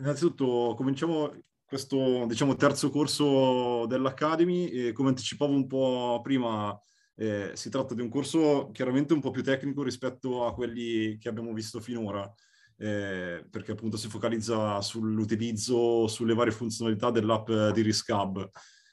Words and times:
Innanzitutto 0.00 0.74
cominciamo 0.76 1.32
questo 1.64 2.24
diciamo, 2.26 2.54
terzo 2.54 2.88
corso 2.88 3.84
dell'Academy 3.86 4.66
e 4.68 4.92
come 4.92 5.08
anticipavo 5.08 5.52
un 5.52 5.66
po' 5.66 6.20
prima 6.22 6.78
eh, 7.16 7.50
si 7.54 7.68
tratta 7.68 7.94
di 7.94 8.00
un 8.00 8.08
corso 8.08 8.70
chiaramente 8.72 9.12
un 9.12 9.20
po' 9.20 9.30
più 9.30 9.42
tecnico 9.42 9.82
rispetto 9.82 10.46
a 10.46 10.54
quelli 10.54 11.18
che 11.18 11.28
abbiamo 11.28 11.52
visto 11.52 11.80
finora 11.80 12.32
eh, 12.78 13.44
perché 13.50 13.72
appunto 13.72 13.96
si 13.96 14.08
focalizza 14.08 14.80
sull'utilizzo, 14.80 16.06
sulle 16.06 16.34
varie 16.34 16.52
funzionalità 16.52 17.10
dell'app 17.10 17.50
di 17.50 17.82
Riscab. 17.82 18.48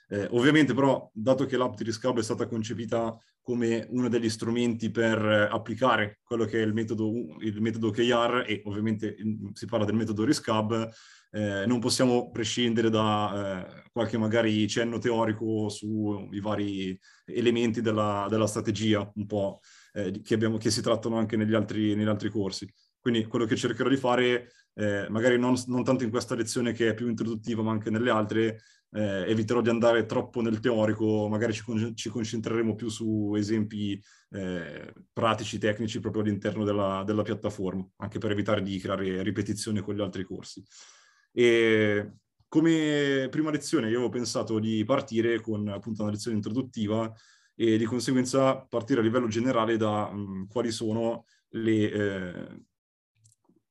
Eh, 0.08 0.28
ovviamente 0.32 0.74
però, 0.74 1.10
dato 1.14 1.46
che 1.46 1.56
l'app 1.56 1.76
di 1.76 1.84
Riscab 1.84 2.18
è 2.18 2.24
stata 2.24 2.48
concepita 2.48 3.16
come 3.46 3.86
uno 3.92 4.10
degli 4.10 4.28
strumenti 4.28 4.90
per 4.90 5.24
applicare 5.52 6.18
quello 6.24 6.46
che 6.46 6.64
è 6.64 6.66
il 6.66 6.74
metodo, 6.74 7.12
il 7.42 7.62
metodo 7.62 7.92
KR 7.92 8.44
e 8.48 8.64
ovviamente 8.66 9.16
si 9.54 9.68
parla 9.68 9.86
del 9.86 9.94
metodo 9.94 10.26
Riscab, 10.26 10.90
eh, 11.30 11.64
non 11.68 11.80
possiamo 11.80 12.32
prescindere 12.32 12.90
da 12.90 13.68
eh, 13.68 13.84
qualche 13.92 14.18
magari 14.18 14.68
cenno 14.68 14.98
teorico 14.98 15.70
sui 15.70 16.40
vari 16.40 17.00
elementi 17.26 17.82
della, 17.82 18.26
della 18.32 18.48
strategia 18.48 19.12
un 19.14 19.28
po' 19.28 19.60
eh, 19.94 20.22
che, 20.24 20.34
abbiamo, 20.34 20.58
che, 20.58 20.72
si 20.72 20.82
trattano 20.82 21.18
anche 21.18 21.38
negli 21.38 21.54
altri, 21.54 21.94
negli 21.94 22.08
altri 22.08 22.30
corsi. 22.30 22.68
Quindi 23.00 23.26
quello 23.26 23.46
che 23.46 23.56
cercherò 23.56 23.90
di 23.90 23.98
fare, 23.98 24.54
eh, 24.74 25.06
magari 25.10 25.38
non, 25.38 25.54
non, 25.68 25.84
tanto 25.84 26.04
in 26.04 26.10
questa 26.10 26.34
lezione 26.34 26.72
che 26.72 26.90
è 26.90 26.94
più 26.96 27.08
introduttiva, 27.10 27.62
ma 27.62 27.70
anche 27.70 27.92
nelle 27.92 28.10
altre, 28.10 28.62
eh, 28.96 29.30
eviterò 29.30 29.60
di 29.60 29.70
andare 29.70 30.06
troppo 30.06 30.42
nel 30.42 30.62
teorico, 30.62 31.28
magari 31.28 31.52
ci, 31.52 31.64
con- 31.64 31.94
ci 31.96 32.10
concentreremo 32.10 32.76
più 32.76 32.88
su 32.88 33.34
esempi 33.36 34.02
eh, 34.30 34.94
pratici, 35.12 35.58
tecnici 35.58 36.00
proprio 36.00 36.24
all'interno 36.24 36.64
della, 36.64 37.04
della, 37.06 37.22
piattaforma, 37.22 37.86
anche 37.98 38.20
per 38.20 38.32
evitare 38.32 38.62
di 38.62 38.80
creare 38.80 39.22
ripetizioni 39.22 39.82
con 39.82 39.96
gli 39.96 40.02
altri 40.02 40.24
corsi. 40.24 40.64
E 41.34 42.14
come 42.48 43.28
prima 43.30 43.52
lezione 43.52 43.90
io 43.90 44.04
ho 44.04 44.10
pensato 44.10 44.60
di 44.60 44.86
partire 44.86 45.42
con 45.42 45.68
appunto 45.68 46.04
una 46.04 46.12
lezione 46.12 46.38
introduttiva 46.38 47.14
e 47.54 47.78
di 47.78 47.84
conseguenza 47.84 48.56
partire 48.58 49.02
a 49.02 49.04
livello 49.04 49.28
generale 49.28 49.76
da 49.76 50.10
mh, 50.10 50.48
quali 50.48 50.72
sono 50.72 51.26
le, 51.50 51.92
eh, 51.92 52.66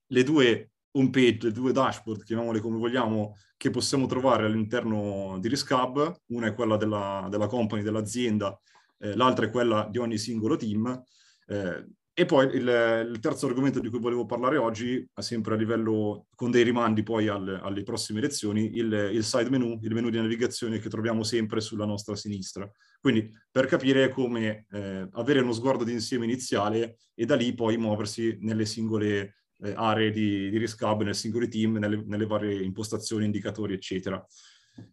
le 0.07 0.23
due 0.23 0.74
home 0.97 1.11
page, 1.11 1.47
le 1.47 1.53
due 1.53 1.73
dashboard, 1.73 2.25
chiamiamole 2.25 2.61
come 2.61 2.79
vogliamo, 2.79 3.37
che 3.57 3.71
possiamo 3.71 4.07
trovare 4.07 4.47
all'interno 4.47 5.39
di 5.41 5.49
Riscab. 5.49 6.21
Una 6.27 6.49
è 6.49 6.55
quella 6.55 6.77
della, 6.77 7.27
della 7.31 7.47
company, 7.47 7.83
dell'azienda, 7.83 8.59
eh, 8.99 9.15
l'altra 9.15 9.47
è 9.47 9.51
quella 9.51 9.89
di 9.91 9.99
ogni 9.99 10.19
singolo 10.19 10.57
team. 10.57 11.03
Eh, 11.47 11.87
e 12.17 12.27
poi 12.27 12.47
il, 12.47 13.09
il, 13.11 13.19
terzo 13.19 13.49
argomento 13.49 13.81
di 13.81 13.89
cui 13.91 13.99
volevo 13.99 14.25
parlare 14.25 14.57
oggi, 14.57 15.05
sempre 15.17 15.55
a 15.55 15.57
livello, 15.57 16.27
con 16.37 16.53
dei 16.53 16.63
rimandi 16.63 17.03
poi 17.03 17.27
al, 17.27 17.59
alle 17.61 17.83
prossime 17.83 18.21
lezioni, 18.21 18.77
il, 18.77 19.11
il, 19.13 19.25
side 19.25 19.51
menu, 19.51 19.81
il 19.83 19.93
menu 19.93 20.11
di 20.11 20.19
navigazione 20.19 20.79
che 20.79 20.89
troviamo 20.89 21.25
sempre 21.25 21.61
sulla 21.61 21.85
nostra 21.85 22.15
sinistra. 22.15 22.71
Quindi 23.01 23.29
per 23.51 23.67
capire 23.67 24.11
come 24.11 24.65
eh, 24.71 25.09
avere 25.11 25.41
uno 25.41 25.51
sguardo 25.51 25.83
d'insieme 25.83 26.25
iniziale 26.25 26.99
e 27.15 27.25
da 27.27 27.35
lì 27.35 27.53
poi 27.53 27.79
muoversi 27.79 28.39
nelle 28.43 28.65
singole 28.65 29.35
eh, 29.65 29.73
aree 29.75 30.11
di, 30.11 30.51
di 30.51 30.59
riscab, 30.59 31.03
nei 31.03 31.15
singoli 31.15 31.49
team, 31.49 31.79
nelle, 31.79 32.03
nelle 32.07 32.27
varie 32.27 32.63
impostazioni, 32.63 33.25
indicatori, 33.25 33.75
eccetera. 33.75 34.25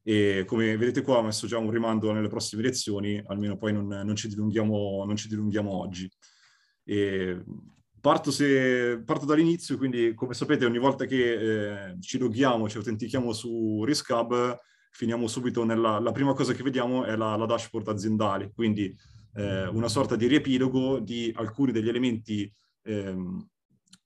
E 0.04 0.44
come 0.46 0.78
vedete 0.78 1.02
qua 1.02 1.18
ho 1.18 1.24
messo 1.24 1.48
già 1.48 1.58
un 1.58 1.70
rimando 1.70 2.12
nelle 2.12 2.28
prossime 2.28 2.62
lezioni, 2.62 3.22
almeno 3.28 3.58
poi 3.58 3.74
non, 3.74 3.88
non, 3.88 4.16
ci, 4.16 4.28
dilunghiamo, 4.28 5.04
non 5.06 5.16
ci 5.16 5.28
dilunghiamo 5.28 5.72
oggi. 5.72 6.10
E 6.84 7.44
parto, 8.00 8.32
se, 8.32 9.02
parto, 9.04 9.26
dall'inizio, 9.26 9.78
quindi 9.78 10.14
come 10.14 10.34
sapete 10.34 10.66
ogni 10.66 10.78
volta 10.78 11.06
che 11.06 11.90
eh, 11.90 12.00
ci 12.00 12.18
loghiamo, 12.18 12.70
ci 12.70 12.78
autentichiamo 12.78 13.34
su 13.34 13.84
Riscab, 13.84 14.58
finiamo 14.92 15.28
subito 15.28 15.64
nella... 15.64 16.00
La 16.00 16.12
prima 16.12 16.34
cosa 16.34 16.54
che 16.54 16.64
vediamo 16.64 17.04
è 17.04 17.16
la, 17.16 17.36
la 17.36 17.46
dashboard 17.46 17.88
aziendale, 17.88 18.52
quindi 18.54 18.96
eh, 19.34 19.68
una 19.68 19.88
sorta 19.88 20.16
di 20.16 20.28
riepilogo 20.28 21.00
di 21.00 21.32
alcuni 21.36 21.72
degli 21.72 21.90
elementi 21.90 22.52
ehm, 22.84 23.48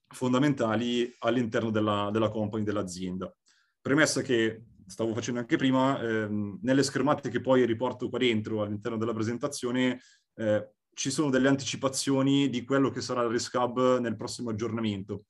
fondamentali 0.08 1.12
all'interno 1.20 1.70
della, 1.70 2.10
della 2.12 2.28
company, 2.28 2.64
dell'azienda. 2.64 3.34
Premessa 3.80 4.22
che 4.22 4.62
stavo 4.86 5.14
facendo 5.14 5.40
anche 5.40 5.56
prima, 5.56 6.00
ehm, 6.00 6.60
nelle 6.62 6.82
schermate 6.82 7.28
che 7.28 7.40
poi 7.40 7.66
riporto 7.66 8.08
qua 8.08 8.18
dentro 8.18 8.62
all'interno 8.62 8.96
della 8.96 9.12
presentazione, 9.12 10.00
eh, 10.34 10.70
ci 10.92 11.10
sono 11.10 11.28
delle 11.28 11.48
anticipazioni 11.48 12.48
di 12.48 12.64
quello 12.64 12.90
che 12.90 13.00
sarà 13.00 13.22
il 13.22 13.30
Risk 13.30 13.54
Hub 13.54 13.98
nel 13.98 14.16
prossimo 14.16 14.50
aggiornamento. 14.50 15.24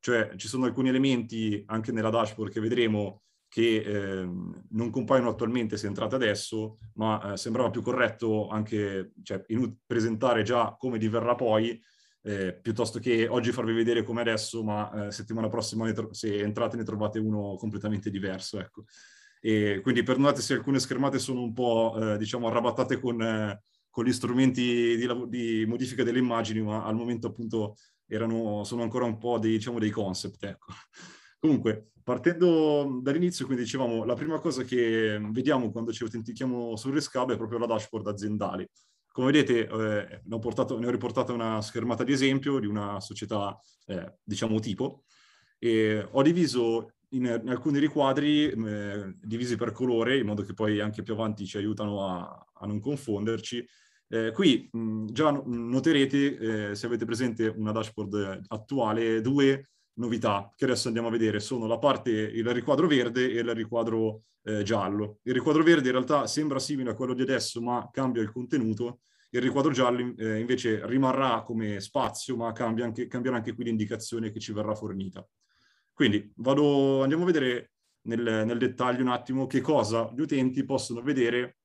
Cioè 0.00 0.32
ci 0.36 0.48
sono 0.48 0.64
alcuni 0.64 0.88
elementi 0.88 1.62
anche 1.66 1.92
nella 1.92 2.10
dashboard 2.10 2.52
che 2.52 2.60
vedremo 2.60 3.22
che 3.46 3.76
eh, 3.76 4.28
non 4.70 4.90
compaiono 4.90 5.28
attualmente 5.28 5.76
se 5.76 5.86
entrate 5.86 6.14
adesso, 6.14 6.78
ma 6.94 7.32
eh, 7.32 7.36
sembrava 7.36 7.70
più 7.70 7.82
corretto 7.82 8.48
anche 8.48 9.12
cioè, 9.22 9.44
presentare 9.86 10.42
già 10.42 10.74
come 10.76 10.98
diverrà 10.98 11.34
poi, 11.34 11.80
eh, 12.22 12.54
piuttosto 12.54 12.98
che 12.98 13.26
oggi 13.28 13.52
farvi 13.52 13.72
vedere 13.72 14.02
come 14.02 14.20
adesso, 14.20 14.62
ma 14.62 15.06
eh, 15.06 15.10
settimana 15.10 15.48
prossima 15.48 15.90
tro- 15.92 16.12
se 16.12 16.38
entrate 16.40 16.76
ne 16.76 16.84
trovate 16.84 17.18
uno 17.18 17.56
completamente 17.56 18.10
diverso. 18.10 18.58
Ecco. 18.58 18.84
E 19.40 19.80
quindi 19.82 20.02
perdonate 20.02 20.40
se 20.40 20.54
alcune 20.54 20.78
schermate 20.78 21.18
sono 21.18 21.42
un 21.42 21.52
po' 21.52 21.96
eh, 21.98 22.16
diciamo 22.18 22.46
arrabattate 22.46 23.00
con 23.00 23.20
eh, 23.20 23.62
con 23.92 24.06
gli 24.06 24.12
strumenti 24.12 24.96
di, 24.96 25.06
di, 25.28 25.66
modifica 25.66 26.02
delle 26.02 26.18
immagini, 26.18 26.62
ma 26.62 26.82
al 26.82 26.94
momento 26.94 27.26
appunto 27.26 27.76
erano, 28.06 28.64
sono 28.64 28.82
ancora 28.82 29.04
un 29.04 29.18
po' 29.18 29.38
dei, 29.38 29.52
diciamo, 29.52 29.78
dei 29.78 29.90
concept. 29.90 30.42
Ecco. 30.44 30.72
Comunque, 31.38 31.90
partendo 32.02 33.00
dall'inizio, 33.02 33.44
quindi 33.44 33.64
dicevamo, 33.64 34.04
la 34.04 34.14
prima 34.14 34.38
cosa 34.38 34.62
che 34.62 35.20
vediamo 35.30 35.70
quando 35.70 35.92
ci 35.92 36.04
autentichiamo 36.04 36.74
sul 36.74 36.94
Rescab 36.94 37.32
è 37.32 37.36
proprio 37.36 37.58
la 37.58 37.66
dashboard 37.66 38.06
aziendale. 38.06 38.70
Come 39.12 39.30
vedete, 39.30 39.66
eh, 39.66 40.20
ne, 40.24 40.34
ho 40.34 40.38
portato, 40.38 40.78
ne, 40.78 40.86
ho 40.86 40.90
riportato 40.90 41.34
una 41.34 41.60
schermata 41.60 42.02
di 42.02 42.12
esempio 42.12 42.58
di 42.58 42.66
una 42.66 42.98
società, 43.00 43.58
eh, 43.86 44.16
diciamo, 44.24 44.58
tipo, 44.58 45.04
e 45.58 46.06
ho 46.10 46.22
diviso 46.22 46.94
in, 47.10 47.40
in 47.42 47.48
alcuni 47.50 47.78
riquadri 47.78 48.50
eh, 48.50 49.14
divisi 49.20 49.56
per 49.56 49.72
colore, 49.72 50.18
in 50.18 50.26
modo 50.26 50.42
che 50.42 50.54
poi 50.54 50.80
anche 50.80 51.02
più 51.02 51.12
avanti 51.12 51.46
ci 51.46 51.58
aiutano 51.58 52.06
a, 52.06 52.46
a 52.54 52.66
non 52.66 52.80
confonderci, 52.80 53.66
eh, 54.08 54.30
qui 54.32 54.68
mh, 54.70 55.06
già 55.12 55.30
noterete, 55.30 56.70
eh, 56.70 56.74
se 56.74 56.86
avete 56.86 57.04
presente 57.04 57.46
una 57.48 57.72
dashboard 57.72 58.42
attuale, 58.48 59.20
due 59.20 59.68
novità 59.94 60.52
che 60.56 60.64
adesso 60.64 60.88
andiamo 60.88 61.08
a 61.08 61.10
vedere. 61.10 61.40
Sono 61.40 61.66
la 61.66 61.78
parte, 61.78 62.10
il 62.10 62.48
riquadro 62.52 62.86
verde 62.86 63.30
e 63.30 63.40
il 63.40 63.54
riquadro 63.54 64.22
eh, 64.44 64.62
giallo. 64.62 65.18
Il 65.22 65.34
riquadro 65.34 65.62
verde 65.62 65.86
in 65.86 65.92
realtà 65.92 66.26
sembra 66.26 66.58
simile 66.58 66.90
a 66.90 66.94
quello 66.94 67.14
di 67.14 67.22
adesso, 67.22 67.60
ma 67.60 67.88
cambia 67.92 68.22
il 68.22 68.32
contenuto. 68.32 69.00
Il 69.30 69.40
riquadro 69.40 69.72
giallo 69.72 70.14
eh, 70.16 70.38
invece 70.38 70.86
rimarrà 70.86 71.42
come 71.42 71.80
spazio, 71.80 72.36
ma 72.36 72.52
cambia 72.52 72.84
anche, 72.84 73.06
cambierà 73.06 73.36
anche 73.36 73.54
qui 73.54 73.64
l'indicazione 73.64 74.30
che 74.30 74.40
ci 74.40 74.52
verrà 74.52 74.74
fornita. 74.74 75.26
Quindi 75.92 76.32
vado, 76.36 77.02
andiamo 77.02 77.22
a 77.22 77.26
vedere 77.26 77.72
nel, 78.02 78.44
nel 78.46 78.58
dettaglio 78.58 79.02
un 79.02 79.08
attimo 79.08 79.46
che 79.46 79.60
cosa 79.60 80.10
gli 80.14 80.20
utenti 80.20 80.64
possono 80.64 81.02
vedere 81.02 81.58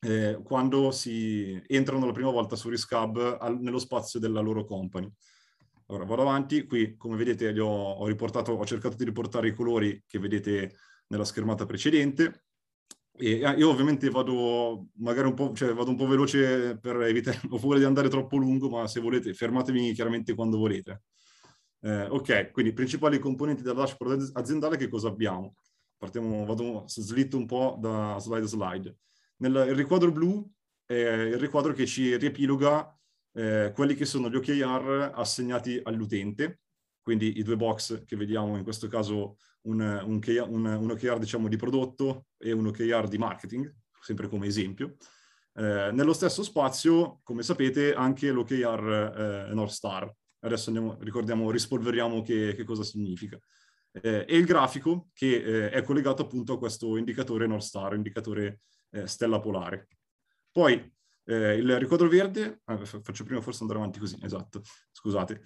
eh, 0.00 0.40
quando 0.44 0.90
si 0.90 1.60
entrano 1.66 2.06
la 2.06 2.12
prima 2.12 2.30
volta 2.30 2.56
su 2.56 2.68
Riscab 2.68 3.38
al, 3.40 3.60
nello 3.60 3.78
spazio 3.78 4.20
della 4.20 4.40
loro 4.40 4.64
company. 4.64 5.10
Allora, 5.88 6.04
vado 6.04 6.22
avanti, 6.22 6.66
qui 6.66 6.96
come 6.96 7.16
vedete 7.16 7.58
ho, 7.60 7.92
ho, 7.92 8.06
riportato, 8.06 8.52
ho 8.52 8.66
cercato 8.66 8.96
di 8.96 9.04
riportare 9.04 9.48
i 9.48 9.54
colori 9.54 10.02
che 10.06 10.18
vedete 10.18 10.74
nella 11.08 11.24
schermata 11.24 11.64
precedente. 11.64 12.44
E 13.18 13.44
ah, 13.44 13.54
io 13.54 13.70
ovviamente 13.70 14.10
vado 14.10 14.88
magari 14.96 15.28
un 15.28 15.34
po', 15.34 15.54
cioè 15.54 15.72
vado 15.72 15.90
un 15.90 15.96
po' 15.96 16.06
veloce 16.06 16.78
per 16.78 17.00
evitare, 17.02 17.40
ho 17.48 17.58
paura 17.58 17.78
di 17.78 17.84
andare 17.84 18.08
troppo 18.08 18.36
lungo, 18.36 18.68
ma 18.68 18.86
se 18.88 19.00
volete 19.00 19.32
fermatemi 19.32 19.92
chiaramente 19.92 20.34
quando 20.34 20.58
volete. 20.58 21.02
Eh, 21.80 22.06
ok, 22.06 22.50
quindi 22.50 22.72
principali 22.72 23.18
componenti 23.18 23.62
della 23.62 23.74
dashboard 23.82 24.30
aziendale 24.34 24.76
che 24.76 24.88
cosa 24.88 25.08
abbiamo? 25.08 25.54
Partiamo, 25.96 26.44
vado, 26.44 26.84
slitto 26.88 27.36
un 27.36 27.46
po' 27.46 27.78
da 27.80 28.16
slide 28.18 28.44
a 28.44 28.48
slide. 28.48 28.96
Nel, 29.36 29.66
il 29.68 29.74
riquadro 29.76 30.10
blu 30.10 30.44
è 30.84 30.94
il 30.94 31.38
riquadro 31.38 31.72
che 31.72 31.86
ci 31.86 32.16
riepiloga 32.16 32.92
eh, 33.36 33.72
quelli 33.74 33.94
che 33.94 34.04
sono 34.04 34.28
gli 34.28 34.36
OKR 34.36 35.12
assegnati 35.14 35.80
all'utente 35.82 36.60
quindi 37.06 37.38
i 37.38 37.44
due 37.44 37.54
box 37.54 38.04
che 38.04 38.16
vediamo 38.16 38.56
in 38.56 38.64
questo 38.64 38.88
caso 38.88 39.36
un, 39.68 39.80
un, 39.80 40.20
un, 40.48 40.64
un 40.64 40.90
OKR 40.90 41.20
diciamo 41.20 41.46
di 41.46 41.54
prodotto 41.54 42.26
e 42.36 42.50
un 42.50 42.66
OKR 42.66 43.06
di 43.06 43.16
marketing, 43.16 43.72
sempre 44.00 44.26
come 44.26 44.48
esempio. 44.48 44.96
Eh, 45.54 45.90
nello 45.92 46.12
stesso 46.12 46.42
spazio, 46.42 47.20
come 47.22 47.44
sapete, 47.44 47.94
anche 47.94 48.32
l'OKR 48.32 49.46
eh, 49.50 49.54
North 49.54 49.70
Star. 49.70 50.12
Adesso 50.40 50.70
andiamo, 50.70 50.96
ricordiamo, 50.98 51.48
rispolveriamo 51.52 52.22
che, 52.22 52.54
che 52.56 52.64
cosa 52.64 52.82
significa. 52.82 53.38
Eh, 53.92 54.24
e 54.26 54.36
il 54.36 54.44
grafico 54.44 55.10
che 55.12 55.36
eh, 55.36 55.70
è 55.70 55.84
collegato 55.84 56.22
appunto 56.22 56.54
a 56.54 56.58
questo 56.58 56.96
indicatore 56.96 57.46
North 57.46 57.62
Star, 57.62 57.94
indicatore 57.94 58.62
eh, 58.90 59.06
stella 59.06 59.38
polare. 59.38 59.86
Poi 60.50 60.92
eh, 61.26 61.56
il 61.56 61.78
riquadro 61.78 62.08
verde, 62.08 62.62
faccio 63.02 63.24
prima 63.24 63.40
forse 63.40 63.62
andare 63.62 63.80
avanti 63.80 63.98
così, 63.98 64.16
esatto, 64.22 64.62
scusate. 64.92 65.42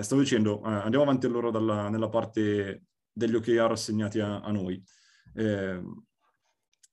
stavo 0.00 0.20
dicendo, 0.20 0.62
andiamo 0.62 1.04
avanti 1.04 1.26
allora 1.26 1.50
dalla, 1.50 1.88
nella 1.88 2.08
parte 2.08 2.84
degli 3.12 3.34
OKR 3.34 3.70
assegnati 3.72 4.20
a, 4.20 4.40
a 4.40 4.50
noi. 4.50 4.82
Eh, 5.34 5.82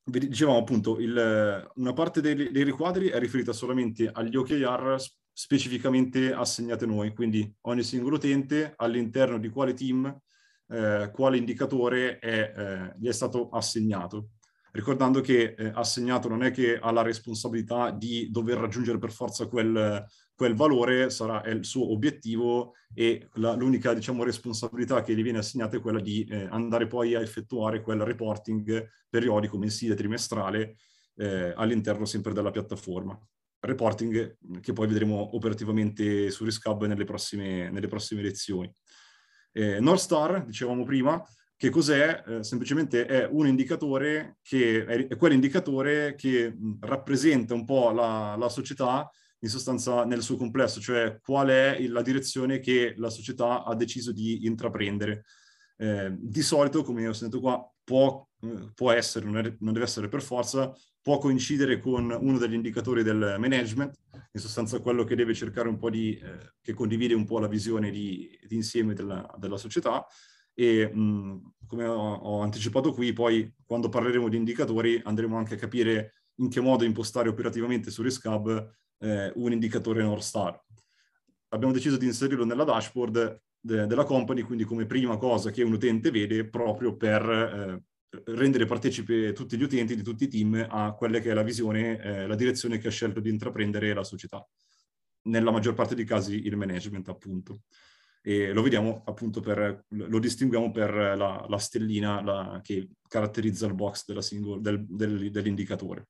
dicevamo 0.06 0.58
appunto, 0.58 1.00
il, 1.00 1.72
una 1.76 1.94
parte 1.94 2.22
dei, 2.22 2.52
dei, 2.52 2.64
riquadri 2.64 3.08
è 3.08 3.20
riferita 3.20 3.54
solamente 3.54 4.10
agli 4.12 4.36
OKR 4.36 4.98
specificamente 5.32 6.32
assegnati 6.32 6.84
a 6.84 6.88
noi, 6.88 7.14
quindi 7.14 7.52
ogni 7.62 7.84
singolo 7.84 8.16
utente 8.16 8.74
all'interno 8.78 9.40
di 9.40 9.50
quale 9.50 9.74
team, 9.74 10.16
eh, 10.68 11.10
quale 11.14 11.38
indicatore 11.38 12.20
è, 12.20 12.54
eh, 12.56 12.96
gli 12.98 13.08
è 13.08 13.12
stato 13.12 13.50
assegnato. 13.50 14.30
Ricordando 14.76 15.22
che 15.22 15.56
eh, 15.58 15.72
assegnato 15.74 16.28
non 16.28 16.44
è 16.44 16.52
che 16.52 16.78
ha 16.78 16.92
la 16.92 17.02
responsabilità 17.02 17.92
di 17.92 18.30
dover 18.30 18.58
raggiungere 18.58 18.98
per 18.98 19.10
forza 19.10 19.48
quel, 19.48 20.06
quel 20.36 20.54
valore 20.54 21.10
sarà 21.10 21.42
il 21.46 21.64
suo 21.64 21.94
obiettivo 21.94 22.74
e 22.94 23.30
la, 23.36 23.54
l'unica 23.54 23.94
diciamo, 23.94 24.26
responsabilità 24.26 25.02
che 25.02 25.16
gli 25.16 25.24
viene 25.24 25.38
assegnata 25.38 25.78
è 25.78 25.80
quella 25.80 26.02
di 26.02 26.26
eh, 26.26 26.50
andare 26.50 26.88
poi 26.88 27.16
a 27.16 27.22
effettuare 27.22 27.82
quel 27.82 28.02
reporting 28.02 28.86
periodico, 29.10 29.58
mensile, 29.58 29.96
trimestrale 29.96 30.76
eh, 31.16 31.54
all'interno 31.56 32.04
sempre 32.04 32.34
della 32.34 32.52
piattaforma. 32.52 33.18
Reporting 33.62 34.60
che 34.60 34.74
poi 34.74 34.88
vedremo 34.88 35.38
operativamente 35.38 36.30
su 36.32 36.44
Riscab 36.44 36.84
nelle 36.84 37.06
prossime, 37.06 37.72
nelle 37.72 37.88
prossime 37.88 38.22
lezioni. 38.22 38.70
Eh, 39.54 39.80
North 39.80 40.02
Star, 40.02 40.44
dicevamo 40.44 40.84
prima, 40.84 41.24
che 41.58 41.70
cos'è? 41.70 42.24
Eh, 42.26 42.44
semplicemente 42.44 43.06
è 43.06 43.28
un 43.30 43.48
indicatore 43.48 44.38
che 44.42 44.86
è, 44.86 45.16
quell'indicatore 45.16 46.16
che 46.16 46.56
rappresenta 46.82 47.54
un 47.54 47.66
po' 47.66 47.92
la, 47.92 48.36
la 48.38 48.50
società 48.50 49.10
in 49.40 49.50
sostanza 49.50 50.06
nel 50.06 50.22
suo 50.22 50.38
complesso, 50.38 50.82
cioè 50.82 51.20
qual 51.22 51.48
è 51.50 51.86
la 51.88 52.02
direzione 52.02 52.60
che 52.60 52.94
la 52.98 53.10
società 53.10 53.64
ha 53.64 53.76
deciso 53.76 54.12
di 54.12 54.46
intraprendere. 54.46 55.26
Eh, 55.78 56.16
di 56.18 56.42
solito, 56.42 56.84
come 56.84 57.08
ho 57.08 57.14
sentito 57.14 57.42
qua, 57.42 57.62
può, 57.84 58.28
eh, 58.42 58.72
può 58.74 58.92
essere, 58.92 59.26
non, 59.26 59.58
non, 59.60 59.74
deve 59.74 59.86
essere 59.86 60.08
per 60.08 60.22
forza, 60.22 60.74
può 61.02 61.20
coincidere 61.20 61.80
con 61.80 62.10
uno 62.10 62.38
degli 62.38 62.54
indicatori 62.54 63.04
del 63.04 63.36
management, 63.38 63.96
in 64.32 64.42
sostanza 64.42 64.80
quello 64.80 65.04
che 65.04 65.16
deve 65.16 65.34
cercare 65.34 65.70
un 65.70 65.78
po' 65.78 65.90
di, 65.90 66.18
eh, 66.18 66.54
che 66.62 66.74
condivide 66.74 67.14
un 67.14 67.26
po' 67.26 67.40
la 67.40 67.48
visione 67.48 67.92
di, 67.92 68.38
di 68.48 68.56
insieme 68.56 68.94
della, 68.94 69.30
della, 69.38 69.58
società. 69.58 70.06
E 70.56 70.88
mh, 70.92 71.54
come 71.68 71.86
ho, 71.86 72.14
ho 72.14 72.42
anticipato 72.42 72.94
qui, 72.94 73.14
poi 73.14 73.54
quando 73.66 73.90
parleremo 73.90 74.30
di 74.30 74.38
indicatori 74.38 75.00
andremo 75.04 75.38
anche 75.38 75.56
a 75.56 75.58
capire 75.58 76.14
in 76.36 76.50
che 76.50 76.62
modo 76.62 76.84
impostare 76.84 77.30
operativamente 77.30 77.92
su 77.92 78.02
Riscab 78.02 78.74
eh, 79.00 79.32
un 79.36 79.52
indicatore 79.52 80.02
North 80.02 80.24
Star. 80.24 80.60
Abbiamo 81.50 81.74
deciso 81.74 81.98
di 81.98 82.06
inserirlo 82.06 82.46
nella 82.46 82.64
dashboard 82.64 83.42
de- 83.60 83.86
della 83.86 84.04
company, 84.04 84.42
quindi 84.42 84.64
come 84.64 84.86
prima 84.86 85.18
cosa 85.18 85.52
che 85.52 85.64
un 85.64 85.74
utente 85.74 86.12
vede 86.12 86.48
proprio 86.48 86.96
per 86.96 87.30
eh, 87.30 87.84
rendere 88.26 88.66
partecipe 88.66 89.34
tutti 89.34 89.58
gli 89.58 89.64
utenti 89.64 89.96
di 89.96 90.04
tutti 90.04 90.26
i 90.26 90.28
team 90.28 90.66
a 90.70 90.94
quella 90.94 91.20
che 91.20 91.32
è 91.32 91.34
la 91.34 91.44
visione, 91.44 92.00
eh, 92.00 92.28
la 92.28 92.36
direzione 92.36 92.78
che 92.78 92.88
ha 92.88 92.92
scelto 92.92 93.20
di 93.20 93.30
intraprendere 93.30 93.94
la 93.94 94.04
società. 94.04 94.46
Nella 95.24 95.52
maggior 95.52 95.74
parte 95.74 95.96
dei 95.96 96.06
casi 96.06 96.46
il 96.46 96.56
management, 96.56 97.10
appunto. 97.10 97.62
E 98.28 98.52
lo 98.54 98.64
vediamo 98.64 99.04
appunto 99.06 99.40
per, 99.40 99.86
lo 99.90 100.18
distinguiamo 100.18 100.72
per 100.72 100.92
la, 100.96 101.46
la 101.48 101.58
stellina 101.58 102.24
la, 102.24 102.60
che 102.64 102.90
caratterizza 103.08 103.68
il 103.68 103.76
box 103.76 104.18
single, 104.18 104.62
del, 104.62 104.84
del, 104.88 105.30
dell'indicatore. 105.30 106.08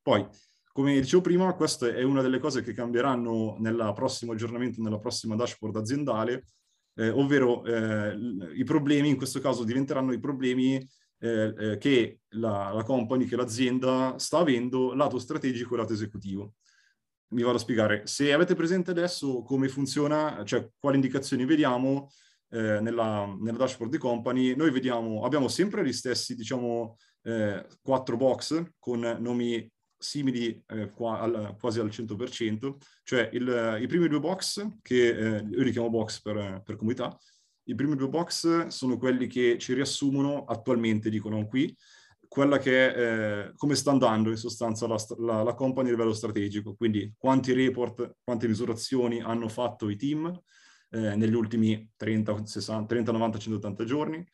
Poi, 0.00 0.26
come 0.72 0.98
dicevo 0.98 1.20
prima, 1.20 1.52
questa 1.52 1.86
è 1.88 2.02
una 2.02 2.22
delle 2.22 2.38
cose 2.38 2.62
che 2.62 2.72
cambieranno 2.72 3.56
nel 3.58 3.92
prossimo 3.94 4.32
aggiornamento, 4.32 4.80
nella 4.80 4.98
prossima 4.98 5.36
dashboard 5.36 5.76
aziendale, 5.76 6.46
eh, 6.94 7.10
ovvero 7.10 7.62
eh, 7.66 8.16
i 8.54 8.64
problemi, 8.64 9.10
in 9.10 9.16
questo 9.16 9.38
caso 9.38 9.64
diventeranno 9.64 10.12
i 10.12 10.18
problemi 10.18 10.76
eh, 11.18 11.54
eh, 11.56 11.76
che 11.76 12.20
la, 12.30 12.72
la, 12.72 12.82
company, 12.84 13.26
che 13.26 13.36
l'azienda 13.36 14.18
sta 14.18 14.38
avendo 14.38 14.94
lato 14.94 15.18
strategico 15.18 15.74
e 15.74 15.76
lato 15.76 15.92
esecutivo. 15.92 16.54
Mi 17.32 17.42
vado 17.42 17.56
a 17.56 17.60
spiegare. 17.60 18.06
Se 18.06 18.32
avete 18.32 18.54
presente 18.54 18.90
adesso 18.90 19.42
come 19.42 19.68
funziona, 19.68 20.42
cioè 20.44 20.68
quali 20.78 20.96
indicazioni 20.96 21.46
vediamo 21.46 22.08
eh, 22.50 22.80
nella, 22.80 23.34
nella, 23.40 23.56
dashboard 23.56 23.90
di 23.90 23.98
company, 23.98 24.54
noi 24.54 24.70
vediamo, 24.70 25.24
abbiamo 25.24 25.48
sempre 25.48 25.84
gli 25.84 25.92
stessi, 25.92 26.34
diciamo, 26.34 26.96
eh, 27.22 27.66
quattro 27.80 28.16
box 28.18 28.72
con 28.78 29.00
nomi 29.00 29.70
simili 29.96 30.62
eh, 30.66 30.90
qua 30.90 31.20
al, 31.20 31.56
quasi 31.58 31.80
al 31.80 31.86
100%, 31.86 32.74
cioè 33.02 33.30
il, 33.32 33.78
i 33.80 33.86
primi 33.86 34.08
due 34.08 34.20
box, 34.20 34.66
che 34.82 35.08
eh, 35.08 35.46
io 35.48 35.62
li 35.62 35.70
chiamo 35.70 35.88
box 35.88 36.20
per, 36.20 36.60
per 36.62 36.76
comunità, 36.76 37.16
i 37.64 37.74
primi 37.74 37.96
due 37.96 38.08
box 38.08 38.66
sono 38.66 38.98
quelli 38.98 39.26
che 39.26 39.56
ci 39.58 39.72
riassumono 39.72 40.44
attualmente, 40.44 41.08
dicono 41.08 41.46
qui, 41.46 41.74
quella 42.32 42.56
che 42.56 43.42
eh, 43.42 43.52
come 43.56 43.74
sta 43.74 43.90
andando 43.90 44.30
in 44.30 44.38
sostanza 44.38 44.86
la, 44.86 44.96
la, 45.18 45.42
la, 45.42 45.52
company 45.52 45.88
a 45.88 45.90
livello 45.90 46.14
strategico, 46.14 46.74
quindi 46.74 47.12
quanti 47.18 47.52
report, 47.52 48.20
quante 48.24 48.48
misurazioni 48.48 49.20
hanno 49.20 49.48
fatto 49.48 49.90
i 49.90 49.96
team 49.96 50.32
eh, 50.92 51.14
negli 51.14 51.34
ultimi 51.34 51.90
30, 51.94 52.46
60, 52.46 52.86
30, 52.86 53.12
90, 53.12 53.38
180 53.38 53.84
giorni, 53.84 54.26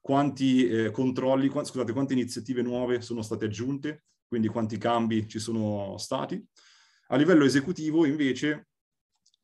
quanti 0.00 0.66
eh, 0.66 0.90
controlli, 0.92 1.48
qu- 1.48 1.66
scusate, 1.66 1.92
quante 1.92 2.14
iniziative 2.14 2.62
nuove 2.62 3.02
sono 3.02 3.20
state 3.20 3.44
aggiunte, 3.44 4.04
quindi 4.26 4.48
quanti 4.48 4.78
cambi 4.78 5.28
ci 5.28 5.38
sono 5.38 5.98
stati. 5.98 6.42
A 7.08 7.16
livello 7.16 7.44
esecutivo, 7.44 8.06
invece, 8.06 8.68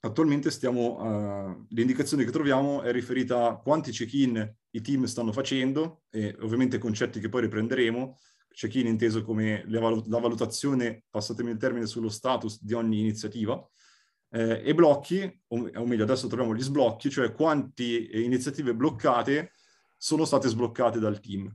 attualmente 0.01 0.51
stiamo, 0.51 0.97
uh, 0.97 1.67
l'indicazione 1.69 2.25
che 2.25 2.31
troviamo 2.31 2.81
è 2.81 2.91
riferita 2.91 3.49
a 3.49 3.59
quanti 3.59 3.91
check-in 3.91 4.57
i 4.71 4.81
team 4.81 5.05
stanno 5.05 5.33
facendo, 5.33 6.03
e 6.11 6.37
ovviamente 6.41 6.79
concetti 6.79 7.21
che 7.21 7.29
poi 7.29 7.43
riprenderemo, 7.43 8.17
check-in 8.51 8.87
inteso 8.87 9.23
come 9.23 9.65
la, 9.69 9.81
valutazione, 9.81 11.05
passatemi 11.09 11.51
il 11.51 11.57
termine, 11.59 11.87
sullo 11.87 12.09
status 12.09 12.63
di 12.63 12.73
ogni 12.73 13.01
iniziativa, 13.01 13.65
eh, 14.31 14.63
e 14.65 14.75
blocchi, 14.75 15.43
o, 15.49 15.87
meglio 15.87 16.03
adesso 16.03 16.27
troviamo 16.27 16.55
gli 16.55 16.63
sblocchi, 16.63 17.09
cioè 17.11 17.33
quante 17.33 17.85
iniziative 17.85 18.75
bloccate 18.75 19.53
sono 19.97 20.25
state 20.25 20.49
sbloccate 20.49 20.99
dal 20.99 21.21
team. 21.21 21.55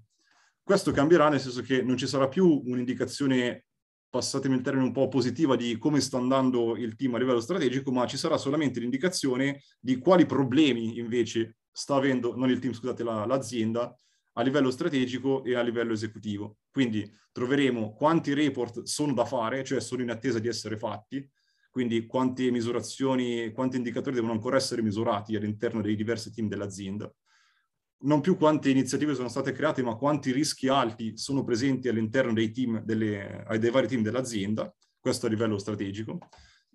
Questo 0.62 0.92
cambierà 0.92 1.30
nel 1.30 1.42
senso 1.42 1.62
che 1.62 1.82
non 1.82 1.98
ci 1.98 2.08
sarà 2.08 2.28
più 2.30 2.62
un'indicazione, 2.66 3.66
passatemi 4.10 4.56
il 4.56 4.62
termine 4.62 4.86
un 4.86 4.94
po' 4.94 5.08
positiva, 5.10 5.56
di 5.56 5.78
come 5.78 6.00
sta 6.00 6.18
andando 6.18 6.78
il 6.78 6.96
team 6.96 7.16
a 7.16 7.18
livello 7.18 7.42
strategico, 7.42 7.92
ma 7.92 8.08
ci 8.08 8.18
sarà 8.18 8.38
solamente 8.38 8.80
l'indicazione 8.80 9.62
di 9.80 9.98
quali 9.98 10.26
problemi 10.26 10.98
invece 11.00 11.58
sta 11.74 11.96
avendo, 11.96 12.36
non 12.38 12.50
il 12.50 12.60
team, 12.60 12.72
scusate, 12.72 13.04
la, 13.04 13.26
l'azienda, 13.26 13.98
a 14.36 14.42
livello 14.42 14.72
strategico 14.72 15.44
e 15.44 15.56
a 15.56 15.62
livello 15.62 15.92
esecutivo. 15.92 16.60
Quindi 16.72 17.12
troveremo 17.32 17.94
quanti 17.94 18.34
report 18.34 18.84
sono 18.84 19.14
da 19.14 19.26
fare, 19.26 19.64
cioè 19.64 19.82
sono 19.82 20.02
in 20.02 20.10
attesa 20.10 20.40
di 20.40 20.48
essere 20.48 20.78
fatti, 20.78 21.30
quindi 21.70 22.06
quante 22.06 22.50
misurazioni, 22.52 23.52
quanti 23.52 23.78
indicatori 23.78 24.16
devono 24.16 24.34
ancora 24.34 24.56
essere 24.56 24.82
misurati 24.82 25.36
all'interno 25.36 25.82
dei 25.82 25.96
diversi 25.96 26.32
team 26.32 26.48
dell'azienda 26.48 27.12
non 28.04 28.22
più 28.22 28.38
quante 28.38 28.70
iniziative 28.70 29.16
sono 29.16 29.28
state 29.28 29.52
create, 29.52 29.82
ma 29.82 29.96
quanti 29.96 30.32
rischi 30.32 30.68
alti 30.68 31.18
sono 31.18 31.44
presenti 31.44 31.88
all'interno 31.88 32.34
dei 32.34 32.52
team, 32.52 32.82
delle, 32.84 33.46
dei 33.60 33.70
vari 33.70 33.88
team 33.88 34.02
dell'azienda, 34.02 34.74
questo 35.00 35.26
a 35.26 35.30
livello 35.30 35.58
strategico. 35.58 36.18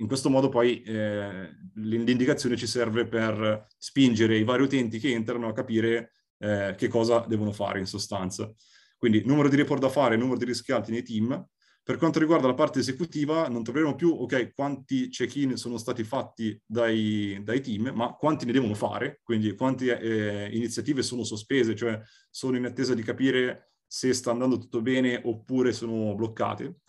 In 0.01 0.07
questo 0.07 0.31
modo 0.31 0.49
poi 0.49 0.83
eh, 0.83 1.51
l'indicazione 1.75 2.57
ci 2.57 2.67
serve 2.67 3.07
per 3.07 3.67
spingere 3.77 4.39
i 4.39 4.45
vari 4.45 4.63
utenti 4.63 4.99
che 4.99 5.11
entrano 5.11 5.49
a 5.49 5.53
capire 5.53 6.13
eh, 6.39 6.75
che 6.77 6.89
cosa 6.89 7.25
devono 7.27 7.53
fare 7.53 7.79
in 7.79 7.87
sostanza. 7.87 8.53
Quindi 8.97 9.23
numero 9.25 9.49
di 9.49 9.57
report 9.57 9.81
da 9.81 9.89
fare, 9.89 10.17
numero 10.17 10.39
di 10.39 10.45
rischi 10.45 10.73
alti 10.73 10.93
nei 10.93 11.03
team, 11.03 11.47
per 11.89 11.97
quanto 11.97 12.19
riguarda 12.19 12.47
la 12.47 12.55
parte 12.55 12.81
esecutiva, 12.81 13.49
non 13.49 13.63
troveremo 13.63 13.95
più, 13.95 14.11
ok, 14.11 14.53
quanti 14.55 15.09
check-in 15.09 15.57
sono 15.57 15.79
stati 15.79 16.05
fatti 16.05 16.61
dai, 16.67 17.41
dai 17.43 17.63
team, 17.63 17.93
ma 17.95 18.13
quanti 18.13 18.45
ne 18.45 18.53
devono 18.53 18.75
fare, 18.75 19.21
quindi 19.23 19.55
quante 19.55 19.99
eh, 19.99 20.55
iniziative 20.55 21.03
sono 21.03 21.25
sospese, 21.25 21.75
cioè 21.75 21.99
sono 22.29 22.59
in 22.59 22.67
attesa 22.67 22.93
di 22.93 23.03
capire 23.03 23.71
se 23.87 24.13
sta 24.13 24.31
andando 24.31 24.59
tutto 24.59 24.83
bene 24.83 25.19
oppure 25.25 25.73
sono 25.73 26.15
bloccate, 26.15 26.81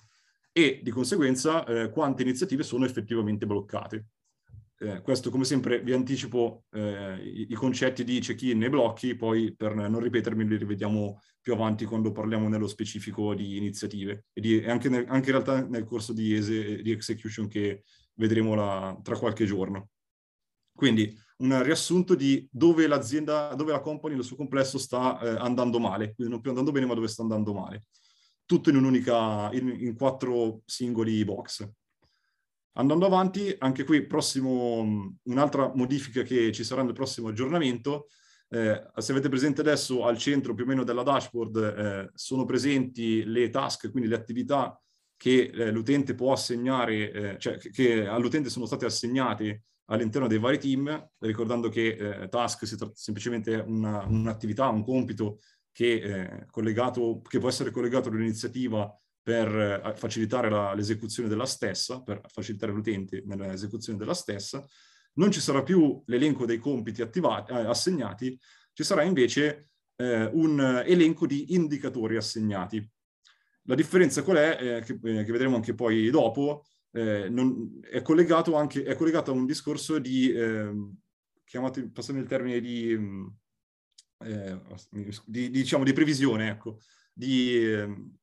e 0.59 0.81
di 0.83 0.91
conseguenza 0.91 1.63
eh, 1.63 1.89
quante 1.89 2.23
iniziative 2.23 2.63
sono 2.63 2.85
effettivamente 2.85 3.45
bloccate. 3.45 4.07
eh, 4.81 5.01
questo 5.01 5.29
come 5.29 5.43
sempre 5.45 5.81
vi 5.81 5.93
anticipo 5.93 6.65
eh, 6.71 7.15
i, 7.21 7.47
i, 7.49 7.53
concetti 7.53 8.03
di 8.03 8.19
check-in 8.19 8.63
e 8.63 8.69
blocchi, 8.69 9.15
poi 9.15 9.53
per 9.55 9.75
non 9.75 9.99
ripetermi 9.99 10.47
li 10.47 10.57
rivediamo 10.57 11.21
più 11.41 11.53
avanti 11.53 11.85
quando 11.85 12.11
parliamo 12.11 12.47
nello 12.47 12.67
specifico 12.67 13.33
di 13.33 13.57
iniziative 13.57 14.25
e, 14.33 14.41
di, 14.41 14.61
e 14.61 14.69
anche, 14.69 14.89
nel, 14.89 15.05
anche, 15.07 15.29
in 15.31 15.35
realtà 15.35 15.65
nel 15.65 15.85
corso 15.85 16.13
di, 16.13 16.33
ese, 16.33 16.81
di 16.81 16.91
execution 16.91 17.47
che 17.47 17.83
vedremo 18.15 18.55
la, 18.55 18.97
tra 19.01 19.17
qualche 19.17 19.45
giorno. 19.45 19.89
Quindi 20.73 21.13
un 21.39 21.61
riassunto 21.63 22.15
di 22.15 22.47
dove 22.51 22.87
l'azienda, 22.87 23.53
dove 23.55 23.71
la 23.71 23.81
company 23.81 24.15
nel 24.15 24.23
suo 24.23 24.35
complesso 24.35 24.77
sta 24.77 25.19
eh, 25.19 25.29
andando 25.37 25.79
male, 25.79 26.13
quindi 26.13 26.33
non 26.33 26.41
più 26.41 26.51
andando 26.51 26.71
bene 26.71 26.85
ma 26.85 26.93
dove 26.93 27.07
sta 27.07 27.21
andando 27.21 27.53
male. 27.53 27.83
Tutto 28.49 28.71
in 28.71 28.77
un'unica, 28.77 29.51
in, 29.53 29.67
in 29.79 29.95
quattro 29.95 30.63
singoli 30.65 31.23
box. 31.23 31.69
Andando 32.79 33.05
avanti, 33.05 33.55
anche 33.59 33.83
qui 33.83 34.07
prossimo, 34.07 35.13
un'altra 35.21 35.71
modifica 35.75 36.23
che 36.23 36.51
ci 36.51 36.63
sarà 36.63 36.81
nel 36.81 36.93
prossimo 36.93 37.27
aggiornamento, 37.27 38.07
eh, 38.47 38.89
se 38.95 39.11
avete 39.11 39.29
presente 39.29 39.61
adesso 39.61 40.03
al 40.03 40.17
centro 40.17 40.55
più 40.55 40.63
o 40.63 40.67
meno 40.67 40.83
della 40.83 41.03
dashboard 41.03 41.57
eh, 41.57 42.09
sono 42.15 42.45
presenti 42.45 43.23
le 43.23 43.51
task, 43.51 43.91
quindi 43.91 44.09
le 44.09 44.15
attività 44.15 44.81
che 45.15 45.51
eh, 45.53 45.69
l'utente 45.69 46.15
può 46.15 46.31
assegnare, 46.31 47.11
eh, 47.11 47.37
cioè 47.37 47.59
che, 47.59 48.07
all'utente 48.07 48.49
sono 48.49 48.65
state 48.65 48.85
assegnate 48.85 49.65
all'interno 49.91 50.27
dei 50.27 50.39
vari 50.39 50.57
team, 50.57 51.09
ricordando 51.19 51.69
che 51.69 51.89
eh, 51.89 52.27
task 52.29 52.65
tratta 52.65 52.93
semplicemente 52.95 53.53
una, 53.57 54.05
un'attività, 54.07 54.69
un 54.69 54.83
compito 54.83 55.37
che, 55.79 55.93
eh, 55.93 56.45
che 57.29 57.39
può 57.39 57.47
essere 57.47 57.71
collegato 57.71 58.09
all'iniziativa 58.09 58.93
per 59.23 59.47
eh, 59.47 59.93
facilitare 59.95 60.49
la, 60.49 60.73
l'esecuzione 60.73 61.29
della 61.29 61.45
stessa, 61.45 62.01
per 62.01 62.19
facilitare 62.27 62.73
l'utente 62.73 63.23
nell'esecuzione 63.25 63.97
della 63.97 64.13
stessa. 64.13 64.61
Non 65.13 65.31
ci 65.31 65.39
sarà 65.39 65.63
più 65.63 66.03
l'elenco 66.07 66.45
dei 66.45 66.57
compiti 66.57 67.01
attivati, 67.01 67.53
eh, 67.53 67.65
assegnati, 67.65 68.37
ci 68.73 68.83
sarà 68.83 69.03
invece 69.03 69.69
eh, 69.95 70.25
un 70.25 70.83
elenco 70.85 71.25
di 71.25 71.53
indicatori 71.53 72.17
assegnati. 72.17 72.85
La 73.63 73.75
differenza 73.75 74.21
qual 74.21 74.35
è, 74.35 74.57
eh, 74.59 74.81
che, 74.81 74.99
eh, 75.01 75.23
che, 75.23 75.31
vedremo 75.31 75.55
anche 75.55 75.75
poi 75.75 76.09
dopo, 76.09 76.65
non, 76.91 77.79
è, 77.89 78.01
collegato 78.01 78.55
anche, 78.55 78.83
è 78.83 78.95
collegato 78.95 79.31
a 79.31 79.35
un 79.35 79.45
discorso 79.45 79.97
di, 79.97 80.29
ehm, 80.33 80.93
chiamate, 81.45 81.89
passando 81.89 82.19
il 82.19 82.27
termine 82.27 82.59
di, 82.59 82.97
di, 85.25 85.49
diciamo, 85.49 85.83
di 85.83 85.93
previsione, 85.93 86.49
ecco, 86.49 86.79
di, 87.13 87.63
ehm, 87.63 88.17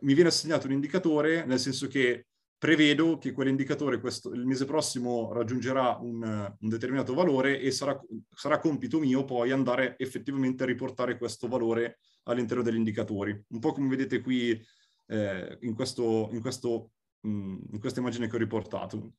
mi 0.00 0.14
viene 0.14 0.28
assegnato 0.28 0.66
un 0.66 0.72
indicatore, 0.72 1.44
nel 1.44 1.58
senso 1.58 1.88
che 1.88 2.26
prevedo 2.62 3.18
che 3.18 3.32
quell'indicatore 3.32 3.98
questo, 3.98 4.32
il 4.32 4.46
mese 4.46 4.64
prossimo 4.66 5.32
raggiungerà 5.32 5.96
un, 6.00 6.22
un 6.60 6.68
determinato 6.68 7.12
valore 7.12 7.58
e 7.58 7.72
sarà, 7.72 8.00
sarà, 8.32 8.60
compito 8.60 9.00
mio 9.00 9.24
poi 9.24 9.50
andare 9.50 9.96
effettivamente 9.98 10.62
a 10.62 10.66
riportare 10.66 11.18
questo 11.18 11.48
valore 11.48 11.98
all'interno 12.24 12.62
degli 12.62 12.76
indicatori. 12.76 13.32
Un 13.48 13.58
po' 13.58 13.72
come 13.72 13.88
vedete 13.88 14.20
qui 14.20 14.64
eh, 15.08 15.58
in, 15.62 15.74
questo, 15.74 16.28
in, 16.30 16.40
questo, 16.40 16.92
mh, 17.22 17.28
mm, 17.28 17.56
in, 17.72 17.80
questa 17.80 17.98
immagine 17.98 18.28
che 18.28 18.36
ho 18.36 18.38
riportato. 18.38 19.14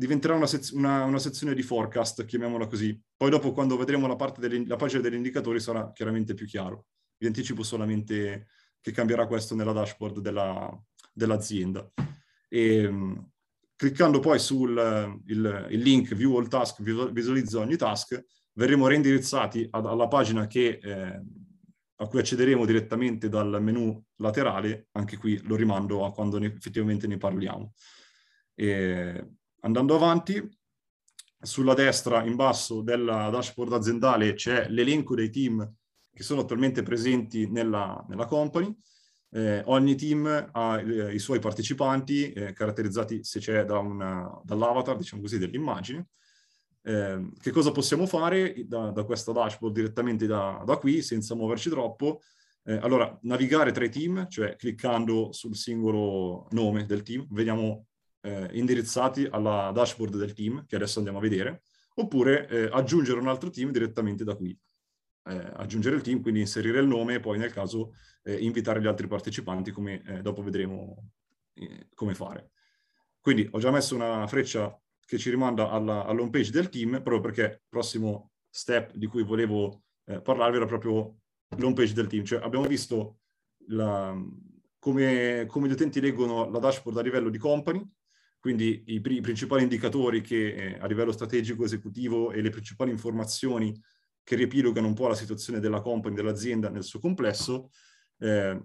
Diventerà 0.00 0.34
una, 0.34 0.46
sez- 0.46 0.70
una, 0.70 1.04
una, 1.04 1.18
sezione 1.18 1.52
di 1.52 1.62
forecast, 1.62 2.24
chiamiamola 2.24 2.66
così. 2.66 2.98
Poi 3.14 3.28
dopo 3.28 3.52
quando 3.52 3.76
vedremo 3.76 4.06
la, 4.06 4.16
parte 4.16 4.64
la 4.66 4.76
pagina 4.76 5.02
degli 5.02 5.12
indicatori 5.12 5.60
sarà 5.60 5.92
chiaramente 5.92 6.32
più 6.32 6.46
chiaro. 6.46 6.86
Vi 7.18 7.26
anticipo 7.26 7.62
solamente 7.62 8.46
che 8.80 8.92
cambierà 8.92 9.26
questo 9.26 9.54
nella 9.54 9.72
dashboard 9.72 10.20
della, 10.20 10.74
dell'azienda. 11.12 11.86
E, 12.48 12.76
ehm, 12.76 13.30
cliccando 13.76 14.20
poi 14.20 14.38
sul 14.38 15.20
il, 15.26 15.66
il 15.68 15.80
link 15.80 16.14
View 16.14 16.34
All 16.38 16.48
Task, 16.48 16.80
visualizza 17.12 17.58
ogni 17.58 17.76
task, 17.76 18.24
verremo 18.54 18.86
reindirizzati 18.86 19.68
ad, 19.70 19.84
alla 19.84 20.08
pagina 20.08 20.46
che, 20.46 20.78
eh, 20.82 21.22
a 21.96 22.06
cui 22.06 22.20
accederemo 22.20 22.64
direttamente 22.64 23.28
dal 23.28 23.62
menu 23.62 24.02
laterale, 24.16 24.88
anche 24.92 25.18
qui 25.18 25.38
lo 25.42 25.56
rimando 25.56 26.06
a 26.06 26.10
quando 26.10 26.38
ne, 26.38 26.46
effettivamente 26.46 27.06
ne 27.06 27.18
parliamo. 27.18 27.74
E, 28.54 29.39
andando 29.60 29.94
avanti, 29.94 30.58
sulla 31.42 31.74
destra 31.74 32.24
in 32.24 32.36
basso 32.36 32.82
della 32.82 33.30
dashboard 33.30 33.72
aziendale 33.72 34.34
c'è 34.34 34.68
l'elenco 34.68 35.14
dei 35.14 35.30
team 35.30 35.66
che 36.12 36.22
sono 36.22 36.42
attualmente 36.42 36.82
presenti 36.82 37.48
nella, 37.48 38.04
nella 38.08 38.26
company. 38.26 38.76
Eh, 39.32 39.62
ogni 39.66 39.94
team 39.94 40.50
ha 40.52 40.80
eh, 40.80 41.14
i 41.14 41.18
suoi 41.18 41.38
partecipanti, 41.38 42.32
eh, 42.32 42.52
caratterizzati 42.52 43.22
se 43.22 43.38
c'è 43.38 43.64
da 43.64 43.80
dall'avatar, 44.44 44.96
diciamo 44.96 45.22
così, 45.22 45.38
dell'immagine. 45.38 46.08
Eh, 46.82 47.30
che 47.40 47.50
cosa 47.50 47.72
possiamo 47.72 48.06
fare 48.06 48.66
da, 48.66 48.90
da 48.90 49.04
questa 49.04 49.32
dashboard 49.32 49.74
direttamente 49.74 50.26
da, 50.26 50.62
da, 50.66 50.76
qui, 50.76 51.00
senza 51.00 51.34
muoverci 51.34 51.70
troppo? 51.70 52.20
Eh, 52.64 52.74
allora, 52.74 53.16
navigare 53.22 53.72
tra 53.72 53.84
i 53.84 53.90
team, 53.90 54.28
cioè 54.28 54.56
cliccando 54.56 55.32
sul 55.32 55.54
singolo 55.56 56.48
nome 56.50 56.84
del 56.84 57.02
team, 57.02 57.26
veniamo 57.30 57.86
eh, 58.20 58.48
indirizzati 58.52 59.26
alla 59.30 59.70
dashboard 59.72 60.16
del 60.16 60.32
team, 60.32 60.64
che 60.66 60.76
adesso 60.76 60.98
andiamo 60.98 61.18
a 61.18 61.22
vedere, 61.22 61.62
oppure 61.94 62.70
aggiungere 62.70 63.18
un 63.18 63.28
altro 63.28 63.50
team 63.50 63.70
direttamente 63.72 64.24
da 64.24 64.34
qui 64.34 64.58
eh, 65.24 65.50
aggiungere 65.54 65.96
il 65.96 66.02
team, 66.02 66.20
quindi 66.20 66.40
inserire 66.40 66.80
il 66.80 66.86
nome 66.86 67.14
e 67.14 67.20
poi 67.20 67.38
nel 67.38 67.52
caso 67.52 67.94
eh, 68.22 68.36
invitare 68.36 68.80
gli 68.80 68.86
altri 68.86 69.06
partecipanti 69.06 69.70
come 69.70 70.02
eh, 70.06 70.22
dopo 70.22 70.42
vedremo 70.42 71.10
eh, 71.54 71.88
come 71.94 72.14
fare. 72.14 72.50
Quindi 73.20 73.48
ho 73.50 73.58
già 73.58 73.70
messo 73.70 73.94
una 73.94 74.26
freccia 74.26 74.78
che 75.04 75.18
ci 75.18 75.30
rimanda 75.30 75.70
alla, 75.70 76.04
all'home 76.04 76.30
page 76.30 76.50
del 76.50 76.68
team 76.68 77.02
proprio 77.02 77.20
perché 77.20 77.42
il 77.42 77.62
prossimo 77.68 78.32
step 78.48 78.94
di 78.94 79.06
cui 79.06 79.22
volevo 79.22 79.82
eh, 80.04 80.20
parlarvi 80.20 80.56
era 80.56 80.66
proprio 80.66 81.16
l'home 81.56 81.74
page 81.74 81.92
del 81.92 82.06
team. 82.06 82.24
Cioè 82.24 82.42
abbiamo 82.42 82.66
visto 82.66 83.18
la, 83.68 84.16
come, 84.78 85.44
come, 85.46 85.68
gli 85.68 85.72
utenti 85.72 86.00
leggono 86.00 86.48
la 86.48 86.58
dashboard 86.58 86.98
a 86.98 87.02
livello 87.02 87.28
di 87.28 87.38
company, 87.38 87.86
quindi 88.40 88.82
i, 88.86 89.00
principali 89.00 89.62
indicatori 89.62 90.22
che 90.22 90.54
eh, 90.54 90.78
a 90.80 90.86
livello 90.86 91.12
strategico, 91.12 91.64
esecutivo 91.64 92.32
e 92.32 92.40
le 92.40 92.48
principali 92.48 92.90
informazioni 92.90 93.78
che 94.24 94.34
riepilogano 94.34 94.86
un 94.86 94.94
po' 94.94 95.08
la 95.08 95.14
situazione 95.14 95.60
della 95.60 95.82
company, 95.82 96.14
dell'azienda 96.14 96.70
nel 96.70 96.82
suo 96.82 97.00
complesso. 97.00 97.70
Eh, 98.18 98.60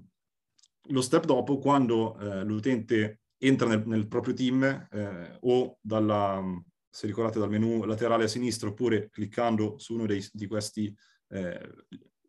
lo 0.90 1.02
step 1.02 1.26
dopo, 1.26 1.58
quando 1.58 2.18
eh, 2.18 2.44
l'utente 2.46 3.22
entra 3.38 3.68
nel, 3.68 3.84
nel, 3.86 4.08
proprio 4.08 4.34
team 4.34 4.64
eh, 4.64 5.38
o 5.42 5.78
dalla, 5.82 6.42
se 6.90 7.08
ricordate, 7.08 7.40
dal 7.40 7.50
menu 7.50 7.84
laterale 7.84 8.24
a 8.24 8.28
sinistra 8.28 8.70
oppure 8.70 9.10
cliccando 9.10 9.78
su 9.78 9.96
uno 9.96 10.06
dei, 10.06 10.26
di 10.32 10.48
questi 10.48 10.96
eh, 11.30 11.74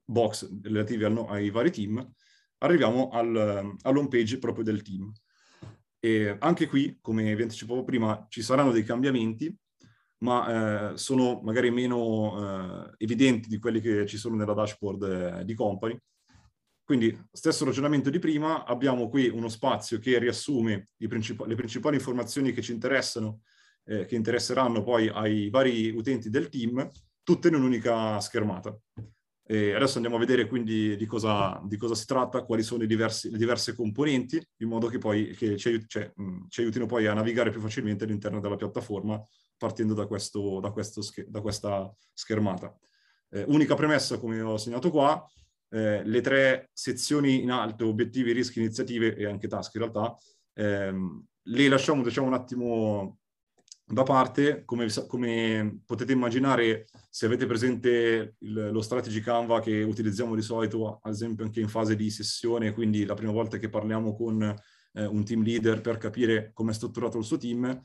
box 0.04 0.50
relativi 0.62 1.04
al, 1.04 1.16
ai 1.28 1.50
vari 1.50 1.70
team, 1.70 2.12
arriviamo 2.58 3.10
al, 3.10 3.76
all'home 3.82 4.08
page 4.08 4.38
proprio 4.38 4.64
del 4.64 4.82
team. 4.82 5.12
E 6.06 6.36
anche 6.38 6.68
qui, 6.68 6.98
come 7.00 7.34
vi 7.34 7.42
anticipavo 7.42 7.82
prima, 7.82 8.26
ci 8.28 8.40
saranno 8.40 8.70
dei 8.70 8.84
cambiamenti 8.84 9.52
ma 10.18 10.92
eh, 10.92 10.96
sono 10.96 11.40
magari 11.42 11.70
meno 11.70 12.86
eh, 12.88 12.94
evidenti 12.98 13.48
di 13.48 13.58
quelli 13.58 13.80
che 13.80 14.06
ci 14.06 14.16
sono 14.16 14.34
nella 14.34 14.54
dashboard 14.54 15.02
eh, 15.02 15.44
di 15.44 15.54
company. 15.54 15.98
Quindi, 16.84 17.14
stesso 17.30 17.64
ragionamento 17.64 18.08
di 18.08 18.18
prima, 18.18 18.64
abbiamo 18.64 19.08
qui 19.08 19.28
uno 19.28 19.48
spazio 19.48 19.98
che 19.98 20.18
riassume 20.18 20.88
princip- 21.06 21.44
le 21.44 21.54
principali 21.54 21.96
informazioni 21.96 22.52
che 22.52 22.62
ci 22.62 22.72
interessano, 22.72 23.40
eh, 23.84 24.06
che 24.06 24.14
interesseranno 24.14 24.82
poi 24.82 25.08
ai 25.08 25.50
vari 25.50 25.90
utenti 25.90 26.30
del 26.30 26.48
team, 26.48 26.88
tutte 27.22 27.48
in 27.48 27.56
un'unica 27.56 28.18
schermata. 28.20 28.74
E 29.48 29.74
adesso 29.74 29.94
andiamo 29.96 30.16
a 30.16 30.18
vedere 30.20 30.48
quindi 30.48 30.96
di 30.96 31.06
cosa, 31.06 31.60
di 31.64 31.76
cosa 31.76 31.94
si 31.94 32.04
tratta, 32.04 32.42
quali 32.42 32.64
sono 32.64 32.84
diversi, 32.84 33.30
le 33.30 33.38
diverse 33.38 33.74
componenti, 33.74 34.44
in 34.58 34.68
modo 34.68 34.88
che 34.88 34.98
poi 34.98 35.30
che 35.36 35.56
ci, 35.56 35.68
aiut- 35.68 35.86
cioè, 35.86 36.10
mh, 36.14 36.46
ci 36.48 36.62
aiutino 36.62 36.86
poi 36.86 37.06
a 37.06 37.14
navigare 37.14 37.50
più 37.50 37.60
facilmente 37.60 38.04
all'interno 38.04 38.40
della 38.40 38.56
piattaforma 38.56 39.22
partendo 39.56 39.94
da, 39.94 40.06
questo, 40.06 40.58
da, 40.60 40.70
questo, 40.70 41.00
da 41.28 41.40
questa 41.40 41.94
schermata. 42.12 42.76
Eh, 43.30 43.44
unica 43.46 43.74
premessa, 43.74 44.18
come 44.18 44.40
ho 44.40 44.56
segnato 44.56 44.90
qua, 44.90 45.24
eh, 45.70 46.02
le 46.04 46.20
tre 46.20 46.70
sezioni 46.72 47.42
in 47.42 47.50
alto, 47.50 47.86
obiettivi, 47.86 48.32
rischi, 48.32 48.58
iniziative 48.58 49.14
e 49.14 49.26
anche 49.26 49.48
task 49.48 49.74
in 49.74 49.80
realtà, 49.80 50.16
ehm, 50.54 51.24
le 51.48 51.68
lasciamo 51.68 52.02
diciamo 52.02 52.26
un 52.26 52.34
attimo 52.34 53.18
da 53.88 54.02
parte, 54.02 54.64
come, 54.64 54.88
come, 55.06 55.80
potete 55.86 56.12
immaginare 56.12 56.86
se 57.08 57.26
avete 57.26 57.46
presente 57.46 58.34
il, 58.40 58.70
lo 58.72 58.82
strategy 58.82 59.20
Canva 59.20 59.60
che 59.60 59.82
utilizziamo 59.82 60.34
di 60.34 60.42
solito, 60.42 60.98
ad 61.02 61.12
esempio 61.12 61.44
anche 61.44 61.60
in 61.60 61.68
fase 61.68 61.94
di 61.94 62.10
sessione, 62.10 62.72
quindi 62.72 63.04
la 63.04 63.14
prima 63.14 63.30
volta 63.30 63.58
che 63.58 63.68
parliamo 63.68 64.16
con 64.16 64.42
eh, 64.42 65.06
un 65.06 65.24
team 65.24 65.42
leader 65.44 65.80
per 65.80 65.98
capire 65.98 66.50
come 66.52 66.72
è 66.72 66.74
strutturato 66.74 67.16
il 67.18 67.24
suo 67.24 67.36
team, 67.38 67.80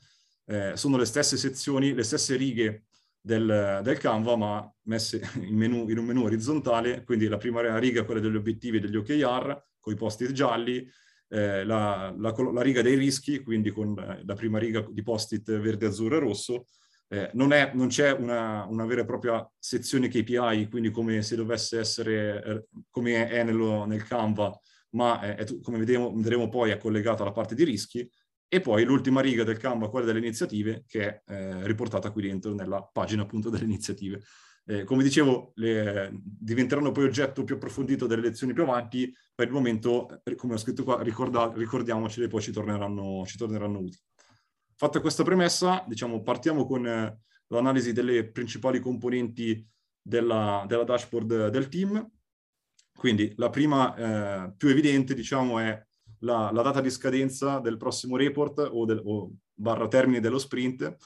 eh, 0.46 0.72
sono 0.74 0.96
le 0.96 1.04
stesse 1.04 1.36
sezioni, 1.36 1.94
le 1.94 2.02
stesse 2.02 2.34
righe 2.34 2.86
del, 3.20 3.80
del 3.84 3.98
Canva, 3.98 4.36
ma 4.36 4.74
messe 4.82 5.20
in, 5.40 5.54
menu, 5.54 5.88
in, 5.88 5.98
un 5.98 6.04
menu 6.04 6.24
orizzontale, 6.24 7.04
quindi 7.04 7.28
la 7.28 7.38
prima 7.38 7.78
riga 7.78 8.00
è 8.00 8.04
quella 8.04 8.20
degli 8.20 8.34
obiettivi 8.34 8.78
e 8.78 8.80
degli 8.80 8.96
OKR, 8.96 9.66
con 9.78 9.92
i 9.92 9.96
post-it 9.96 10.32
gialli, 10.32 10.84
eh, 11.32 11.64
la, 11.64 12.14
la, 12.18 12.34
la, 12.52 12.60
riga 12.60 12.82
dei 12.82 12.94
rischi, 12.94 13.42
quindi 13.42 13.70
con 13.70 13.98
eh, 13.98 14.22
la 14.24 14.34
prima 14.34 14.58
riga 14.58 14.86
di 14.90 15.02
post-it 15.02 15.58
verde, 15.58 15.86
azzurro 15.86 16.16
e 16.16 16.20
rosso, 16.20 16.66
Eh, 17.12 17.30
non, 17.34 17.52
è, 17.52 17.72
non, 17.74 17.88
c'è 17.88 18.10
una, 18.10 18.64
una, 18.64 18.86
vera 18.86 19.02
e 19.02 19.04
propria 19.04 19.46
sezione 19.58 20.08
KPI, 20.08 20.68
quindi 20.70 20.90
come 20.90 21.20
se 21.20 21.36
dovesse 21.36 21.78
essere, 21.78 22.42
eh, 22.42 22.64
come 22.90 23.28
è 23.28 23.42
nello, 23.44 23.84
nel 23.84 24.02
Canva, 24.04 24.50
ma 24.92 25.20
è, 25.20 25.34
è, 25.36 25.60
come 25.60 25.78
vedremo, 25.78 26.10
vedremo 26.14 26.48
poi 26.48 26.70
è 26.70 26.78
collegata 26.78 27.22
alla 27.22 27.32
parte 27.32 27.54
di 27.54 27.64
rischi, 27.64 28.08
e 28.48 28.60
poi 28.60 28.84
l'ultima 28.84 29.20
riga 29.20 29.44
del 29.44 29.58
Canva, 29.58 29.90
quella 29.90 30.06
delle 30.06 30.20
iniziative, 30.20 30.84
che 30.86 31.06
è 31.06 31.22
eh, 31.26 31.66
riportata 31.66 32.10
qui 32.12 32.22
dentro 32.22 32.54
nella 32.54 32.82
pagina 32.82 33.22
appunto 33.22 33.50
delle 33.50 33.64
iniziative. 33.64 34.22
Eh, 34.64 34.84
come 34.84 35.02
dicevo, 35.02 35.52
le, 35.56 36.10
diventeranno 36.22 36.92
poi 36.92 37.04
oggetto 37.04 37.42
più 37.42 37.56
approfondito 37.56 38.06
delle 38.06 38.22
lezioni 38.22 38.52
più 38.52 38.62
avanti, 38.62 39.12
per 39.34 39.48
il 39.48 39.52
momento, 39.52 40.20
eh, 40.22 40.34
come 40.34 40.54
ho 40.54 40.58
scritto 40.58 40.84
qua, 40.84 41.02
ricorda, 41.02 41.52
ricordiamocele, 41.54 42.28
poi 42.28 42.40
ci 42.40 42.52
torneranno, 42.52 43.24
ci 43.26 43.36
torneranno 43.36 43.78
utili. 43.78 43.98
Fatta 44.76 45.00
questa 45.00 45.24
premessa, 45.24 45.84
diciamo, 45.86 46.22
partiamo 46.22 46.66
con 46.66 46.86
eh, 46.86 47.20
l'analisi 47.48 47.92
delle 47.92 48.30
principali 48.30 48.80
componenti 48.80 49.66
della, 50.00 50.64
della, 50.66 50.84
dashboard 50.84 51.48
del 51.48 51.68
team. 51.68 52.10
Quindi 52.94 53.32
la 53.36 53.50
prima 53.50 53.94
eh, 53.94 54.52
più 54.56 54.68
evidente, 54.68 55.14
diciamo, 55.14 55.58
è 55.58 55.80
la, 56.20 56.50
la, 56.52 56.62
data 56.62 56.80
di 56.80 56.90
scadenza 56.90 57.58
del 57.58 57.76
prossimo 57.76 58.16
report 58.16 58.58
o, 58.58 58.84
del, 58.84 59.00
o 59.04 59.32
barra 59.54 59.88
termine 59.88 60.20
dello 60.20 60.38
sprint. 60.38 60.96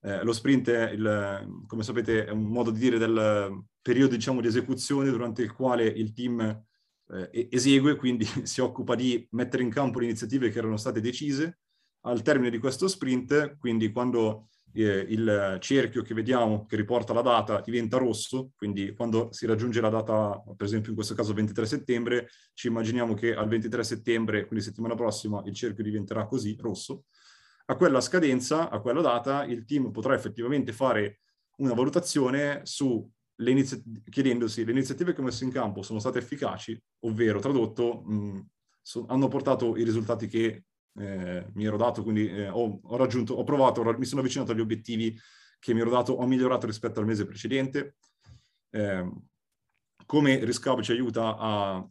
Eh, 0.00 0.22
lo 0.22 0.32
sprint 0.32 0.70
è, 0.70 0.90
il, 0.90 1.64
come 1.66 1.82
sapete, 1.82 2.26
è 2.26 2.30
un 2.30 2.44
modo 2.44 2.70
di 2.70 2.78
dire 2.78 2.98
del 2.98 3.64
periodo 3.80 4.14
diciamo, 4.14 4.40
di 4.40 4.46
esecuzione 4.46 5.10
durante 5.10 5.42
il 5.42 5.52
quale 5.52 5.84
il 5.84 6.12
team 6.12 6.40
eh, 7.10 7.48
esegue, 7.50 7.96
quindi 7.96 8.24
si 8.44 8.60
occupa 8.60 8.94
di 8.94 9.26
mettere 9.32 9.62
in 9.62 9.70
campo 9.70 9.98
le 9.98 10.06
iniziative 10.06 10.50
che 10.50 10.58
erano 10.58 10.76
state 10.76 11.00
decise 11.00 11.58
al 12.02 12.22
termine 12.22 12.50
di 12.50 12.58
questo 12.58 12.86
sprint, 12.86 13.56
quindi 13.58 13.90
quando 13.90 14.48
eh, 14.72 15.06
il 15.08 15.56
cerchio 15.60 16.02
che 16.02 16.14
vediamo 16.14 16.64
che 16.66 16.76
riporta 16.76 17.12
la 17.12 17.22
data 17.22 17.60
diventa 17.60 17.96
rosso, 17.98 18.52
quindi 18.56 18.94
quando 18.94 19.28
si 19.32 19.46
raggiunge 19.46 19.80
la 19.80 19.88
data, 19.88 20.42
per 20.56 20.66
esempio 20.66 20.90
in 20.90 20.94
questo 20.94 21.14
caso 21.14 21.32
23 21.34 21.66
settembre, 21.66 22.28
ci 22.54 22.68
immaginiamo 22.68 23.14
che 23.14 23.34
al 23.34 23.48
23 23.48 23.82
settembre, 23.82 24.46
quindi 24.46 24.64
settimana 24.64 24.94
prossima, 24.94 25.42
il 25.46 25.54
cerchio 25.54 25.82
diventerà 25.82 26.26
così, 26.26 26.56
rosso. 26.60 27.04
A 27.70 27.76
quella 27.76 28.00
scadenza, 28.00 28.70
a 28.70 28.80
quella 28.80 29.02
data, 29.02 29.44
il 29.44 29.66
team 29.66 29.90
potrà 29.90 30.14
effettivamente 30.14 30.72
fare 30.72 31.20
una 31.58 31.74
valutazione 31.74 32.60
su 32.64 33.06
le 33.40 33.50
inizi- 33.50 33.82
chiedendosi 34.08 34.64
le 34.64 34.72
iniziative 34.72 35.12
che 35.12 35.20
ho 35.20 35.24
messo 35.24 35.44
in 35.44 35.52
campo 35.52 35.82
sono 35.82 35.98
state 35.98 36.18
efficaci, 36.18 36.80
ovvero 37.00 37.40
tradotto, 37.40 38.02
mh, 38.04 38.46
so- 38.80 39.04
hanno 39.08 39.28
portato 39.28 39.76
i 39.76 39.84
risultati 39.84 40.26
che 40.28 40.64
eh, 40.98 41.46
mi 41.52 41.64
ero 41.66 41.76
dato, 41.76 42.02
quindi 42.02 42.28
eh, 42.28 42.48
ho, 42.48 42.80
ho, 42.82 42.96
raggiunto, 42.96 43.34
ho 43.34 43.44
provato, 43.44 43.84
mi 43.98 44.06
sono 44.06 44.22
avvicinato 44.22 44.52
agli 44.52 44.60
obiettivi 44.60 45.16
che 45.58 45.74
mi 45.74 45.80
ero 45.80 45.90
dato, 45.90 46.14
ho 46.14 46.26
migliorato 46.26 46.66
rispetto 46.66 47.00
al 47.00 47.06
mese 47.06 47.26
precedente. 47.26 47.96
Eh, 48.70 49.12
come 50.06 50.42
Riscab 50.42 50.80
ci 50.80 50.92
aiuta 50.92 51.36
a 51.38 51.86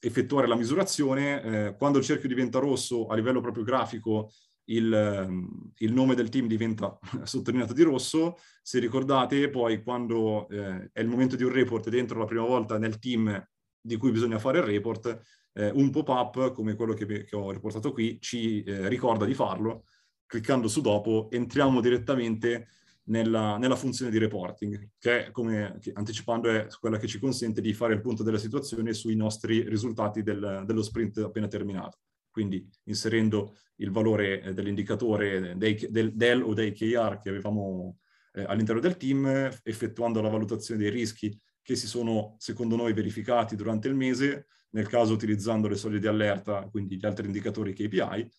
effettuare 0.00 0.46
la 0.46 0.54
misurazione, 0.54 1.42
eh, 1.42 1.76
quando 1.76 1.98
il 1.98 2.04
cerchio 2.04 2.28
diventa 2.28 2.58
rosso 2.58 3.06
a 3.06 3.14
livello 3.14 3.40
proprio 3.40 3.64
grafico, 3.64 4.30
il, 4.68 4.92
ehm, 4.92 5.72
il, 5.76 5.92
nome 5.92 6.14
del 6.14 6.28
team 6.28 6.46
diventa 6.46 6.98
sottolineato 7.24 7.72
di 7.72 7.82
rosso. 7.82 8.38
Se 8.62 8.78
ricordate, 8.78 9.48
poi 9.50 9.82
quando 9.82 10.48
eh, 10.48 10.90
è 10.92 11.00
il 11.00 11.08
momento 11.08 11.36
di 11.36 11.44
un 11.44 11.52
report 11.52 11.88
dentro 11.88 12.18
la 12.18 12.24
prima 12.24 12.44
volta 12.44 12.78
nel 12.78 12.98
team 12.98 13.46
di 13.80 13.96
cui 13.96 14.10
bisogna 14.10 14.38
fare 14.38 14.58
il 14.58 14.64
report, 14.64 15.20
eh, 15.54 15.70
un 15.70 15.90
pop-up 15.90 16.52
come 16.52 16.74
quello 16.74 16.92
che, 16.92 17.06
che, 17.24 17.36
ho 17.36 17.50
riportato 17.50 17.92
qui 17.92 18.18
ci 18.20 18.62
eh, 18.62 18.88
ricorda 18.88 19.24
di 19.24 19.34
farlo. 19.34 19.84
Cliccando 20.26 20.68
su 20.68 20.82
dopo 20.82 21.28
entriamo 21.30 21.80
direttamente 21.80 22.68
nella, 23.04 23.56
nella 23.56 23.76
funzione 23.76 24.10
di 24.10 24.18
reporting, 24.18 24.90
che 24.98 25.30
come 25.32 25.78
che, 25.80 25.92
anticipando, 25.94 26.50
è 26.50 26.66
quella 26.78 26.98
che 26.98 27.06
ci 27.06 27.18
consente 27.18 27.62
di 27.62 27.72
fare 27.72 27.94
il 27.94 28.02
punto 28.02 28.22
della 28.22 28.36
situazione 28.36 28.92
sui 28.92 29.16
nostri 29.16 29.66
risultati 29.66 30.22
del, 30.22 30.64
dello 30.66 30.82
sprint 30.82 31.18
appena 31.18 31.46
terminato. 31.46 31.98
Quindi 32.30 32.68
inserendo 32.84 33.56
il 33.76 33.90
valore 33.90 34.42
eh, 34.42 34.52
dell'indicatore 34.52 35.56
dei, 35.56 35.74
del, 35.90 36.14
del, 36.14 36.42
o 36.42 36.54
dei 36.54 36.72
KR 36.72 37.18
che 37.20 37.28
avevamo 37.28 37.98
eh, 38.32 38.44
all'interno 38.44 38.80
del 38.80 38.96
team, 38.96 39.26
effettuando 39.62 40.20
la 40.20 40.28
valutazione 40.28 40.80
dei 40.80 40.90
rischi 40.90 41.38
che 41.62 41.76
si 41.76 41.86
sono, 41.86 42.36
secondo 42.38 42.76
noi, 42.76 42.92
verificati 42.94 43.54
durante 43.54 43.88
il 43.88 43.94
mese, 43.94 44.46
nel 44.70 44.88
caso 44.88 45.12
utilizzando 45.12 45.68
le 45.68 45.76
soglie 45.76 45.98
di 45.98 46.06
allerta, 46.06 46.66
quindi 46.70 46.96
gli 46.96 47.04
altri 47.04 47.26
indicatori 47.26 47.74
KPI, 47.74 48.30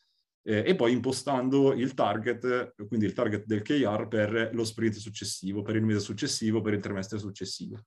eh, 0.44 0.64
e 0.66 0.76
poi 0.76 0.94
impostando 0.94 1.74
il 1.74 1.94
target, 1.94 2.74
quindi 2.88 3.06
il 3.06 3.14
target 3.14 3.46
del 3.46 3.62
KR 3.62 4.08
per 4.08 4.50
lo 4.54 4.64
sprint 4.64 4.96
successivo, 4.96 5.62
per 5.62 5.76
il 5.76 5.84
mese 5.84 6.00
successivo, 6.00 6.62
per 6.62 6.74
il 6.74 6.82
trimestre 6.82 7.20
successivo. 7.20 7.86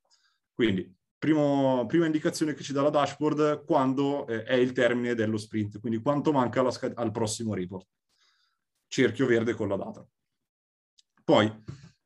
Quindi, 0.54 0.94
primo, 1.22 1.86
prima 1.86 2.06
indicazione 2.06 2.52
che 2.52 2.64
ci 2.64 2.72
dà 2.72 2.82
la 2.82 2.90
dashboard, 2.90 3.64
quando 3.64 4.26
eh, 4.26 4.42
è 4.42 4.54
il 4.54 4.72
termine 4.72 5.14
dello 5.14 5.36
sprint, 5.36 5.78
quindi 5.78 6.00
quanto 6.00 6.32
manca 6.32 6.66
al 6.94 7.12
prossimo 7.12 7.54
report. 7.54 7.86
Cerchio 8.88 9.26
verde 9.26 9.54
con 9.54 9.68
la 9.68 9.76
data. 9.76 10.04
Poi, 11.22 11.48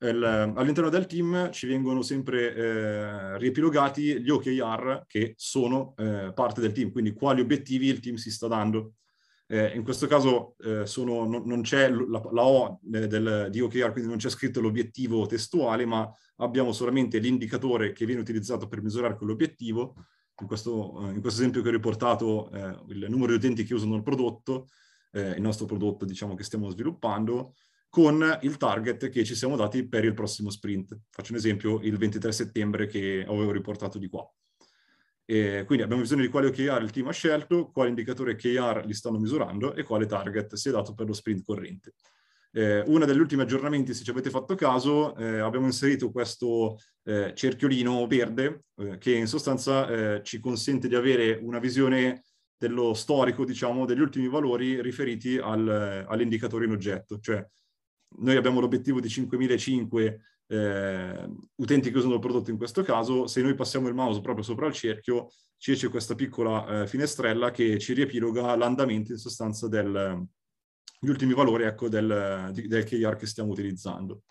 all'interno 0.01 0.91
del 0.91 1.07
team 1.07 1.51
ci 1.51 1.67
vengono 1.67 2.03
sempre 2.03 2.55
eh, 2.55 3.39
riepilogati 3.39 4.21
gli 4.21 4.29
OKR 4.29 5.05
che 5.07 5.33
sono 5.39 5.95
eh, 5.97 6.33
parte 6.35 6.61
del 6.61 6.73
team, 6.73 6.91
quindi 6.91 7.15
quali 7.15 7.41
obiettivi 7.41 7.87
il 7.87 8.01
team 8.01 8.17
si 8.17 8.31
sta 8.31 8.49
dando. 8.49 8.97
Eh, 9.49 9.77
in 9.77 9.85
questo 9.85 10.09
caso 10.09 10.57
eh, 10.59 10.87
sono, 10.87 11.25
non, 11.25 11.45
non, 11.45 11.63
c'è 11.63 11.89
la, 11.89 12.21
la 12.33 12.45
O 12.45 12.81
eh, 12.93 13.07
del, 13.07 13.47
di 13.51 13.61
OKR, 13.61 13.93
quindi 13.93 14.11
non 14.11 14.19
c'è 14.19 14.29
scritto 14.29 14.61
l'obiettivo 14.61 15.25
testuale, 15.27 15.87
ma 15.87 16.11
abbiamo 16.37 16.73
solamente 16.73 17.19
l'indicatore 17.19 17.93
che 17.93 18.07
viene 18.07 18.21
utilizzato 18.21 18.67
per 18.67 18.83
misurare 18.83 19.17
quell'obiettivo. 19.17 19.95
In 20.41 20.47
questo, 20.47 21.09
eh, 21.09 21.13
in 21.13 21.21
questo 21.21 21.41
esempio 21.41 21.63
che 21.63 21.69
ho 21.69 21.73
riportato, 21.73 22.51
il 22.89 23.07
numero 23.09 23.33
di 23.33 23.39
utenti 23.39 23.65
che 23.65 23.75
usano 23.75 23.95
il 23.95 24.03
prodotto, 24.03 24.69
il 25.13 25.41
nostro 25.41 25.65
prodotto 25.65 26.05
diciamo 26.05 26.35
che 26.35 26.45
stiamo 26.45 26.69
sviluppando, 26.69 27.55
con 27.89 28.39
il 28.43 28.57
target 28.59 29.09
che 29.09 29.25
ci 29.25 29.35
siamo 29.35 29.57
dati 29.57 29.89
per 29.89 30.05
il 30.05 30.13
prossimo 30.13 30.51
sprint. 30.51 30.99
Faccio 31.09 31.33
un 31.33 31.39
esempio, 31.39 31.81
il 31.81 31.97
23 31.97 32.33
settembre 32.33 32.87
che 32.87 33.25
avevo 33.27 33.51
riportato 33.53 33.99
di 33.99 34.09
qua. 34.09 34.29
E 35.29 35.65
quindi 35.67 35.83
abbiamo 35.83 36.03
bisogno 36.03 36.23
di 36.23 36.29
quale 36.29 36.47
OKR 36.47 36.81
il 36.83 36.93
team 36.93 37.09
ha 37.09 37.13
scelto, 37.13 37.71
quale 37.73 37.89
indicatore 37.89 38.37
KR 38.37 38.85
li 38.87 38.95
stanno 38.95 39.19
misurando 39.19 39.75
e 39.75 39.83
quale 39.83 40.07
target 40.07 40.55
si 40.55 40.69
è 40.69 40.73
dato 40.73 40.95
per 40.95 41.07
lo 41.07 41.13
sprint 41.13 41.45
corrente. 41.45 41.95
Eh, 42.53 42.83
uno 42.87 43.05
degli 43.05 43.19
ultimi 43.19 43.43
aggiornamenti, 43.43 43.93
se 43.93 44.05
ci 44.05 44.11
avete 44.11 44.31
fatto 44.31 44.55
caso, 44.55 45.17
eh, 45.17 45.41
abbiamo 45.41 45.67
inserito 45.67 46.13
questo 46.13 46.79
eh, 47.03 47.33
cerchiolino 47.35 48.07
verde 48.07 48.67
eh, 48.77 48.99
che 48.99 49.15
in 49.15 49.27
sostanza 49.27 49.89
eh, 49.89 50.23
ci 50.23 50.39
consente 50.39 50.87
di 50.87 50.95
avere 50.95 51.39
una 51.43 51.59
visione 51.59 52.23
dello 52.57 52.95
storico, 52.95 53.45
diciamo, 53.45 53.85
degli 53.85 54.01
ultimi 54.01 54.29
valori 54.29 54.81
riferiti 54.81 55.37
al, 55.37 56.07
all'indicatore 56.09 56.65
in 56.67 56.71
oggetto. 56.71 57.19
Cioè, 57.19 57.45
noi 58.19 58.37
abbiamo 58.37 58.61
l'obiettivo 58.61 59.01
di 59.01 59.09
5.005 59.09 60.17
eh, 60.49 61.29
utenti 61.57 61.91
che 61.91 61.99
usano 61.99 62.15
il 62.15 62.21
prodotto 62.21 62.51
in 62.51 62.57
questo 62.57 62.83
caso, 62.83 63.27
se 63.27 63.43
noi 63.43 63.55
passiamo 63.55 63.89
il 63.89 63.95
mouse 63.95 64.21
proprio 64.21 64.45
sopra 64.45 64.67
il 64.67 64.73
cerchio, 64.73 65.31
ci 65.59 65.73
esce 65.73 65.89
questa 65.89 66.15
piccola 66.15 66.83
eh, 66.83 66.87
finestrella 66.87 67.51
che 67.51 67.79
ci 67.79 67.95
riepiloga 67.95 68.55
l'andamento 68.57 69.13
in 69.13 69.19
sostanza 69.19 69.69
degli 69.69 71.09
ultimi 71.09 71.35
valori 71.35 71.65
ecco, 71.65 71.89
del, 71.89 72.51
del 72.53 72.85
KR 72.85 73.17
che 73.17 73.27
stiamo 73.27 73.51
utilizzando. 73.51 74.23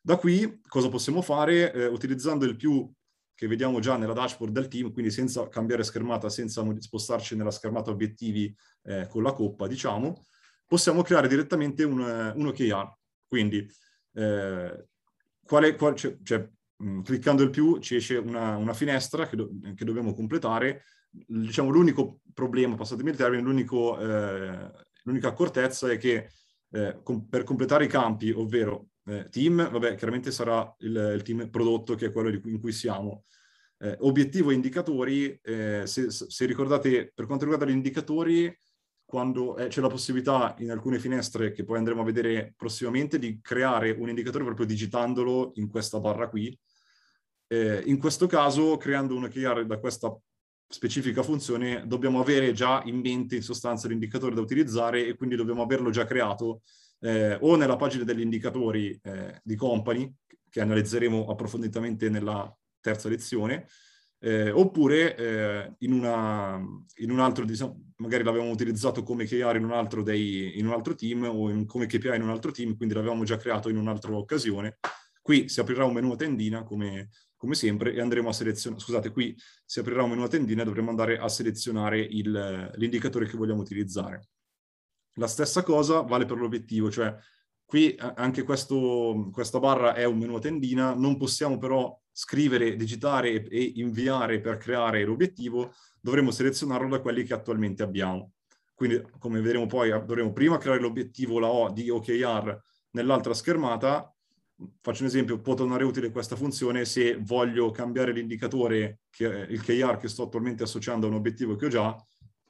Da 0.00 0.16
qui 0.16 0.60
cosa 0.66 0.88
possiamo 0.88 1.22
fare? 1.22 1.72
Eh, 1.72 1.86
utilizzando 1.86 2.44
il 2.44 2.56
più 2.56 2.90
che 3.34 3.46
vediamo 3.46 3.80
già 3.80 3.96
nella 3.96 4.12
dashboard 4.12 4.52
del 4.52 4.68
team, 4.68 4.92
quindi 4.92 5.10
senza 5.10 5.48
cambiare 5.48 5.82
schermata, 5.82 6.28
senza 6.28 6.64
spostarci 6.78 7.34
nella 7.34 7.50
schermata 7.50 7.90
obiettivi 7.90 8.54
eh, 8.84 9.08
con 9.08 9.22
la 9.22 9.32
coppa, 9.32 9.66
diciamo, 9.66 10.24
possiamo 10.66 11.02
creare 11.02 11.28
direttamente 11.28 11.82
un, 11.82 12.00
un 12.00 12.46
OKR. 12.46 12.96
Quindi, 13.26 13.66
eh, 14.14 14.86
quale, 15.44 15.76
qual, 15.76 15.94
cioè, 15.94 16.16
cioè, 16.22 16.48
mh, 16.76 17.02
cliccando 17.02 17.42
il 17.42 17.50
più 17.50 17.78
ci 17.78 17.96
esce 17.96 18.16
una, 18.16 18.56
una 18.56 18.74
finestra 18.74 19.26
che, 19.26 19.36
do, 19.36 19.50
che, 19.74 19.84
dobbiamo 19.84 20.14
completare. 20.14 20.84
Diciamo, 21.10 21.70
l'unico 21.70 22.20
problema, 22.32 22.74
passatemi 22.74 23.10
il 23.10 23.16
termine, 23.16 23.42
l'unico, 23.42 23.98
eh, 23.98 24.70
l'unica 25.04 25.28
accortezza 25.28 25.90
è 25.90 25.98
che 25.98 26.30
eh, 26.70 27.00
com- 27.02 27.26
per 27.28 27.44
completare 27.44 27.84
i 27.84 27.88
campi, 27.88 28.30
ovvero 28.30 28.88
eh, 29.06 29.28
team, 29.30 29.70
vabbè, 29.70 29.94
chiaramente 29.96 30.30
sarà 30.30 30.74
il, 30.78 31.12
il, 31.14 31.22
team 31.22 31.50
prodotto 31.50 31.94
che 31.94 32.06
è 32.06 32.12
quello 32.12 32.38
cui, 32.40 32.52
in 32.52 32.60
cui 32.60 32.72
siamo. 32.72 33.24
Eh, 33.78 33.96
obiettivo 34.00 34.50
e 34.50 34.54
indicatori, 34.54 35.38
eh, 35.42 35.82
se, 35.86 36.10
se, 36.10 36.46
ricordate, 36.46 37.10
per 37.14 37.26
quanto 37.26 37.44
riguarda 37.44 37.66
gli 37.70 37.74
indicatori, 37.74 38.56
quando 39.12 39.58
eh, 39.58 39.66
c'è 39.66 39.82
la 39.82 39.88
possibilità 39.88 40.54
in 40.60 40.70
alcune 40.70 40.98
finestre 40.98 41.52
che 41.52 41.64
poi 41.64 41.76
andremo 41.76 42.00
a 42.00 42.04
vedere 42.04 42.54
prossimamente 42.56 43.18
di 43.18 43.40
creare 43.42 43.90
un 43.90 44.08
indicatore 44.08 44.42
proprio 44.42 44.64
digitandolo 44.64 45.52
in 45.56 45.68
questa 45.68 46.00
barra 46.00 46.30
qui. 46.30 46.58
Eh, 47.46 47.82
in 47.84 47.98
questo 47.98 48.26
caso, 48.26 48.78
creando 48.78 49.14
un 49.14 49.24
OKR 49.24 49.66
da 49.66 49.78
questa 49.78 50.18
specifica 50.66 51.22
funzione, 51.22 51.86
dobbiamo 51.86 52.20
avere 52.20 52.54
già 52.54 52.80
in 52.86 53.00
mente 53.00 53.36
in 53.36 53.42
sostanza 53.42 53.86
l'indicatore 53.86 54.34
da 54.34 54.40
utilizzare 54.40 55.06
e 55.06 55.14
quindi 55.14 55.36
dobbiamo 55.36 55.60
averlo 55.60 55.90
già 55.90 56.06
creato 56.06 56.62
eh, 57.00 57.36
o 57.38 57.54
nella 57.56 57.76
pagina 57.76 58.04
degli 58.04 58.22
indicatori 58.22 58.98
eh, 59.02 59.38
di 59.42 59.56
company, 59.56 60.10
che 60.48 60.62
analizzeremo 60.62 61.26
approfonditamente 61.26 62.08
nella 62.08 62.50
terza 62.80 63.10
lezione, 63.10 63.66
eh, 64.24 64.50
oppure 64.50 65.16
eh, 65.16 65.74
in, 65.78 65.92
una, 65.92 66.56
in, 66.98 67.10
un 67.10 67.18
altro, 67.18 67.44
diciamo, 67.44 67.92
magari 67.96 68.22
l'avevamo 68.22 68.50
utilizzato 68.50 69.02
come 69.02 69.24
KR 69.24 69.56
in 69.56 69.64
un 69.64 69.72
altro, 69.72 70.08
in 70.08 70.64
un 70.64 70.72
altro 70.72 70.94
team 70.94 71.24
o 71.24 71.50
in, 71.50 71.66
come 71.66 71.86
KPI 71.86 72.14
in 72.14 72.22
un 72.22 72.30
altro 72.30 72.52
team, 72.52 72.76
quindi 72.76 72.94
l'avevamo 72.94 73.24
già 73.24 73.36
creato 73.36 73.68
in 73.68 73.76
un'altra 73.76 74.14
occasione. 74.14 74.78
Qui 75.20 75.48
si 75.48 75.58
aprirà 75.58 75.84
un 75.84 75.94
menu 75.94 76.12
a 76.12 76.16
tendina 76.16 76.62
come, 76.62 77.10
come 77.36 77.56
sempre 77.56 77.94
e 77.94 78.00
andremo 78.00 78.28
a 78.28 78.32
selezionare, 78.32 78.80
scusate, 78.80 79.10
qui 79.10 79.36
si 79.64 79.80
aprirà 79.80 80.04
un 80.04 80.10
menu 80.10 80.22
a 80.22 80.28
tendina 80.28 80.62
e 80.62 80.66
dovremo 80.66 80.90
andare 80.90 81.18
a 81.18 81.28
selezionare 81.28 82.06
l'indicatore 82.06 83.26
che 83.26 83.36
vogliamo 83.36 83.60
utilizzare. 83.60 84.28
La 85.16 85.26
stessa 85.26 85.64
cosa 85.64 86.02
vale 86.02 86.26
per 86.26 86.38
l'obiettivo, 86.38 86.92
cioè 86.92 87.12
qui 87.72 87.96
anche 87.96 88.42
questo, 88.42 89.30
questa 89.32 89.58
barra 89.58 89.94
è 89.94 90.04
un 90.04 90.18
menu 90.18 90.34
a 90.34 90.40
tendina, 90.40 90.92
non 90.92 91.16
possiamo 91.16 91.56
però 91.56 91.98
scrivere, 92.12 92.76
digitare 92.76 93.48
e 93.48 93.72
inviare 93.76 94.42
per 94.42 94.58
creare 94.58 95.02
l'obiettivo, 95.04 95.72
dovremo 95.98 96.30
selezionarlo 96.30 96.90
da 96.90 97.00
quelli 97.00 97.22
che 97.22 97.32
attualmente 97.32 97.82
abbiamo. 97.82 98.32
Quindi, 98.74 99.02
come 99.18 99.40
vedremo 99.40 99.64
poi, 99.64 99.88
dovremo 99.88 100.34
prima 100.34 100.58
creare 100.58 100.82
l'obiettivo, 100.82 101.38
la 101.38 101.46
O 101.46 101.70
di 101.70 101.88
OKR 101.88 102.60
nell'altra 102.90 103.32
schermata. 103.32 104.14
Faccio 104.82 105.00
un 105.04 105.08
esempio, 105.08 105.40
può 105.40 105.54
tornare 105.54 105.84
utile 105.84 106.10
questa 106.10 106.36
funzione 106.36 106.84
se 106.84 107.16
voglio 107.22 107.70
cambiare 107.70 108.12
l'indicatore, 108.12 108.98
che, 109.08 109.24
il 109.48 109.62
KR 109.62 109.96
che 109.96 110.08
sto 110.08 110.24
attualmente 110.24 110.64
associando 110.64 111.06
a 111.06 111.08
un 111.08 111.16
obiettivo 111.16 111.56
che 111.56 111.64
ho 111.64 111.70
già, 111.70 111.96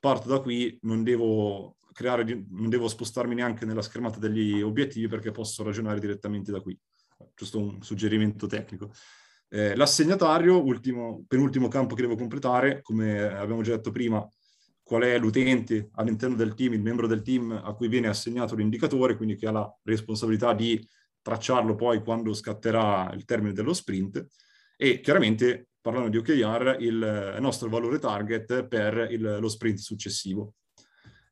parto 0.01 0.27
da 0.27 0.41
qui, 0.41 0.77
non 0.83 1.05
devo 1.05 1.77
creare, 1.93 2.25
non 2.51 2.69
devo 2.69 2.89
spostarmi 2.89 3.35
neanche 3.35 3.65
nella 3.65 3.83
schermata 3.83 4.19
degli 4.19 4.61
obiettivi 4.63 5.09
perché 5.09 5.31
posso 5.31 5.63
ragionare 5.63 6.01
direttamente 6.01 6.51
da 6.51 6.61
qui. 6.61 6.79
Giusto 7.35 7.59
un 7.59 7.83
suggerimento 7.83 8.47
tecnico. 8.47 8.93
Eh, 9.49 9.77
l'assegnatario, 9.77 10.63
ultimo, 10.63 11.25
penultimo 11.29 11.69
campo 11.69 11.95
che 11.95 12.03
devo 12.03 12.17
completare, 12.17 12.81
come 12.81 13.23
abbiamo 13.23 13.63
già 13.63 13.77
detto 13.77 13.91
prima, 13.91 14.27
qual 14.83 15.03
è 15.03 15.19
l'utente 15.19 15.91
all'interno 15.93 16.37
del 16.37 16.55
team, 16.55 16.73
il 16.73 16.83
membro 16.83 17.07
del 17.07 17.23
team 17.23 17.51
a 17.51 17.73
cui 17.75 17.89
viene 17.89 18.09
assegnato 18.09 18.55
l'indicatore, 18.55 19.17
quindi 19.17 19.37
che 19.37 19.47
ha 19.47 19.53
la 19.53 19.79
responsabilità 19.85 20.55
di 20.55 20.85
tracciarlo 21.23 21.75
poi 21.77 22.03
quando 22.03 22.35
scatterà 22.35 23.11
il 23.15 23.25
termine 23.25 23.53
dello 23.53 23.73
sprint 23.73 24.27
e 24.77 25.01
chiaramente 25.01 25.69
parlando 25.81 26.09
di 26.09 26.17
OKR 26.17 26.77
il 26.81 27.37
nostro 27.41 27.69
valore 27.69 27.99
target 27.99 28.67
per 28.67 29.09
il, 29.11 29.39
lo 29.41 29.49
sprint 29.49 29.79
successivo, 29.79 30.55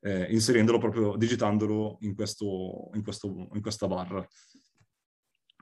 eh, 0.01 0.33
inserendolo 0.33 0.79
proprio, 0.79 1.17
digitandolo 1.17 1.99
in, 2.01 2.15
questo, 2.15 2.91
in, 2.95 3.03
questo, 3.03 3.49
in 3.53 3.61
questa 3.61 3.87
barra. 3.87 4.27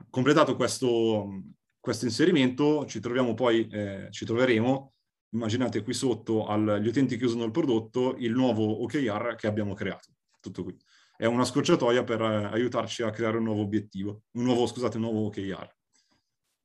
Completato 0.09 0.55
questo, 0.55 1.43
questo 1.79 2.05
inserimento 2.05 2.85
ci 2.85 2.99
troviamo 2.99 3.33
poi, 3.33 3.67
eh, 3.67 4.07
ci 4.11 4.25
troveremo, 4.25 4.93
immaginate 5.31 5.83
qui 5.83 5.93
sotto 5.93 6.47
agli 6.47 6.87
utenti 6.87 7.17
che 7.17 7.25
usano 7.25 7.43
il 7.43 7.51
prodotto, 7.51 8.15
il 8.17 8.31
nuovo 8.31 8.83
OKR 8.83 9.35
che 9.35 9.47
abbiamo 9.47 9.73
creato. 9.73 10.13
Tutto 10.39 10.63
qui. 10.63 10.77
È 11.17 11.25
una 11.25 11.43
scorciatoia 11.43 12.03
per 12.03 12.21
eh, 12.21 12.45
aiutarci 12.45 13.03
a 13.03 13.11
creare 13.11 13.37
un 13.37 13.43
nuovo 13.43 13.61
obiettivo, 13.61 14.23
un 14.31 14.43
nuovo, 14.43 14.65
scusate, 14.65 14.95
un 14.95 15.03
nuovo 15.03 15.25
OKR. 15.25 15.75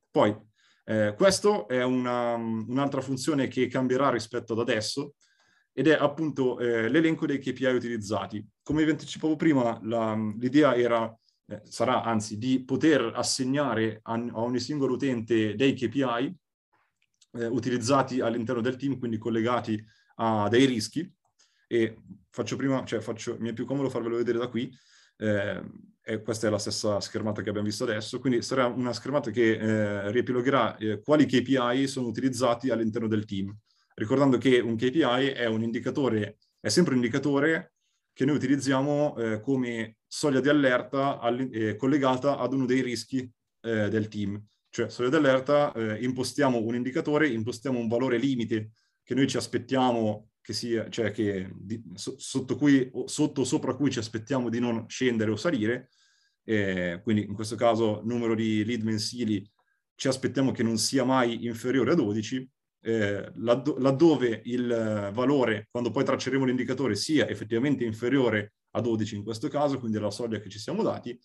Poi, 0.09 0.33
eh, 0.85 1.13
questo 1.17 1.67
è 1.67 1.83
una, 1.83 2.35
un'altra 2.35 3.01
funzione 3.01 3.47
che 3.47 3.67
cambierà 3.67 4.09
rispetto 4.09 4.53
ad 4.53 4.59
adesso 4.59 5.15
ed 5.77 5.87
è 5.89 5.93
appunto 5.93 6.57
eh, 6.57 6.87
l'elenco 6.87 7.25
dei 7.25 7.37
KPI 7.37 7.65
utilizzati. 7.65 8.43
Come 8.63 8.85
vi 8.85 8.91
anticipavo 8.91 9.35
prima, 9.35 9.77
la, 9.83 10.15
l'idea 10.39 10.73
era 10.73 11.13
eh, 11.47 11.61
sarà 11.65 12.01
anzi 12.01 12.37
di 12.37 12.63
poter 12.63 13.11
assegnare 13.13 13.99
a, 14.03 14.13
a, 14.13 14.39
ogni 14.39 14.61
singolo 14.61 14.93
utente 14.93 15.53
dei 15.55 15.73
KPI 15.73 16.35
eh, 17.33 17.45
utilizzati 17.47 18.21
all'interno 18.21 18.61
del 18.61 18.77
team, 18.77 18.97
quindi 18.97 19.17
collegati 19.17 19.83
a 20.15 20.47
dei 20.47 20.63
rischi. 20.65 21.13
E 21.67 21.97
faccio 22.29 22.55
prima, 22.55 22.85
cioè 22.85 23.01
faccio, 23.01 23.35
mi 23.39 23.49
è 23.49 23.53
più 23.53 23.65
comodo 23.65 23.89
farvelo 23.89 24.15
vedere 24.15 24.37
da 24.37 24.47
qui. 24.47 24.73
Eh, 25.17 25.61
e 26.07 26.21
questa 26.21 26.47
è 26.47 26.49
la 26.49 26.59
stessa 26.59 27.01
schermata 27.01 27.41
che 27.41 27.49
abbiamo 27.49 27.67
visto 27.67 27.83
adesso, 27.83 28.19
quindi 28.19 28.43
sarà 28.43 28.67
una 28.67 28.93
schermata 28.93 29.31
che 29.31 29.57
eh, 29.57 30.11
riepilogherà 30.11 30.77
eh, 30.77 31.01
quali 31.01 31.25
KPI 31.25 31.87
sono 31.87 32.07
utilizzati 32.07 32.69
all'interno 32.69 33.07
del 33.07 33.25
team. 33.25 33.53
Ricordando 33.97 34.37
che 34.37 34.59
un 34.59 34.75
KPI 34.75 35.29
è 35.29 35.45
un 35.45 35.63
indicatore, 35.63 36.37
è 36.59 36.67
sempre 36.67 36.93
un 36.93 36.99
indicatore 36.99 37.75
che 38.11 38.25
noi 38.25 38.35
utilizziamo 38.35 39.15
eh, 39.15 39.39
come 39.39 39.97
soglia 40.05 40.41
di 40.41 40.49
allerta 40.49 41.19
eh, 41.51 41.77
collegata 41.77 42.37
ad 42.37 42.53
uno 42.53 42.65
dei 42.65 42.81
rischi 42.81 43.19
eh, 43.61 43.87
del 43.87 44.09
team. 44.09 44.41
Cioè, 44.69 44.89
soglia 44.89 45.09
di 45.09 45.15
allerta, 45.15 45.71
eh, 45.71 46.03
impostiamo 46.03 46.59
un 46.59 46.75
indicatore, 46.75 47.29
impostiamo 47.29 47.79
un 47.79 47.87
valore 47.87 48.17
limite 48.17 48.71
che 49.01 49.15
noi 49.15 49.27
ci 49.27 49.37
aspettiamo 49.37 50.31
che 50.41 50.51
sia, 50.51 50.89
cioè 50.89 51.11
che 51.11 51.49
di, 51.55 51.81
so, 51.93 52.15
sotto, 52.17 52.57
cui, 52.57 52.91
sotto 53.05 53.45
sopra 53.45 53.75
cui 53.75 53.91
ci 53.91 53.99
aspettiamo 53.99 54.49
di 54.49 54.59
non 54.59 54.89
scendere 54.89 55.31
o 55.31 55.37
salire, 55.37 55.89
quindi 56.43 57.23
in 57.23 57.33
questo 57.33 57.55
caso 57.55 58.01
numero 58.03 58.35
di 58.35 58.63
lead 58.63 58.83
mensili 58.83 59.43
ci 59.95 60.07
aspettiamo 60.07 60.51
che 60.51 60.61
non 60.61 60.77
sia 60.77 61.03
mai 61.03 61.45
inferiore 61.45 61.91
a 61.91 61.95
12, 61.95 62.47
eh, 62.85 63.31
laddove 63.37 64.41
il 64.45 65.09
valore, 65.11 65.67
quando 65.71 65.89
poi 65.89 66.03
tracceremo 66.03 66.45
l'indicatore, 66.45 66.95
sia 66.95 67.27
effettivamente 67.27 67.83
inferiore 67.83 68.53
a 68.71 68.81
12 68.81 69.15
in 69.15 69.23
questo 69.23 69.47
caso, 69.47 69.79
quindi 69.79 69.97
la 69.97 70.11
soglia 70.11 70.39
che 70.39 70.49
ci 70.49 70.59
siamo 70.59 70.83
dati, 70.83 71.19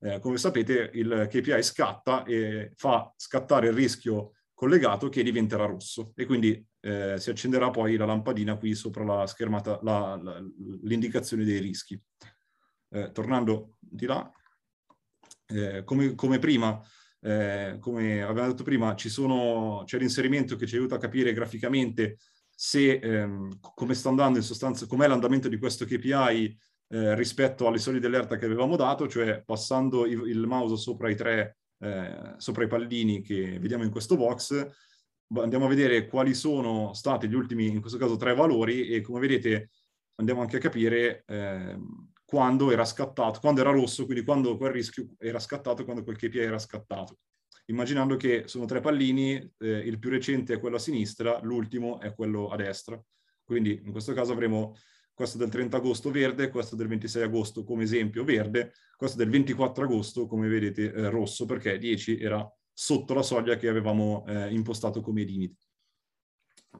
eh, 0.00 0.20
come 0.20 0.36
sapete 0.36 0.90
il 0.92 1.26
KPI 1.30 1.62
scatta 1.62 2.24
e 2.24 2.72
fa 2.74 3.10
scattare 3.16 3.68
il 3.68 3.72
rischio 3.72 4.32
collegato 4.52 5.08
che 5.08 5.22
diventerà 5.22 5.64
rosso 5.64 6.12
e 6.14 6.26
quindi 6.26 6.62
eh, 6.80 7.18
si 7.18 7.30
accenderà 7.30 7.70
poi 7.70 7.96
la 7.96 8.04
lampadina 8.04 8.56
qui 8.58 8.74
sopra 8.74 9.04
la 9.04 9.26
schermata, 9.26 9.80
l'indicazione 10.82 11.44
dei 11.44 11.60
rischi. 11.60 11.98
Eh, 12.90 13.10
tornando 13.10 13.78
di 13.80 14.04
là, 14.04 14.30
eh, 15.46 15.82
come, 15.84 16.14
come 16.14 16.38
prima 16.38 16.80
eh, 17.26 17.78
come 17.80 18.22
abbiamo 18.22 18.48
detto 18.48 18.62
prima, 18.62 18.94
sono, 18.96 19.82
c'è 19.84 19.98
l'inserimento 19.98 20.54
che 20.54 20.64
ci 20.64 20.76
aiuta 20.76 20.94
a 20.94 20.98
capire 20.98 21.32
graficamente 21.32 22.18
se, 22.54 23.00
ehm, 23.02 23.58
come 23.74 23.94
sta 23.94 24.10
andando 24.10 24.38
in 24.38 24.44
sostanza, 24.44 24.86
com'è 24.86 25.08
l'andamento 25.08 25.48
di 25.48 25.58
questo 25.58 25.84
KPI 25.84 26.56
eh, 26.88 27.14
rispetto 27.16 27.66
alle 27.66 27.78
soglie 27.78 27.98
di 27.98 28.06
allerta 28.06 28.36
che 28.36 28.44
avevamo 28.44 28.76
dato, 28.76 29.08
cioè 29.08 29.42
passando 29.44 30.06
il, 30.06 30.46
mouse 30.46 30.76
sopra 30.76 31.10
i 31.10 31.16
tre, 31.16 31.56
eh, 31.80 32.34
sopra 32.36 32.62
i 32.62 32.68
pallini 32.68 33.22
che 33.22 33.58
vediamo 33.58 33.82
in 33.82 33.90
questo 33.90 34.16
box, 34.16 34.64
andiamo 35.34 35.64
a 35.64 35.68
vedere 35.68 36.06
quali 36.06 36.32
sono 36.32 36.94
stati 36.94 37.28
gli 37.28 37.34
ultimi, 37.34 37.66
in 37.66 37.80
questo 37.80 37.98
caso, 37.98 38.14
tre 38.14 38.36
valori 38.36 38.86
e 38.86 39.00
come 39.00 39.18
vedete 39.18 39.70
andiamo 40.14 40.42
anche 40.42 40.58
a 40.58 40.60
capire 40.60 41.24
eh, 41.26 41.76
quando 42.26 42.72
era 42.72 42.84
scattato, 42.84 43.38
quando 43.38 43.60
era 43.60 43.70
rosso, 43.70 44.04
quindi 44.04 44.24
quando 44.24 44.56
quel 44.56 44.72
rischio 44.72 45.06
era 45.16 45.38
scattato, 45.38 45.84
quando 45.84 46.02
quel 46.02 46.16
KPI 46.16 46.38
era 46.38 46.58
scattato. 46.58 47.18
Immaginando 47.66 48.16
che 48.16 48.44
sono 48.46 48.64
tre 48.64 48.80
pallini, 48.80 49.34
eh, 49.58 49.78
il 49.78 49.98
più 49.98 50.10
recente 50.10 50.54
è 50.54 50.60
quello 50.60 50.76
a 50.76 50.80
sinistra, 50.80 51.38
l'ultimo 51.42 52.00
è 52.00 52.14
quello 52.14 52.48
a 52.48 52.56
destra. 52.56 53.00
Quindi 53.44 53.80
in 53.84 53.92
questo 53.92 54.12
caso 54.12 54.32
avremo 54.32 54.74
questo 55.14 55.38
del 55.38 55.48
30 55.48 55.76
agosto 55.76 56.10
verde, 56.10 56.50
questo 56.50 56.76
del 56.76 56.88
26 56.88 57.22
agosto 57.22 57.64
come 57.64 57.84
esempio 57.84 58.24
verde, 58.24 58.72
questo 58.96 59.16
del 59.16 59.30
24 59.30 59.84
agosto 59.84 60.26
come 60.26 60.48
vedete 60.48 60.92
eh, 60.92 61.08
rosso 61.08 61.46
perché 61.46 61.78
10 61.78 62.18
era 62.18 62.46
sotto 62.72 63.14
la 63.14 63.22
soglia 63.22 63.56
che 63.56 63.68
avevamo 63.68 64.24
eh, 64.26 64.52
impostato 64.52 65.00
come 65.00 65.22
limite. 65.22 65.56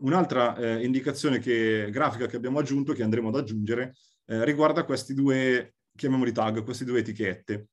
Un'altra 0.00 0.56
eh, 0.56 0.84
indicazione 0.84 1.38
che, 1.38 1.88
grafica 1.90 2.26
che 2.26 2.36
abbiamo 2.36 2.58
aggiunto, 2.58 2.92
che 2.92 3.02
andremo 3.02 3.28
ad 3.28 3.36
aggiungere, 3.36 3.94
eh, 4.26 4.44
riguarda 4.44 4.84
questi 4.84 5.14
due, 5.14 5.74
chiamiamoli 5.94 6.32
tag, 6.32 6.62
queste 6.64 6.84
due 6.84 7.00
etichette. 7.00 7.68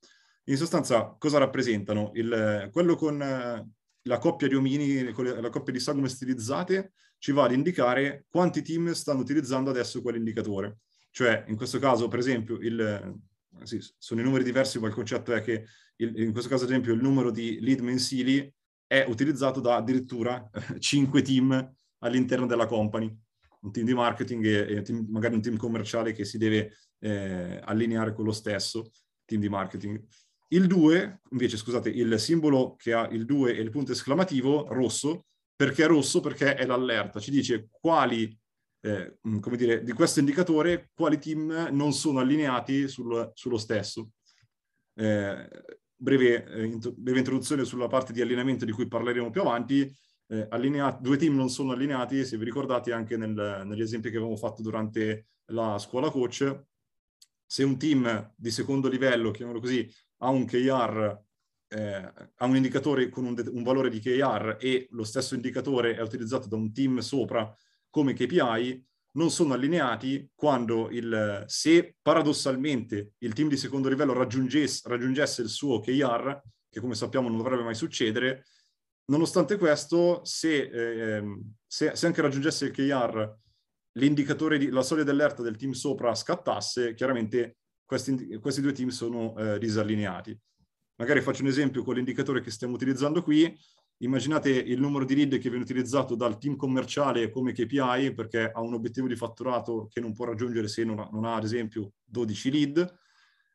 In 0.45 0.57
sostanza, 0.57 1.15
cosa 1.17 1.37
rappresentano? 1.37 2.11
Il, 2.13 2.69
quello 2.71 2.95
con 2.95 3.21
eh, 3.21 3.69
la 4.03 4.17
coppia 4.17 4.47
di 4.47 4.55
omini, 4.55 5.03
la 5.13 5.49
coppia 5.49 5.73
di 5.73 5.79
sagome 5.79 6.09
stilizzate, 6.09 6.93
ci 7.17 7.31
va 7.31 7.45
ad 7.45 7.53
indicare 7.53 8.25
quanti 8.29 8.61
team 8.61 8.91
stanno 8.91 9.21
utilizzando 9.21 9.69
adesso 9.69 10.01
quell'indicatore. 10.01 10.79
Cioè, 11.09 11.45
in 11.47 11.55
questo 11.55 11.79
caso, 11.79 12.07
per 12.07 12.19
esempio, 12.19 12.57
il, 12.57 13.17
sì, 13.63 13.79
sono 13.97 14.19
i 14.19 14.23
numeri 14.23 14.43
diversi, 14.43 14.79
ma 14.79 14.87
il 14.87 14.93
concetto 14.93 15.33
è 15.33 15.41
che 15.41 15.65
il, 15.97 16.19
in 16.19 16.31
questo 16.31 16.49
caso, 16.49 16.63
ad 16.63 16.71
esempio, 16.71 16.93
il 16.93 17.01
numero 17.01 17.31
di 17.31 17.59
lead 17.61 17.79
mensili 17.79 18.51
è 18.85 19.05
utilizzato 19.07 19.59
da 19.59 19.75
addirittura 19.75 20.49
5 20.77 21.21
team 21.21 21.75
all'interno 21.99 22.45
della 22.45 22.65
company 22.65 23.15
un 23.63 23.71
team 23.71 23.86
di 23.86 23.93
marketing 23.93 24.45
e, 24.45 24.76
e 24.76 24.82
team, 24.82 25.06
magari 25.10 25.36
un 25.36 25.41
team 25.41 25.58
commerciale 25.58 26.13
che 26.13 26.26
si 26.26 26.38
deve 26.38 26.78
eh, 26.99 27.60
allineare 27.63 28.13
con 28.13 28.26
lo 28.26 28.32
stesso 28.32 28.91
team 29.26 29.41
di 29.41 29.49
marketing. 29.49 30.02
Il 30.49 30.67
2, 30.67 31.21
invece, 31.32 31.58
scusate, 31.58 31.89
il 31.89 32.19
simbolo 32.19 32.76
che 32.76 32.93
ha 32.93 33.08
il 33.08 33.26
2 33.26 33.56
e 33.56 33.62
il 33.62 33.71
punto 33.71 33.91
esclamativo 33.91 34.67
rosso, 34.69 35.26
perché 35.56 35.86
è 35.86 35.88
rosso? 35.88 36.19
Perché 36.19 36.56
è 36.56 36.65
l'allerta, 36.65 37.19
ci 37.19 37.32
dice 37.32 37.69
quali, 37.71 38.38
eh, 38.82 39.17
mm, 39.28 39.39
come 39.39 39.58
dire, 39.58 39.84
di 39.84 39.93
questo 39.93 40.19
indicatore, 40.19 40.91
quali 40.93 41.17
team 41.17 41.69
non 41.71 41.93
sono 41.93 42.19
allineati 42.19 42.88
sul, 42.88 43.32
sullo 43.34 43.58
stesso. 43.58 44.12
Eh, 44.95 45.49
breve, 45.95 46.45
eh, 46.45 46.65
int- 46.65 46.91
breve, 46.91 47.19
introduzione 47.19 47.65
sulla 47.65 47.88
parte 47.88 48.13
di 48.13 48.21
allineamento 48.21 48.65
di 48.65 48.71
cui 48.71 48.88
parleremo 48.88 49.30
più 49.32 49.41
avanti. 49.41 49.91
Eh, 50.27 50.47
allineati, 50.49 51.01
due 51.01 51.17
team 51.17 51.36
non 51.36 51.49
sono 51.49 51.73
allineati, 51.73 52.25
se 52.25 52.38
vi 52.38 52.45
ricordate 52.45 52.91
anche 52.91 53.17
nel, 53.17 53.63
negli 53.65 53.81
esempi 53.81 54.09
che 54.09 54.17
avevamo 54.17 54.38
fatto 54.38 54.62
durante 54.62 55.27
la 55.47 55.77
scuola 55.77 56.09
coach. 56.09 56.65
Se 57.45 57.63
un 57.63 57.77
team 57.77 58.33
di 58.36 58.51
secondo 58.51 58.88
livello, 58.88 59.31
chiamiamolo 59.31 59.63
così, 59.63 59.88
ha 60.17 60.29
un 60.29 60.45
KR 60.45 61.21
eh, 61.73 62.13
ha 62.36 62.45
un 62.45 62.55
indicatore 62.55 63.09
con 63.09 63.25
un, 63.25 63.36
un, 63.51 63.63
valore 63.63 63.89
di 63.89 63.99
KR 63.99 64.57
e 64.59 64.88
lo 64.91 65.03
stesso 65.03 65.33
indicatore 65.33 65.95
è 65.95 66.01
utilizzato 66.01 66.47
da 66.47 66.55
un 66.55 66.71
team 66.71 66.99
sopra 66.99 67.51
come 67.89 68.13
KPI, 68.13 68.86
non 69.15 69.29
sono 69.29 69.53
allineati 69.53 70.29
quando 70.33 70.89
il, 70.89 71.43
se 71.47 71.95
paradossalmente 72.01 73.13
il 73.19 73.33
team 73.33 73.49
di 73.49 73.57
secondo 73.57 73.89
livello 73.89 74.13
raggiungesse, 74.13 74.88
raggiungesse 74.88 75.41
il 75.41 75.49
suo 75.49 75.79
KR, 75.79 76.41
che 76.69 76.79
come 76.79 76.95
sappiamo 76.95 77.27
non 77.27 77.38
dovrebbe 77.38 77.63
mai 77.63 77.75
succedere, 77.75 78.45
nonostante 79.05 79.57
questo, 79.57 80.21
se, 80.23 80.61
eh, 80.61 81.23
se, 81.65 81.95
se 81.95 82.05
anche 82.05 82.21
raggiungesse 82.21 82.65
il 82.65 82.71
KR, 82.71 83.35
l'indicatore, 83.93 84.57
di, 84.57 84.69
la 84.69 84.81
soglia 84.81 85.03
d'allerta 85.03 85.41
del 85.41 85.57
team 85.57 85.71
sopra 85.71 86.15
scattasse, 86.15 86.93
chiaramente 86.93 87.57
questi, 87.85 88.37
questi 88.39 88.61
due 88.61 88.71
team 88.71 88.89
sono 88.89 89.35
eh, 89.37 89.59
disallineati. 89.59 90.37
Magari 90.95 91.21
faccio 91.21 91.41
un 91.41 91.47
esempio 91.47 91.83
con 91.83 91.95
l'indicatore 91.95 92.41
che 92.41 92.51
stiamo 92.51 92.75
utilizzando 92.75 93.21
qui. 93.23 93.55
Immaginate 93.97 94.49
il 94.49 94.79
numero 94.79 95.05
di 95.05 95.15
lead 95.15 95.37
che 95.37 95.49
viene 95.49 95.63
utilizzato 95.63 96.15
dal 96.15 96.37
team 96.37 96.55
commerciale 96.55 97.29
come 97.29 97.51
KPI 97.51 98.13
perché 98.13 98.51
ha 98.51 98.61
un 98.61 98.73
obiettivo 98.73 99.07
di 99.07 99.15
fatturato 99.15 99.87
che 99.91 99.99
non 99.99 100.13
può 100.13 100.25
raggiungere 100.25 100.67
se 100.67 100.83
non 100.83 100.99
ha, 100.99 101.09
non 101.11 101.25
ha 101.25 101.35
ad 101.35 101.43
esempio 101.43 101.93
12 102.05 102.51
lead. 102.51 102.99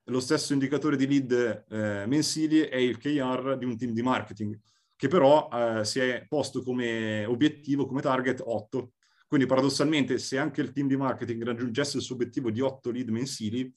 Lo 0.05 0.21
stesso 0.21 0.53
indicatore 0.53 0.97
di 0.97 1.07
lead 1.07 1.65
eh, 1.69 2.07
mensili 2.07 2.61
è 2.61 2.77
il 2.77 2.97
KR 2.97 3.57
di 3.59 3.67
un 3.67 3.77
team 3.77 3.93
di 3.93 4.03
marketing, 4.03 4.59
che 4.99 5.07
però 5.07 5.49
eh, 5.53 5.85
si 5.85 6.01
è 6.01 6.27
posto 6.29 6.61
come 6.61 7.25
obiettivo, 7.25 7.87
come 7.87 8.01
target 8.01 8.43
8. 8.45 8.95
Quindi 9.29 9.47
paradossalmente 9.47 10.19
se 10.19 10.39
anche 10.39 10.61
il 10.61 10.73
team 10.73 10.89
di 10.89 10.97
marketing 10.97 11.45
raggiungesse 11.45 11.99
il 11.99 12.03
suo 12.03 12.17
obiettivo 12.17 12.51
di 12.51 12.61
8 12.61 12.91
lead 12.91 13.09
mensili, 13.11 13.73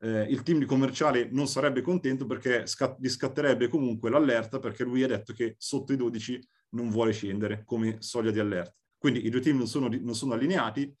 eh, 0.00 0.22
il 0.22 0.42
team 0.42 0.58
di 0.58 0.64
commerciale 0.64 1.28
non 1.30 1.46
sarebbe 1.46 1.82
contento 1.82 2.26
perché 2.26 2.66
scat- 2.66 2.98
gli 3.00 3.08
scatterebbe 3.08 3.68
comunque 3.68 4.10
l'allerta 4.10 4.58
perché 4.58 4.82
lui 4.82 5.04
ha 5.04 5.06
detto 5.06 5.32
che 5.32 5.54
sotto 5.56 5.92
i 5.92 5.96
12 5.96 6.44
non 6.70 6.90
vuole 6.90 7.12
scendere 7.12 7.62
come 7.64 7.98
soglia 8.00 8.32
di 8.32 8.40
allerta. 8.40 8.74
Quindi 8.98 9.24
i 9.24 9.30
due 9.30 9.40
team 9.40 9.58
non 9.58 9.68
sono, 9.68 9.88
non 9.88 10.16
sono 10.16 10.34
allineati 10.34 10.92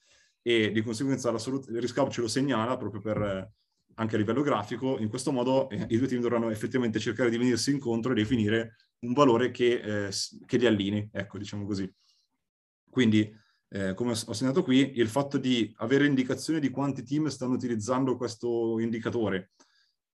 e 0.42 0.70
di 0.70 0.80
conseguenza 0.80 1.32
la 1.32 1.38
solut- 1.38 1.68
il 1.70 1.80
Riscap 1.80 2.08
ce 2.10 2.20
lo 2.20 2.28
segnala 2.28 2.76
proprio 2.76 3.00
per, 3.00 3.20
eh, 3.20 3.50
anche 3.96 4.14
a 4.14 4.18
livello 4.18 4.42
grafico. 4.42 4.96
In 5.00 5.08
questo 5.08 5.32
modo 5.32 5.68
eh, 5.70 5.86
i 5.88 5.98
due 5.98 6.06
team 6.06 6.20
dovranno 6.20 6.50
effettivamente 6.50 7.00
cercare 7.00 7.30
di 7.30 7.36
venirsi 7.36 7.72
incontro 7.72 8.12
e 8.12 8.14
definire 8.14 8.76
un 9.00 9.12
valore 9.12 9.50
che, 9.50 10.06
eh, 10.06 10.10
che 10.44 10.56
li 10.56 10.66
allinei, 10.66 11.08
ecco, 11.12 11.38
diciamo 11.38 11.64
così. 11.66 11.90
Quindi 12.88 13.30
eh, 13.68 13.94
come 13.94 14.12
ho 14.12 14.32
segnato 14.32 14.62
qui, 14.62 14.92
il 14.98 15.08
fatto 15.08 15.38
di 15.38 15.72
avere 15.78 16.06
indicazione 16.06 16.60
di 16.60 16.70
quanti 16.70 17.02
team 17.02 17.26
stanno 17.26 17.54
utilizzando 17.54 18.16
questo 18.16 18.78
indicatore 18.78 19.50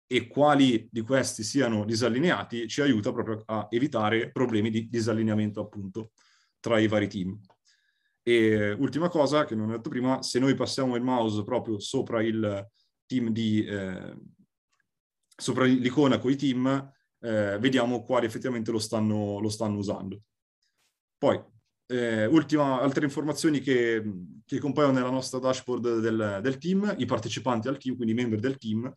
e 0.05 0.27
quali 0.27 0.87
di 0.91 1.01
questi 1.01 1.43
siano 1.43 1.85
disallineati 1.85 2.67
ci 2.67 2.81
aiuta 2.81 3.11
proprio 3.11 3.43
a 3.45 3.67
evitare 3.69 4.31
problemi 4.31 4.69
di 4.69 4.87
disallineamento 4.89 5.61
appunto 5.61 6.11
tra 6.59 6.79
i 6.79 6.87
vari 6.87 7.07
team. 7.07 7.39
E 8.21 8.71
ultima 8.73 9.09
cosa 9.09 9.45
che 9.45 9.55
non 9.55 9.69
ho 9.69 9.75
detto 9.75 9.89
prima, 9.89 10.21
se 10.21 10.39
noi 10.39 10.53
passiamo 10.53 10.95
il 10.95 11.03
mouse 11.03 11.43
proprio 11.43 11.79
sopra 11.79 12.21
il 12.21 12.67
team 13.05 13.29
di, 13.29 13.65
eh, 13.65 14.15
sopra 15.35 15.65
l'icona 15.65 16.19
con 16.19 16.31
i 16.31 16.35
team, 16.35 16.91
eh, 17.21 17.57
vediamo 17.59 18.03
quali 18.03 18.25
effettivamente 18.25 18.71
lo 18.71 18.79
stanno, 18.79 19.39
lo 19.39 19.49
stanno 19.49 19.77
usando. 19.77 20.21
Poi, 21.17 21.41
eh, 21.87 22.25
ultima, 22.25 22.79
altre 22.79 23.05
informazioni 23.05 23.59
che, 23.59 24.03
che, 24.45 24.59
compaiono 24.59 24.93
nella 24.93 25.09
nostra 25.09 25.39
dashboard 25.39 25.99
del, 25.99 26.39
del, 26.41 26.57
team, 26.57 26.95
i 26.97 27.05
partecipanti 27.05 27.67
al 27.67 27.77
team, 27.77 27.95
quindi 27.95 28.13
i 28.13 28.15
membri 28.15 28.39
del 28.39 28.57
team. 28.57 28.91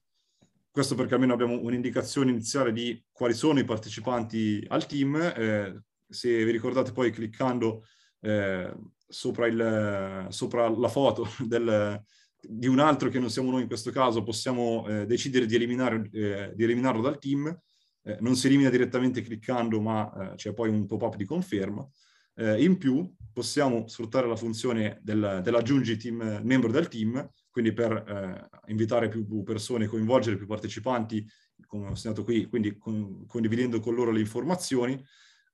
Questo 0.70 0.94
perché 0.94 1.14
almeno 1.14 1.35
abbiamo 1.35 1.61
un'indicazione 1.61 2.30
iniziale 2.30 2.72
di 2.72 3.02
quali 3.11 3.35
sono 3.35 3.58
i 3.58 3.64
partecipanti 3.64 4.64
al 4.68 4.87
team. 4.87 5.16
Eh, 5.16 5.82
se 6.08 6.44
vi 6.44 6.50
ricordate 6.50 6.92
poi 6.92 7.11
cliccando 7.11 7.85
eh, 8.20 8.72
sopra, 9.06 9.46
il, 9.46 10.26
sopra, 10.28 10.68
la 10.68 10.88
foto 10.88 11.26
del, 11.46 12.02
di 12.40 12.66
un 12.66 12.78
altro 12.78 13.08
che 13.08 13.18
non 13.18 13.30
siamo 13.30 13.50
noi 13.50 13.62
in 13.62 13.68
questo 13.68 13.90
caso, 13.90 14.22
possiamo 14.22 14.87
eh, 14.87 15.06
decidere 15.06 15.46
di, 15.46 15.54
eh, 15.54 16.52
di, 16.54 16.64
eliminarlo 16.64 17.00
dal 17.00 17.18
team. 17.18 17.58
Eh, 18.02 18.18
non 18.20 18.34
si 18.36 18.46
elimina 18.46 18.70
direttamente 18.70 19.22
cliccando, 19.22 19.80
ma 19.80 20.32
c'è 20.36 20.52
poi 20.52 20.68
un 20.68 20.86
pop-up 20.86 21.16
di 21.16 21.24
conferma. 21.24 21.88
Eh, 22.34 22.62
in 22.64 22.78
più 22.78 23.14
possiamo 23.32 23.86
sfruttare 23.86 24.26
la 24.26 24.36
funzione 24.36 24.98
del, 25.02 25.40
dell'aggiungi 25.42 25.96
team, 25.96 26.40
membro 26.42 26.70
del 26.70 26.88
team, 26.88 27.30
quindi 27.50 27.72
per 27.72 27.92
eh, 27.92 28.70
invitare 28.70 29.08
più 29.08 29.42
persone, 29.42 29.86
coinvolgere 29.86 30.36
più 30.36 30.46
partecipanti, 30.46 31.26
come 31.66 31.90
ho 31.90 31.94
segnato 31.94 32.24
qui, 32.24 32.46
quindi 32.46 32.76
con, 32.78 33.26
condividendo 33.26 33.80
con 33.80 33.94
loro 33.94 34.10
le 34.10 34.20
informazioni. 34.20 35.02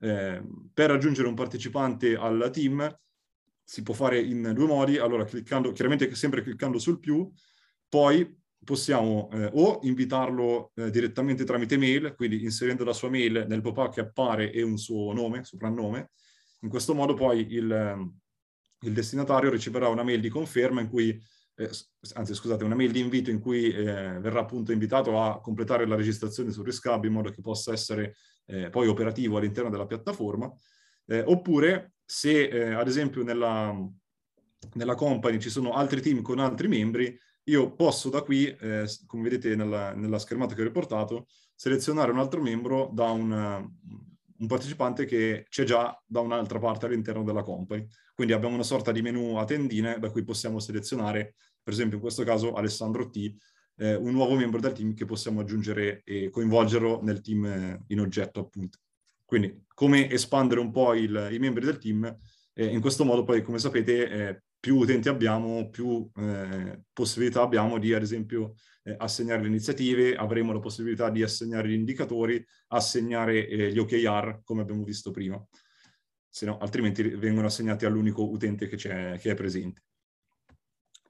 Eh, 0.00 0.42
per 0.72 0.92
aggiungere 0.92 1.26
un 1.26 1.34
partecipante 1.34 2.14
al 2.14 2.50
team 2.52 2.96
si 3.64 3.82
può 3.82 3.92
fare 3.92 4.20
in 4.20 4.52
due 4.54 4.66
modi, 4.66 4.96
allora 4.96 5.24
cliccando, 5.24 5.72
chiaramente 5.72 6.14
sempre 6.14 6.42
cliccando 6.42 6.78
sul 6.78 7.00
più, 7.00 7.30
poi 7.88 8.37
possiamo 8.64 9.31
eh, 9.33 9.51
o 9.55 9.81
invitarlo 9.83 10.73
eh, 10.75 10.90
direttamente 10.90 11.44
tramite 11.44 11.77
mail, 11.77 12.14
quindi 12.14 12.42
inserendo 12.42 12.85
la 12.85 12.92
sua 12.92 13.09
mail 13.09 13.47
nel 13.49 13.62
pop-up 13.62 13.92
che 13.92 14.01
appare 14.01 14.53
e 14.53 14.62
un 14.62 14.77
suo 14.77 15.12
nome, 15.12 15.44
soprannome, 15.44 16.11
in 16.61 16.68
questo 16.68 16.94
modo 16.94 17.14
poi 17.14 17.47
il, 17.53 17.71
ehm, 17.71 18.18
il 18.81 18.92
destinatario 18.92 19.51
riceverà 19.51 19.88
una 19.88 20.03
mail 20.03 20.21
di 20.21 20.29
conferma 20.29 20.81
in 20.81 20.88
cui, 20.88 21.21
eh, 21.57 21.71
anzi 22.14 22.35
scusate, 22.35 22.64
una 22.64 22.75
mail 22.75 22.92
di 22.92 23.01
invito 23.01 23.31
in 23.31 23.40
cui 23.40 23.73
eh, 23.73 23.83
verrà 24.21 24.40
appunto 24.40 24.73
invitato 24.73 25.21
a 25.23 25.40
completare 25.40 25.87
la 25.87 25.97
registrazione 25.97 26.51
sul 26.51 26.64
Riscab 26.64 27.05
in 27.05 27.12
modo 27.12 27.31
che 27.31 27.40
possa 27.40 27.73
essere 27.73 28.16
eh, 28.47 28.71
poi 28.71 28.88
operativo 28.88 29.37
all'interno 29.37 29.71
della 29.71 29.87
piattaforma. 29.87 30.53
Eh, 31.07 31.23
oppure 31.25 31.92
se 32.05 32.75
ad 32.75 32.87
esempio 32.87 33.23
nella, 33.23 33.75
nella 34.75 34.94
company 34.94 35.38
ci 35.38 35.51
sono 35.51 35.73
altri 35.73 36.01
team 36.01 36.23
con 36.23 36.38
altri 36.38 36.68
membri, 36.68 37.18
io 37.48 37.74
posso 37.74 38.11
da 38.11 38.22
qui, 38.22 38.46
eh, 38.46 38.87
come 39.06 39.22
vedete 39.22 39.56
nella, 39.56 39.94
nella, 39.94 40.18
schermata 40.18 40.54
che 40.54 40.61
ho 40.61 40.64
riportato, 40.64 41.26
selezionare 41.54 42.12
un 42.12 42.18
altro 42.18 42.40
membro 42.40 42.90
da 42.92 43.11
un, 43.11 43.30
un 44.38 44.46
partecipante 44.46 45.04
che 45.04 45.46
c'è 45.48 45.64
già 45.64 46.00
da 46.06 46.20
un'altra 46.20 46.58
parte 46.58 46.87
all'interno 46.87 47.24
della 47.24 47.42
company. 47.42 47.87
Quindi 48.14 48.32
abbiamo 48.32 48.54
una 48.54 48.64
sorta 48.64 48.92
di 48.92 49.02
menu 49.02 49.37
a 49.37 49.44
tendine 49.44 49.98
da 49.98 50.11
cui 50.11 50.24
possiamo 50.24 50.61
selezionare, 50.61 51.34
per 51.62 51.72
esempio 51.72 51.96
in 51.96 52.02
questo 52.02 52.22
caso 52.22 52.52
Alessandro 52.52 53.08
T, 53.08 53.34
eh, 53.76 53.94
un 53.94 54.12
nuovo 54.12 54.34
membro 54.34 54.61
del 54.61 54.72
team 54.72 54.94
che 54.94 55.04
possiamo 55.04 55.40
aggiungere 55.40 56.02
e 56.04 56.30
coinvolgerlo 56.30 57.00
nel 57.02 57.20
team 57.20 57.44
eh, 57.46 57.82
in 57.88 58.00
oggetto 58.00 58.40
appunto. 58.40 58.78
Quindi 59.24 59.64
come 59.74 60.11
espandere 60.11 60.61
un 60.61 60.70
po' 60.70 60.94
il, 60.94 61.28
i 61.30 61.38
membri 61.38 61.64
del 61.64 61.78
team, 61.78 62.04
eh, 62.54 62.66
in 62.66 62.80
questo 62.80 63.04
modo 63.04 63.24
poi 63.24 63.42
come 63.42 63.58
sapete 63.58 64.08
eh, 64.08 64.42
più 64.68 64.76
utenti 64.76 65.09
abbiamo, 65.09 65.70
più 65.70 66.11
eh, 66.16 66.83
possibilità 66.92 67.40
abbiamo 67.40 67.78
di 67.78 67.94
ad 67.94 68.02
esempio 68.02 68.52
eh, 68.83 68.94
assegnare 68.98 69.40
le 69.40 69.48
iniziative, 69.48 70.14
avremo 70.14 70.52
la 70.52 70.59
possibilità 70.59 71.09
di 71.09 71.22
assegnare 71.22 71.68
gli 71.68 71.72
indicatori, 71.72 72.46
assegnare 72.66 73.48
eh, 73.48 73.72
gli 73.72 73.78
OKR, 73.78 74.42
come 74.44 74.61
abbiamo 74.61 74.85
visto 74.85 75.11
prima. 75.11 75.42
Se 76.28 76.44
no, 76.44 76.59
altrimenti 76.59 77.02
vengono 77.02 77.46
assegnati 77.46 77.87
all'unico 77.87 78.28
utente 78.28 78.68
che, 78.68 78.76
che, 78.76 79.18
è 79.18 79.35
presente. 79.35 79.85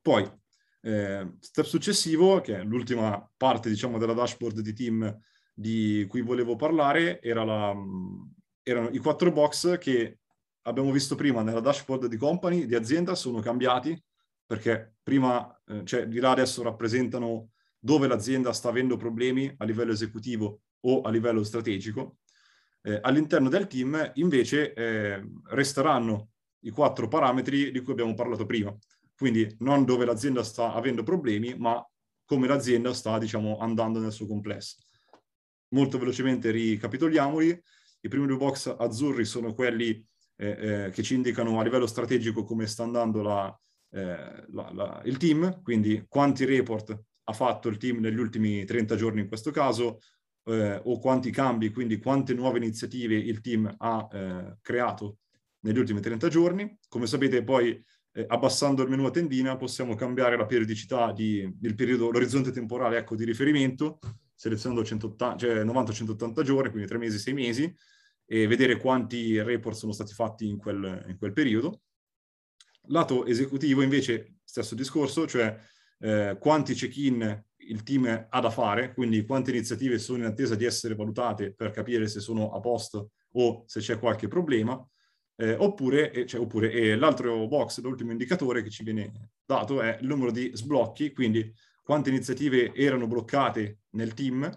Poi, 0.01 0.25
eh, 0.83 1.33
step 1.41 1.65
successivo, 1.65 2.41
che 2.41 2.61
è 2.61 2.63
l'ultima 2.63 3.29
parte, 3.37 3.69
diciamo, 3.69 3.99
della 3.99 4.13
dashboard 4.13 4.61
di 4.61 4.73
team 4.73 5.19
di 5.53 6.07
cui 6.09 6.21
volevo 6.21 6.55
parlare, 6.55 7.21
era 7.21 7.43
la, 7.43 7.75
erano 8.63 8.89
i 8.91 8.99
quattro 8.99 9.33
box 9.33 9.79
che 9.79 10.21
abbiamo 10.69 10.93
visto 10.93 11.15
prima 11.15 11.43
nella 11.43 11.61
dashboard 11.61 12.07
di 12.07 12.17
company, 12.17 12.67
di 12.67 12.75
azienda, 12.75 13.15
sono 13.15 13.41
cambiati 13.41 14.01
perché 14.47 14.95
prima, 15.03 15.61
eh, 15.67 15.85
cioè 15.85 16.07
di 16.07 16.21
là 16.21 16.31
adesso 16.31 16.63
rappresentano 16.63 17.51
dove 17.79 18.07
l'azienda 18.07 18.53
sta 18.53 18.71
avendo 18.71 18.97
problemi 18.97 19.53
a 19.59 19.65
livello 19.65 19.93
esecutivo 19.93 20.63
o 20.81 21.03
a 21.03 21.11
livello 21.11 21.45
strategico. 21.45 22.19
Eh, 22.83 22.99
all'interno 23.03 23.49
del 23.49 23.67
team 23.67 24.13
invece 24.15 24.73
eh, 24.73 25.23
resteranno 25.49 26.31
i 26.61 26.71
quattro 26.71 27.09
parametri 27.09 27.71
di 27.71 27.81
cui 27.81 27.93
abbiamo 27.93 28.15
parlato 28.15 28.47
prima. 28.47 28.75
Quindi 29.17 29.55
non 29.61 29.85
dove 29.85 30.05
l'azienda 30.05 30.43
sta 30.43 30.73
avendo 30.73 31.03
problemi, 31.03 31.55
ma 31.57 31.85
come 32.25 32.47
l'azienda 32.47 32.95
sta, 32.95 33.19
diciamo, 33.19 33.59
andando 33.59 33.99
nel 33.99 34.13
suo 34.13 34.27
complesso. 34.27 34.77
Molto 35.71 35.99
velocemente 35.99 36.51
ricapitoliamoli. 36.51 37.63
I 38.01 38.09
primi 38.09 38.27
due 38.27 38.37
box 38.37 38.75
azzurri 38.79 39.25
sono 39.25 39.55
quelli 39.55 40.07
eh, 40.41 40.85
eh, 40.87 40.91
che 40.91 41.03
ci 41.03 41.17
indicano 41.17 41.59
a 41.59 41.65
livello 41.65 41.89
strategico 41.89 42.45
come 42.45 42.69
sta 42.69 42.85
andando 42.85 43.23
la, 43.23 43.61
eh, 43.91 44.45
la, 44.53 44.71
la, 44.73 45.03
il 45.05 45.17
team, 45.17 45.63
quindi 45.63 46.05
quanti 46.07 46.45
report 46.45 46.97
ha 47.25 47.33
fatto 47.33 47.69
il 47.69 47.77
team 47.77 47.99
negli 47.99 48.19
ultimi 48.19 48.65
30 48.65 48.95
giorni 48.95 49.21
in 49.21 49.27
questo 49.27 49.51
caso, 49.51 49.99
eh, 50.45 50.81
o 50.85 50.99
quanti 51.01 51.33
cambi, 51.33 51.71
quindi 51.71 51.99
quante 51.99 52.35
nuove 52.35 52.59
iniziative 52.59 53.17
il 53.17 53.41
team 53.41 53.75
ha 53.77 54.09
creato 54.63 55.19
negli 55.61 55.79
ultimi 55.79 56.01
30 56.01 56.29
giorni. 56.29 56.79
Come 56.89 57.07
sapete 57.07 57.43
poi 57.43 57.85
abbassando 58.29 58.83
il 58.83 58.89
menu 58.89 59.05
a 59.05 59.11
tendina 59.11 59.57
possiamo 59.57 59.95
cambiare 59.95 60.37
la 60.37 60.47
periodicità 60.47 61.13
di, 61.13 61.53
del 61.55 61.75
periodo, 61.75 62.11
l'orizzonte 62.11 62.53
temporale 62.53 62.97
ecco, 62.97 63.17
di 63.17 63.25
riferimento, 63.25 63.99
selezionando 64.35 64.85
180, 64.85 65.37
cioè 65.37 65.65
90-180 65.65 66.43
giorni, 66.43 66.71
quindi 66.71 66.89
3 66.89 66.99
mesi, 66.99 67.19
6 67.19 67.35
mesi, 67.35 67.77
e 68.31 68.47
vedere 68.47 68.77
quanti 68.77 69.41
report 69.41 69.75
sono 69.75 69.93
stati 69.93 70.13
fatti 70.13 70.47
in 70.47 70.59
quel, 70.59 71.07
in 71.09 71.17
quel 71.17 71.33
periodo. 71.33 71.81
Lato 72.89 73.25
esecutivo 73.25 73.81
invece, 73.81 74.41
stesso 74.45 74.75
discorso, 74.75 75.27
cioè 75.27 75.59
eh, 76.01 76.37
quanti 76.39 76.75
check-in 76.75 77.45
il 77.57 77.83
team 77.83 78.27
ha 78.29 78.41
da 78.41 78.51
fare, 78.51 78.93
quindi 78.93 79.25
quante 79.25 79.51
iniziative 79.51 79.99
sono 79.99 80.19
in 80.19 80.25
attesa 80.25 80.55
di 80.55 80.67
essere 80.67 80.95
valutate 80.95 81.55
per 81.55 81.71
capire 81.71 82.07
se 82.07 82.21
sono 82.21 82.53
a 82.53 82.61
posto 82.61 83.13
o 83.33 83.65
se 83.67 83.81
c'è 83.81 83.99
qualche 83.99 84.29
problema, 84.29 84.87
eh, 85.37 85.55
oppure, 85.55 86.27
cioè, 86.27 86.41
oppure 86.41 86.71
eh, 86.71 86.97
l'altro 86.97 87.47
box, 87.49 87.81
l'ultimo 87.81 88.13
indicatore 88.13 88.63
che 88.63 88.71
ci 88.71 88.85
viene 88.85 89.31
dato 89.45 89.81
è 89.81 89.97
il 90.01 90.07
numero 90.07 90.31
di 90.31 90.51
sblocchi, 90.53 91.13
quindi 91.13 91.51
quante 91.83 92.11
iniziative 92.11 92.75
erano 92.75 93.07
bloccate 93.07 93.81
nel 93.91 94.13
team 94.13 94.51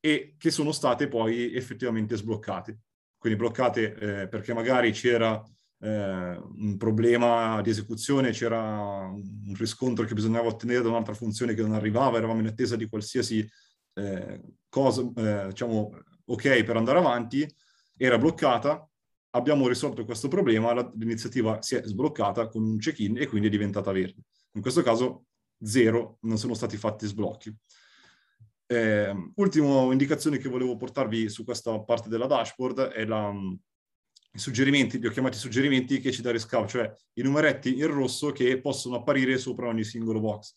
e 0.00 0.34
che 0.38 0.50
sono 0.50 0.72
state 0.72 1.08
poi 1.08 1.54
effettivamente 1.54 2.16
sbloccate. 2.16 2.78
Quindi 3.22 3.38
bloccate 3.38 3.94
eh, 3.94 4.26
perché 4.26 4.52
magari 4.52 4.90
c'era 4.90 5.40
eh, 5.78 6.36
un 6.56 6.74
problema 6.76 7.62
di 7.62 7.70
esecuzione, 7.70 8.32
c'era 8.32 9.08
un 9.08 9.54
riscontro 9.56 10.04
che 10.04 10.14
bisognava 10.14 10.48
ottenere 10.48 10.82
da 10.82 10.88
un'altra 10.88 11.14
funzione 11.14 11.54
che 11.54 11.62
non 11.62 11.72
arrivava, 11.72 12.18
eravamo 12.18 12.40
in 12.40 12.48
attesa 12.48 12.74
di 12.74 12.88
qualsiasi 12.88 13.48
eh, 13.94 14.40
cosa, 14.68 15.08
eh, 15.14 15.46
diciamo, 15.50 15.96
ok 16.24 16.64
per 16.64 16.76
andare 16.76 16.98
avanti, 16.98 17.48
era 17.96 18.18
bloccata, 18.18 18.84
abbiamo 19.30 19.68
risolto 19.68 20.04
questo 20.04 20.26
problema, 20.26 20.74
l'iniziativa 20.96 21.62
si 21.62 21.76
è 21.76 21.82
sbloccata 21.84 22.48
con 22.48 22.64
un 22.64 22.78
check-in 22.78 23.18
e 23.18 23.28
quindi 23.28 23.46
è 23.46 23.50
diventata 23.50 23.92
verde. 23.92 24.22
In 24.54 24.62
questo 24.62 24.82
caso 24.82 25.26
zero, 25.62 26.18
non 26.22 26.38
sono 26.38 26.54
stati 26.54 26.76
fatti 26.76 27.06
sblocchi. 27.06 27.56
Eh, 28.72 29.14
ultima 29.34 29.92
indicazione 29.92 30.38
che 30.38 30.48
volevo 30.48 30.78
portarvi 30.78 31.28
su 31.28 31.44
questa 31.44 31.78
parte 31.80 32.08
della 32.08 32.24
dashboard 32.24 32.88
è 32.88 33.04
la, 33.04 33.30
i 33.30 34.38
suggerimenti, 34.38 34.98
li 34.98 35.06
ho 35.06 35.10
chiamati 35.10 35.36
suggerimenti 35.36 36.00
che 36.00 36.10
ci 36.10 36.22
dà 36.22 36.30
Rescout, 36.30 36.70
cioè 36.70 36.90
i 37.14 37.22
numeretti 37.22 37.76
in 37.76 37.86
rosso 37.88 38.32
che 38.32 38.62
possono 38.62 38.96
apparire 38.96 39.36
sopra 39.36 39.68
ogni 39.68 39.84
singolo 39.84 40.20
box. 40.20 40.54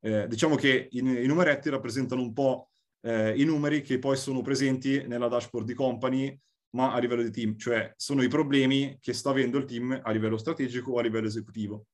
Eh, 0.00 0.26
diciamo 0.28 0.56
che 0.56 0.88
i, 0.90 0.98
i, 0.98 1.26
numeretti 1.26 1.70
rappresentano 1.70 2.20
un 2.20 2.34
po' 2.34 2.68
eh, 3.00 3.32
i 3.40 3.44
numeri 3.44 3.80
che 3.80 3.98
poi 3.98 4.18
sono 4.18 4.42
presenti 4.42 5.06
nella 5.06 5.28
dashboard 5.28 5.66
di 5.66 5.74
company, 5.74 6.38
ma 6.74 6.92
a 6.92 6.98
livello 6.98 7.22
di 7.22 7.30
team, 7.30 7.56
cioè 7.56 7.94
sono 7.96 8.22
i 8.22 8.28
problemi 8.28 8.98
che 9.00 9.14
sta 9.14 9.30
avendo 9.30 9.56
il 9.56 9.64
team 9.64 9.98
a 10.02 10.10
livello 10.10 10.36
strategico 10.36 10.92
o 10.92 10.98
a 10.98 11.02
livello 11.02 11.28
esecutivo. 11.28 11.86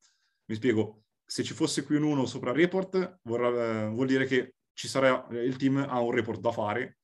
Mi 0.47 0.55
spiego, 0.55 1.03
se 1.25 1.43
ci 1.43 1.53
fosse 1.53 1.85
qui 1.85 1.95
un 1.95 2.03
1 2.03 2.25
sopra 2.25 2.51
il 2.51 2.57
report, 2.57 3.19
vorrà, 3.23 3.85
eh, 3.85 3.87
vuol 3.87 4.07
dire 4.07 4.25
che 4.25 4.55
sarà, 4.75 5.27
il 5.31 5.55
team 5.55 5.77
ha 5.77 5.99
un 5.99 6.11
report 6.11 6.39
da 6.39 6.51
fare. 6.51 6.99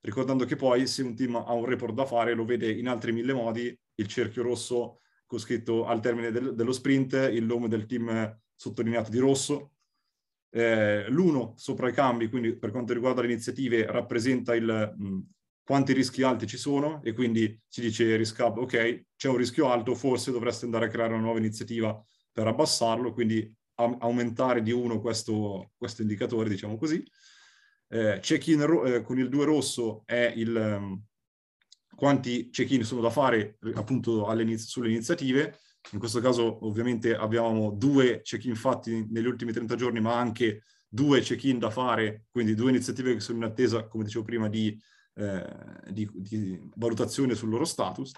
Ricordando 0.00 0.44
che 0.44 0.56
poi 0.56 0.86
se 0.86 1.02
un 1.02 1.16
team 1.16 1.36
ha 1.36 1.52
un 1.52 1.64
report 1.64 1.94
da 1.94 2.06
fare 2.06 2.34
lo 2.34 2.44
vede 2.44 2.70
in 2.70 2.88
altri 2.88 3.12
mille 3.12 3.32
modi, 3.32 3.76
il 3.94 4.06
cerchio 4.06 4.42
rosso 4.42 5.00
con 5.26 5.38
scritto 5.38 5.86
al 5.86 6.00
termine 6.00 6.30
del, 6.30 6.54
dello 6.54 6.72
sprint, 6.72 7.14
il 7.32 7.44
nome 7.44 7.68
del 7.68 7.86
team 7.86 8.38
sottolineato 8.54 9.10
di 9.10 9.18
rosso, 9.18 9.72
eh, 10.50 11.08
l'uno 11.08 11.54
sopra 11.56 11.88
i 11.88 11.92
cambi, 11.92 12.28
quindi 12.28 12.56
per 12.56 12.70
quanto 12.70 12.92
riguarda 12.92 13.20
le 13.20 13.32
iniziative, 13.32 13.86
rappresenta 13.86 14.54
il, 14.54 14.94
mh, 14.96 15.20
quanti 15.62 15.92
rischi 15.92 16.22
alti 16.22 16.46
ci 16.46 16.56
sono 16.56 17.02
e 17.02 17.12
quindi 17.12 17.60
ci 17.68 17.80
dice 17.80 18.14
risk 18.16 18.38
hub, 18.38 18.58
ok, 18.58 19.06
c'è 19.16 19.28
un 19.28 19.36
rischio 19.36 19.68
alto, 19.68 19.94
forse 19.96 20.30
dovreste 20.30 20.64
andare 20.64 20.86
a 20.86 20.88
creare 20.88 21.12
una 21.14 21.22
nuova 21.22 21.38
iniziativa 21.38 22.00
per 22.30 22.46
abbassarlo, 22.46 23.12
quindi 23.12 23.52
aumentare 23.76 24.62
di 24.62 24.72
uno 24.72 25.00
questo, 25.00 25.72
questo 25.76 26.02
indicatore, 26.02 26.48
diciamo 26.48 26.76
così. 26.76 27.04
Eh, 27.88 28.18
check-in 28.20 28.60
eh, 28.86 29.02
con 29.02 29.18
il 29.18 29.28
2 29.28 29.44
rosso 29.44 30.02
è 30.06 30.32
il 30.34 30.54
um, 30.54 31.00
quanti 31.94 32.50
check-in 32.50 32.84
sono 32.84 33.00
da 33.00 33.10
fare 33.10 33.58
appunto 33.74 34.30
iniz- 34.32 34.68
sulle 34.68 34.90
iniziative. 34.90 35.58
In 35.92 35.98
questo 35.98 36.20
caso 36.20 36.66
ovviamente 36.66 37.14
abbiamo 37.14 37.70
due 37.70 38.20
check-in 38.22 38.56
fatti 38.56 39.06
negli 39.08 39.26
ultimi 39.26 39.52
30 39.52 39.76
giorni, 39.76 40.00
ma 40.00 40.18
anche 40.18 40.64
due 40.88 41.20
check-in 41.20 41.58
da 41.58 41.70
fare, 41.70 42.24
quindi 42.30 42.54
due 42.54 42.70
iniziative 42.70 43.14
che 43.14 43.20
sono 43.20 43.38
in 43.38 43.44
attesa, 43.44 43.86
come 43.86 44.04
dicevo 44.04 44.24
prima, 44.24 44.48
di, 44.48 44.78
eh, 45.14 45.46
di, 45.90 46.08
di 46.12 46.70
valutazione 46.74 47.34
sul 47.34 47.50
loro 47.50 47.64
status. 47.64 48.12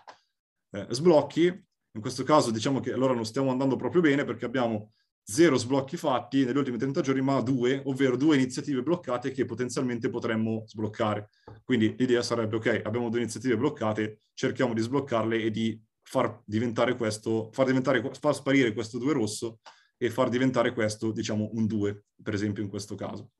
Eh, 0.70 0.86
sblocchi, 0.90 1.46
in 1.46 2.00
questo 2.00 2.22
caso 2.22 2.50
diciamo 2.50 2.80
che 2.80 2.92
allora 2.92 3.14
non 3.14 3.24
stiamo 3.24 3.50
andando 3.50 3.76
proprio 3.76 4.02
bene 4.02 4.24
perché 4.24 4.44
abbiamo 4.44 4.92
zero 5.30 5.56
sblocchi 5.56 5.98
fatti 5.98 6.42
negli 6.44 6.56
ultimi 6.56 6.78
30 6.78 7.02
giorni, 7.02 7.20
ma 7.20 7.38
due, 7.42 7.82
ovvero 7.84 8.16
due 8.16 8.36
iniziative 8.36 8.82
bloccate 8.82 9.30
che 9.30 9.44
potenzialmente 9.44 10.08
potremmo 10.08 10.64
sbloccare. 10.66 11.28
Quindi 11.64 11.94
l'idea 11.98 12.22
sarebbe, 12.22 12.56
ok, 12.56 12.80
abbiamo 12.84 13.10
due 13.10 13.20
iniziative 13.20 13.58
bloccate, 13.58 14.20
cerchiamo 14.32 14.72
di 14.72 14.80
sbloccarle 14.80 15.42
e 15.42 15.50
di 15.50 15.78
far 16.02 16.40
diventare 16.46 16.96
questo, 16.96 17.50
far, 17.52 17.66
diventare, 17.66 18.10
far 18.18 18.34
sparire 18.34 18.72
questo 18.72 18.96
2 18.96 19.12
rosso 19.12 19.58
e 19.98 20.08
far 20.08 20.30
diventare 20.30 20.72
questo, 20.72 21.12
diciamo, 21.12 21.50
un 21.52 21.66
2, 21.66 22.04
per 22.22 22.32
esempio 22.32 22.62
in 22.62 22.70
questo 22.70 22.94
caso. 22.94 23.32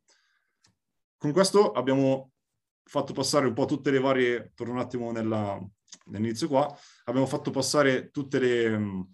Con 1.16 1.32
questo 1.32 1.72
abbiamo 1.72 2.32
fatto 2.84 3.14
passare 3.14 3.46
un 3.46 3.54
po' 3.54 3.64
tutte 3.64 3.90
le 3.90 3.98
varie, 3.98 4.52
torno 4.54 4.74
un 4.74 4.78
attimo 4.78 5.10
nell'inizio 5.10 6.48
qua, 6.48 6.70
abbiamo 7.04 7.26
fatto 7.26 7.50
passare 7.50 8.10
tutte 8.10 8.38
le 8.38 9.06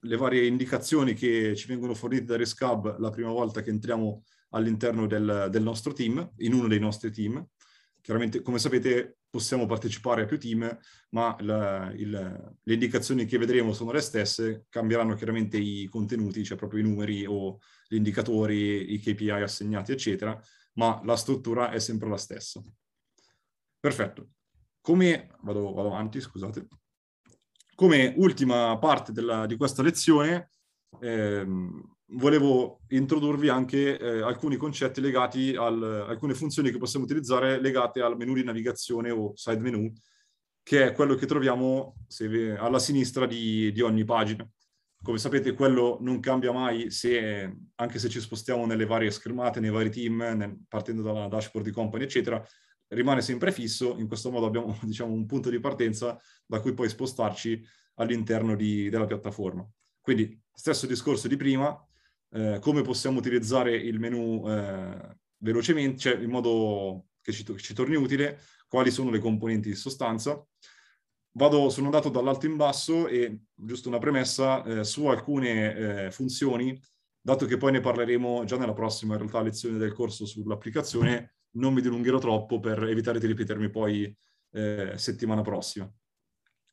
le 0.00 0.16
varie 0.16 0.46
indicazioni 0.46 1.14
che 1.14 1.54
ci 1.56 1.66
vengono 1.66 1.94
fornite 1.94 2.24
da 2.24 2.36
Rescab 2.36 2.98
la 2.98 3.10
prima 3.10 3.30
volta 3.30 3.62
che 3.62 3.70
entriamo 3.70 4.22
all'interno 4.50 5.06
del, 5.06 5.48
del, 5.50 5.62
nostro 5.62 5.92
team, 5.92 6.32
in 6.38 6.54
uno 6.54 6.68
dei 6.68 6.78
nostri 6.78 7.10
team. 7.10 7.44
Chiaramente, 8.00 8.42
come 8.42 8.58
sapete, 8.58 9.18
possiamo 9.30 9.66
partecipare 9.66 10.22
a 10.22 10.26
più 10.26 10.38
team, 10.38 10.78
ma 11.10 11.36
la, 11.40 11.90
il, 11.96 12.10
le 12.62 12.72
indicazioni 12.72 13.24
che 13.24 13.38
vedremo 13.38 13.72
sono 13.72 13.92
le 13.92 14.00
stesse, 14.00 14.66
cambieranno 14.68 15.14
chiaramente 15.14 15.56
i 15.56 15.86
contenuti, 15.88 16.44
cioè 16.44 16.58
proprio 16.58 16.80
i 16.80 16.82
numeri 16.82 17.24
o 17.24 17.58
gli 17.88 17.96
indicatori, 17.96 18.92
i 18.92 18.98
KPI 18.98 19.30
assegnati, 19.30 19.92
eccetera, 19.92 20.38
ma 20.74 21.00
la 21.04 21.16
struttura 21.16 21.70
è 21.70 21.78
sempre 21.78 22.08
la 22.08 22.18
stessa. 22.18 22.62
Perfetto. 23.78 24.30
Come 24.80 25.30
vado, 25.42 25.72
vado 25.72 25.88
avanti, 25.88 26.20
scusate. 26.20 26.66
Come 27.74 28.14
ultima 28.16 28.78
parte 28.78 29.12
della, 29.12 29.46
di 29.46 29.56
questa 29.56 29.82
lezione, 29.82 30.50
ehm, 31.00 31.92
volevo 32.14 32.80
introdurvi 32.88 33.48
anche 33.48 33.98
eh, 33.98 34.20
alcuni 34.22 34.56
concetti 34.56 35.00
legati 35.00 35.54
a 35.56 35.66
alcune 35.66 36.34
funzioni 36.34 36.70
che 36.70 36.78
possiamo 36.78 37.04
utilizzare 37.04 37.60
legate 37.60 38.00
al 38.00 38.16
menu 38.16 38.34
di 38.34 38.44
navigazione 38.44 39.10
o 39.10 39.32
side 39.34 39.60
menu, 39.60 39.92
che 40.62 40.86
è 40.86 40.92
quello 40.92 41.14
che 41.14 41.26
troviamo 41.26 41.96
vi, 42.20 42.50
alla 42.50 42.78
sinistra 42.78 43.26
di, 43.26 43.72
di, 43.72 43.80
ogni 43.80 44.04
pagina. 44.04 44.48
Come 45.02 45.18
sapete, 45.18 45.54
quello 45.54 45.98
non 46.00 46.20
cambia 46.20 46.52
mai 46.52 46.90
se, 46.90 47.56
anche 47.74 47.98
se 47.98 48.08
ci 48.08 48.20
spostiamo 48.20 48.66
nelle 48.66 48.86
varie 48.86 49.10
schermate, 49.10 49.58
nei 49.58 49.70
vari 49.70 49.90
team, 49.90 50.22
nel, 50.36 50.56
partendo 50.68 51.02
dalla 51.02 51.26
dashboard 51.26 51.66
di 51.66 51.74
company, 51.74 52.04
eccetera, 52.04 52.44
rimane 52.94 53.20
sempre 53.22 53.52
fisso, 53.52 53.96
in 53.98 54.06
questo 54.06 54.30
modo 54.30 54.46
abbiamo 54.46 54.76
diciamo, 54.82 55.12
un 55.12 55.26
punto 55.26 55.50
di 55.50 55.60
partenza 55.60 56.18
da 56.46 56.60
cui 56.60 56.74
poi 56.74 56.88
spostarci 56.88 57.62
all'interno 57.94 58.56
di, 58.56 58.88
della 58.88 59.06
piattaforma. 59.06 59.68
Quindi 60.00 60.40
stesso 60.52 60.86
discorso 60.86 61.28
di 61.28 61.36
prima, 61.36 61.76
eh, 62.30 62.58
come 62.60 62.82
possiamo 62.82 63.18
utilizzare 63.18 63.74
il 63.74 63.98
menu 63.98 64.42
eh, 64.48 65.16
velocemente, 65.38 65.98
cioè 65.98 66.16
in 66.16 66.30
modo 66.30 67.06
che 67.20 67.32
ci, 67.32 67.44
ci, 67.56 67.74
torni 67.74 67.94
utile, 67.94 68.40
quali 68.68 68.90
sono 68.90 69.10
le 69.10 69.18
componenti 69.18 69.68
di 69.68 69.74
sostanza. 69.74 70.44
Vado, 71.34 71.70
sono 71.70 71.86
andato 71.86 72.10
dall'alto 72.10 72.46
in 72.46 72.56
basso 72.56 73.06
e, 73.06 73.42
giusto 73.54 73.88
una 73.88 73.98
premessa, 73.98 74.62
eh, 74.64 74.84
su 74.84 75.06
alcune 75.06 75.76
eh, 76.06 76.10
funzioni, 76.10 76.78
dato 77.20 77.46
che 77.46 77.56
poi 77.56 77.72
ne 77.72 77.80
parleremo 77.80 78.44
già 78.44 78.58
nella 78.58 78.72
prossima 78.72 79.14
in 79.14 79.20
realtà 79.20 79.40
lezione 79.40 79.78
del 79.78 79.92
corso 79.92 80.26
sull'applicazione, 80.26 81.36
non 81.52 81.74
mi 81.74 81.80
dilungherò 81.80 82.18
troppo 82.18 82.60
per 82.60 82.82
evitare 82.84 83.18
di 83.18 83.26
ripetermi 83.26 83.70
poi 83.70 84.14
eh, 84.52 84.92
settimana 84.96 85.42
prossima. 85.42 85.90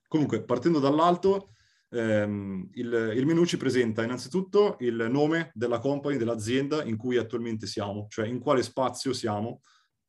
Comunque, 0.07 0.43
partendo 0.43 0.79
dall'alto, 0.79 1.53
ehm, 1.89 2.69
il, 2.73 3.13
il, 3.15 3.25
menu 3.25 3.45
ci 3.45 3.57
presenta 3.57 4.03
innanzitutto 4.03 4.77
il 4.79 5.07
nome 5.09 5.51
della 5.53 5.79
company, 5.79 6.17
dell'azienda 6.17 6.83
in 6.83 6.97
cui 6.97 7.17
attualmente 7.17 7.67
siamo, 7.67 8.07
cioè 8.09 8.27
in 8.27 8.39
quale 8.39 8.63
spazio 8.63 9.13
siamo 9.13 9.61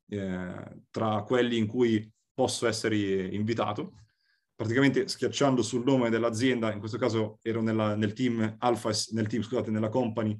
eh, 0.07 0.83
tra 0.89 1.23
quelli 1.23 1.57
in 1.57 1.67
cui 1.67 2.11
posso 2.33 2.67
essere 2.67 2.97
invitato. 2.97 3.93
Praticamente 4.55 5.07
schiacciando 5.07 5.63
sul 5.63 5.83
nome 5.83 6.09
dell'azienda, 6.09 6.71
in 6.71 6.79
questo 6.79 6.97
caso 6.97 7.39
ero 7.41 7.61
nella, 7.61 7.95
nel 7.95 8.13
team 8.13 8.57
Alpha, 8.59 8.91
nel 9.11 9.27
team, 9.27 9.41
scusate, 9.41 9.71
nella 9.71 9.89
company 9.89 10.39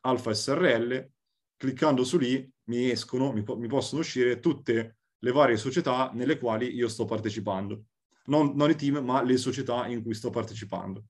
Alpha 0.00 0.34
SRL, 0.34 1.10
cliccando 1.56 2.04
su 2.04 2.18
lì 2.18 2.51
mi 2.64 2.90
escono, 2.90 3.32
mi, 3.32 3.44
mi 3.46 3.68
possono 3.68 4.00
uscire 4.00 4.40
tutte 4.40 4.98
le 5.18 5.32
varie 5.32 5.56
società 5.56 6.10
nelle 6.14 6.38
quali 6.38 6.74
io 6.74 6.88
sto 6.88 7.04
partecipando. 7.04 7.84
Non, 8.26 8.52
non 8.54 8.70
i 8.70 8.76
team, 8.76 9.04
ma 9.04 9.22
le 9.22 9.36
società 9.36 9.86
in 9.86 10.02
cui 10.02 10.14
sto 10.14 10.30
partecipando. 10.30 11.04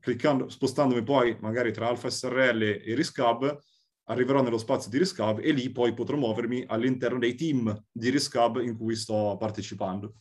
Cliccando, 0.00 0.48
spostandomi 0.48 1.02
poi 1.02 1.36
magari 1.40 1.72
tra 1.72 1.88
Alpha 1.88 2.10
SRL 2.10 2.62
e 2.62 2.94
RiskHub, 2.94 3.58
arriverò 4.04 4.42
nello 4.42 4.58
spazio 4.58 4.90
di 4.90 4.98
RiskHub 4.98 5.40
e 5.42 5.50
lì 5.52 5.70
poi 5.70 5.94
potrò 5.94 6.16
muovermi 6.16 6.64
all'interno 6.66 7.18
dei 7.18 7.34
team 7.34 7.84
di 7.90 8.10
RiskHub 8.10 8.60
in 8.60 8.76
cui 8.76 8.94
sto 8.96 9.36
partecipando. 9.38 10.14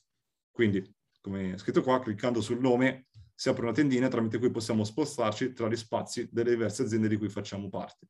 Quindi, 0.52 0.84
come 1.22 1.58
scritto 1.58 1.82
qua, 1.82 2.00
cliccando 2.00 2.42
sul 2.42 2.60
nome 2.60 3.08
si 3.36 3.50
apre 3.50 3.64
una 3.64 3.74
tendina 3.74 4.08
tramite 4.08 4.38
cui 4.38 4.52
possiamo 4.52 4.84
spostarci 4.84 5.54
tra 5.54 5.68
gli 5.68 5.76
spazi 5.76 6.30
delle 6.32 6.52
diverse 6.52 6.84
aziende 6.84 7.08
di 7.08 7.18
cui 7.18 7.30
facciamo 7.30 7.70
parte. 7.70 8.08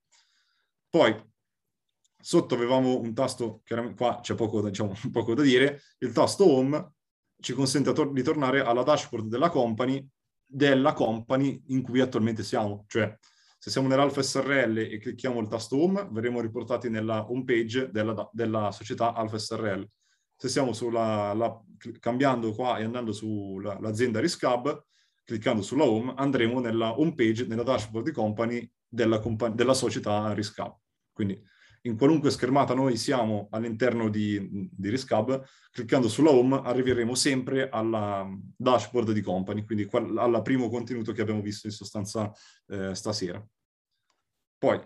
Poi, 0.89 1.32
sotto 2.23 2.55
avevamo 2.55 2.99
un 2.99 3.13
tasto, 3.13 3.61
chiaramente 3.65 3.97
qua 3.97 4.19
c'è 4.21 4.33
poco, 4.33 4.61
diciamo, 4.61 4.93
poco 5.11 5.33
da 5.33 5.41
dire, 5.41 5.81
il 5.99 6.13
tasto 6.13 6.49
Home 6.49 6.93
ci 7.39 7.53
consente 7.53 7.91
tor- 7.91 8.13
di 8.13 8.23
tornare 8.23 8.61
alla 8.61 8.83
dashboard 8.83 9.27
della 9.27 9.49
company, 9.49 10.07
della 10.45 10.93
company 10.93 11.61
in 11.67 11.81
cui 11.81 11.99
attualmente 11.99 12.41
siamo, 12.41 12.85
cioè 12.87 13.13
se 13.57 13.69
siamo 13.69 13.87
nell'Alfa 13.87 14.21
SRL 14.21 14.77
e 14.77 14.97
clicchiamo 14.99 15.39
il 15.41 15.47
tasto 15.49 15.81
Home, 15.81 16.07
verremo 16.11 16.39
riportati 16.39 16.89
nella 16.89 17.29
home 17.29 17.43
page 17.43 17.89
della, 17.91 18.29
della 18.31 18.71
società 18.71 19.13
Alfa 19.13 19.37
SRL. 19.37 19.87
Se 20.35 20.49
stiamo 20.49 20.73
sulla, 20.73 21.33
la, 21.33 21.61
cambiando 21.99 22.53
qua 22.53 22.77
e 22.77 22.83
andando 22.83 23.11
sull'azienda 23.11 24.19
Riscab, 24.19 24.83
cliccando 25.23 25.61
sulla 25.61 25.85
Home, 25.85 26.13
andremo 26.15 26.59
nella 26.59 26.99
home 26.99 27.13
page, 27.13 27.45
nella 27.45 27.63
dashboard 27.63 28.07
di 28.07 28.11
company 28.11 28.69
della, 28.85 29.19
compa- 29.19 29.49
della 29.49 29.73
società 29.73 30.33
Riscab. 30.33 30.75
Quindi 31.13 31.41
in 31.85 31.97
qualunque 31.97 32.31
schermata 32.31 32.73
noi 32.73 32.95
siamo 32.97 33.47
all'interno 33.51 34.09
di, 34.09 34.69
di 34.71 34.89
Riscab, 34.89 35.43
cliccando 35.71 36.07
sulla 36.07 36.31
Home 36.31 36.61
arriveremo 36.63 37.15
sempre 37.15 37.69
alla 37.69 38.27
dashboard 38.55 39.11
di 39.11 39.21
company, 39.21 39.65
quindi 39.65 39.87
al 39.91 40.41
primo 40.43 40.69
contenuto 40.69 41.11
che 41.11 41.21
abbiamo 41.21 41.41
visto 41.41 41.67
in 41.67 41.73
sostanza 41.73 42.31
eh, 42.67 42.95
stasera. 42.95 43.45
Poi, 44.57 44.81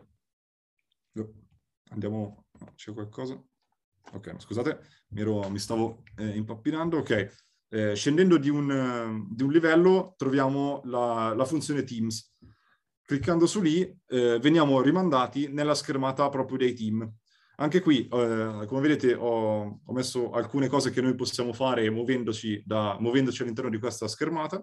andiamo, 1.89 2.45
c'è 2.75 2.93
qualcosa? 2.93 3.39
Ok, 4.13 4.35
scusate, 4.39 4.79
mi, 5.09 5.21
ero, 5.21 5.47
mi 5.49 5.59
stavo 5.59 6.03
eh, 6.15 6.35
impappinando. 6.35 6.97
Ok, 6.97 7.45
eh, 7.69 7.95
scendendo 7.95 8.37
di 8.37 8.49
un, 8.49 9.27
di 9.29 9.43
un, 9.43 9.51
livello 9.51 10.15
troviamo 10.17 10.81
la, 10.85 11.33
la, 11.35 11.45
funzione 11.45 11.83
Teams. 11.83 12.33
Cliccando 13.07 13.47
su 13.47 13.61
lì 13.61 13.81
eh, 14.07 14.37
veniamo 14.37 14.81
rimandati 14.81 15.47
nella 15.47 15.75
schermata 15.75 16.27
proprio 16.27 16.57
dei 16.57 16.73
team. 16.73 17.09
Anche 17.55 17.79
qui, 17.79 18.05
eh, 18.05 18.65
come 18.67 18.81
vedete, 18.81 19.13
ho, 19.13 19.79
ho, 19.81 19.93
messo 19.93 20.31
alcune 20.31 20.67
cose 20.67 20.91
che 20.91 20.99
noi 20.99 21.15
possiamo 21.15 21.53
fare 21.53 21.89
muovendoci, 21.89 22.61
da, 22.65 22.97
muovendoci 22.99 23.43
all'interno 23.43 23.69
di 23.69 23.79
questa 23.79 24.09
schermata. 24.09 24.61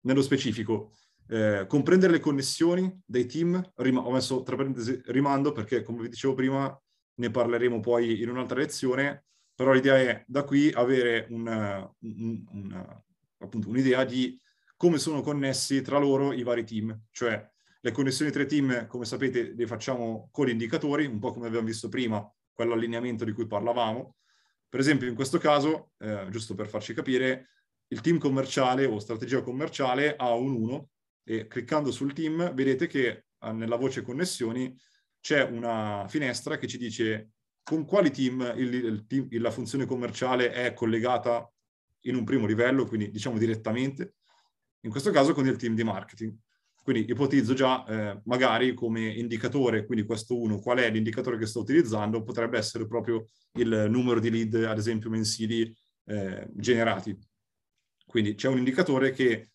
Nello 0.00 0.22
specifico, 0.22 0.90
eh, 1.28 1.66
comprendere 1.68 2.14
le 2.14 2.18
connessioni 2.18 3.00
dei 3.06 3.26
team, 3.26 3.72
rim- 3.76 4.04
ho 4.04 4.10
messo 4.10 4.42
tra 4.42 4.56
parentesi 4.56 5.00
rimando 5.04 5.52
perché, 5.52 5.84
come 5.84 6.00
vi 6.02 6.08
dicevo 6.08 6.34
prima, 6.34 6.82
ne 7.14 7.30
parleremo 7.30 7.78
poi 7.78 8.20
in 8.20 8.28
un'altra 8.28 8.58
lezione, 8.58 9.26
però 9.54 9.70
l'idea 9.70 9.96
è 9.98 10.24
da 10.26 10.42
qui 10.42 10.68
avere 10.72 11.28
una, 11.30 11.88
un, 12.00 12.44
una, 12.50 13.04
appunto, 13.38 13.68
un'idea 13.68 14.02
di 14.02 14.36
come 14.76 14.98
sono 14.98 15.20
connessi 15.20 15.80
tra 15.80 15.98
loro 15.98 16.32
i 16.32 16.42
vari 16.42 16.64
team, 16.64 17.02
cioè 17.12 17.48
le 17.80 17.92
connessioni 17.92 18.30
tra 18.30 18.42
i 18.42 18.46
team, 18.46 18.86
come 18.86 19.04
sapete, 19.04 19.54
le 19.54 19.66
facciamo 19.66 20.28
con 20.32 20.46
gli 20.46 20.50
indicatori, 20.50 21.06
un 21.06 21.18
po' 21.18 21.32
come 21.32 21.46
abbiamo 21.46 21.66
visto 21.66 21.88
prima, 21.88 22.26
quell'allineamento 22.52 23.24
di 23.24 23.32
cui 23.32 23.46
parlavamo. 23.46 24.16
Per 24.68 24.80
esempio, 24.80 25.08
in 25.08 25.14
questo 25.14 25.38
caso, 25.38 25.92
eh, 25.98 26.26
giusto 26.30 26.54
per 26.54 26.68
farci 26.68 26.92
capire, 26.92 27.50
il 27.88 28.00
team 28.00 28.18
commerciale 28.18 28.84
o 28.84 28.98
strategia 28.98 29.42
commerciale 29.42 30.14
ha 30.16 30.34
un 30.34 30.54
1 30.54 30.88
e 31.24 31.46
cliccando 31.46 31.90
sul 31.90 32.12
team 32.12 32.52
vedete 32.52 32.86
che 32.86 33.26
ah, 33.38 33.52
nella 33.52 33.76
voce 33.76 34.02
connessioni 34.02 34.76
c'è 35.20 35.42
una 35.42 36.06
finestra 36.08 36.58
che 36.58 36.66
ci 36.66 36.78
dice 36.78 37.30
con 37.62 37.84
quali 37.84 38.10
team, 38.10 38.54
il, 38.56 38.74
il 38.74 39.06
team, 39.06 39.28
la 39.40 39.50
funzione 39.50 39.84
commerciale 39.84 40.52
è 40.52 40.72
collegata 40.72 41.50
in 42.02 42.14
un 42.14 42.24
primo 42.24 42.46
livello, 42.46 42.86
quindi 42.86 43.10
diciamo 43.10 43.36
direttamente, 43.36 44.14
in 44.80 44.90
questo 44.90 45.10
caso 45.10 45.34
con 45.34 45.46
il 45.46 45.56
team 45.56 45.74
di 45.74 45.84
marketing. 45.84 46.34
Quindi 46.88 47.10
ipotizzo 47.10 47.52
già 47.52 47.84
eh, 47.84 48.22
magari 48.24 48.72
come 48.72 49.10
indicatore, 49.10 49.84
quindi 49.84 50.06
questo 50.06 50.40
1, 50.40 50.58
qual 50.58 50.78
è 50.78 50.90
l'indicatore 50.90 51.36
che 51.36 51.44
sto 51.44 51.60
utilizzando, 51.60 52.22
potrebbe 52.22 52.56
essere 52.56 52.86
proprio 52.86 53.26
il 53.58 53.88
numero 53.90 54.18
di 54.20 54.30
lead, 54.30 54.64
ad 54.64 54.78
esempio, 54.78 55.10
mensili 55.10 55.70
eh, 56.06 56.48
generati. 56.54 57.14
Quindi 58.06 58.36
c'è 58.36 58.48
un 58.48 58.56
indicatore 58.56 59.10
che 59.10 59.50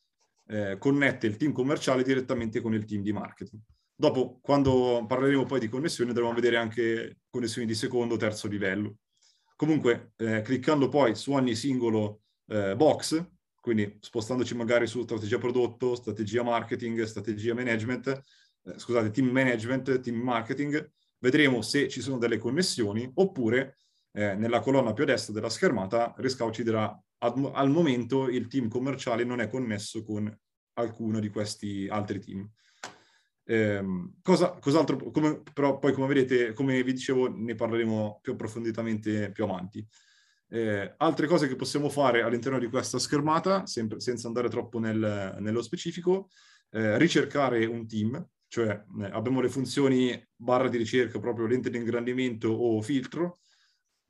eh, 0.45 0.77
connette 0.77 1.25
il 1.25 1.37
team 1.37 1.53
commerciale 1.53 2.03
direttamente 2.03 2.61
con 2.61 2.75
il 2.75 2.85
team 2.85 3.01
di 3.01 3.11
marketing. 3.11 3.63
Dopo, 3.95 4.37
quando 4.39 5.03
parleremo 5.07 5.45
poi 5.45 5.59
di 5.59 5.69
connessioni, 5.69 6.13
dovremo 6.13 6.35
vedere 6.35 6.57
anche 6.57 7.21
connessioni 7.31 7.65
di 7.65 7.73
secondo 7.73 8.13
o 8.13 8.17
terzo 8.17 8.47
livello. 8.47 8.97
Comunque, 9.55 10.13
eh, 10.17 10.43
cliccando 10.43 10.87
poi 10.87 11.15
su 11.15 11.31
ogni 11.31 11.55
singolo 11.55 12.21
eh, 12.49 12.75
box, 12.75 13.27
quindi 13.63 13.95
spostandoci 14.01 14.55
magari 14.55 14.87
su 14.87 15.03
strategia 15.03 15.37
prodotto, 15.37 15.95
strategia 15.95 16.43
marketing, 16.43 17.01
strategia 17.03 17.53
management, 17.53 18.07
eh, 18.07 18.77
scusate, 18.77 19.09
team 19.09 19.29
management, 19.29 20.01
team 20.01 20.17
marketing, 20.17 20.91
vedremo 21.19 21.61
se 21.61 21.87
ci 21.87 22.01
sono 22.01 22.17
delle 22.17 22.37
connessioni 22.37 23.09
oppure 23.13 23.77
eh, 24.11 24.35
nella 24.35 24.59
colonna 24.59 24.91
più 24.91 25.03
a 25.03 25.07
destra 25.07 25.33
della 25.33 25.47
schermata 25.47 26.13
Rescout 26.17 26.53
ci 26.53 26.63
dirà 26.63 26.93
ad, 27.19 27.51
al 27.53 27.69
momento 27.69 28.27
il 28.27 28.47
team 28.47 28.67
commerciale 28.67 29.23
non 29.23 29.39
è 29.39 29.47
connesso 29.47 30.03
con 30.03 30.29
alcuno 30.73 31.21
di 31.21 31.29
questi 31.29 31.87
altri 31.89 32.19
team. 32.19 32.45
Eh, 33.45 33.81
cosa, 34.21 34.57
cos'altro, 34.59 35.09
come, 35.09 35.41
però 35.53 35.79
poi 35.79 35.93
come 35.93 36.07
vedete, 36.07 36.51
come 36.51 36.83
vi 36.83 36.91
dicevo, 36.91 37.33
ne 37.33 37.55
parleremo 37.55 38.19
più 38.21 38.33
approfonditamente 38.33 39.31
più 39.31 39.45
avanti. 39.45 39.87
Eh, 40.53 40.93
altre 40.97 41.25
cose 41.25 41.47
che 41.47 41.55
possiamo 41.55 41.89
fare 41.89 42.21
all'interno 42.21 42.59
di 42.59 42.67
questa 42.67 42.99
schermata, 42.99 43.65
sempre, 43.65 43.99
senza 43.99 44.27
andare 44.27 44.49
troppo 44.49 44.77
nel, 44.77 45.35
nello 45.39 45.63
specifico, 45.63 46.29
eh, 46.69 46.95
ricercare 46.99 47.65
un 47.65 47.87
team, 47.87 48.23
cioè 48.47 48.67
eh, 49.01 49.05
abbiamo 49.05 49.41
le 49.41 49.49
funzioni 49.49 50.23
barra 50.35 50.69
di 50.69 50.77
ricerca, 50.77 51.17
proprio 51.17 51.47
lente 51.47 51.71
di 51.71 51.77
ingrandimento 51.77 52.49
o 52.49 52.79
filtro. 52.83 53.39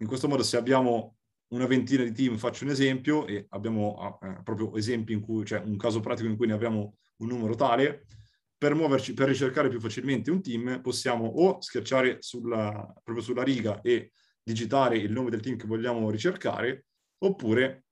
In 0.01 0.07
questo 0.07 0.27
modo 0.27 0.43
se 0.43 0.57
abbiamo 0.57 1.15
una 1.53 1.65
ventina 1.65 2.03
di 2.03 2.11
team, 2.11 2.35
faccio 2.35 2.65
un 2.65 2.71
esempio, 2.71 3.25
e 3.25 3.45
abbiamo 3.51 3.95
ah, 3.95 4.27
eh, 4.27 4.41
proprio 4.43 4.75
esempi 4.75 5.13
in 5.13 5.21
cui, 5.21 5.45
cioè 5.45 5.61
un 5.63 5.77
caso 5.77 6.01
pratico 6.01 6.27
in 6.27 6.35
cui 6.35 6.47
ne 6.47 6.53
abbiamo 6.53 6.97
un 7.19 7.27
numero 7.29 7.55
tale, 7.55 8.05
per 8.57 8.75
muoverci, 8.75 9.13
per 9.13 9.29
ricercare 9.29 9.69
più 9.69 9.79
facilmente 9.79 10.29
un 10.29 10.41
team, 10.41 10.81
possiamo 10.81 11.25
o 11.25 11.61
schiacciare 11.61 12.17
sulla, 12.19 12.93
proprio 13.01 13.23
sulla 13.23 13.43
riga 13.43 13.79
e 13.79 14.11
digitare 14.43 14.97
il 14.97 15.11
nome 15.11 15.29
del 15.29 15.41
team 15.41 15.57
che 15.57 15.67
vogliamo 15.67 16.09
ricercare, 16.09 16.85
oppure 17.19 17.85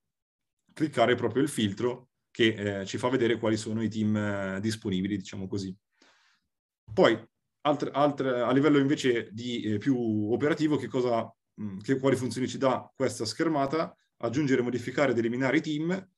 cliccare 0.73 1.15
proprio 1.15 1.41
il 1.41 1.49
filtro 1.49 2.09
che 2.29 2.79
eh, 2.81 2.85
ci 2.85 2.97
fa 2.97 3.09
vedere 3.09 3.37
quali 3.37 3.57
sono 3.57 3.81
i 3.81 3.89
team 3.89 4.15
eh, 4.15 4.59
disponibili, 4.61 5.17
diciamo 5.17 5.47
così. 5.47 5.75
Poi, 6.93 7.17
altre, 7.61 7.91
altre, 7.91 8.41
a 8.41 8.51
livello 8.51 8.77
invece 8.77 9.29
di 9.31 9.63
eh, 9.63 9.77
più 9.77 10.31
operativo, 10.31 10.77
che 10.77 10.87
cosa 10.87 11.33
Mm, 11.61 11.79
che, 11.79 11.99
quali 11.99 12.15
funzioni 12.15 12.47
ci 12.47 12.57
dà 12.57 12.91
questa 12.95 13.25
schermata, 13.25 13.95
aggiungere, 14.17 14.61
modificare 14.61 15.11
ed 15.11 15.17
eliminare 15.17 15.57
i 15.57 15.61
team. 15.61 16.09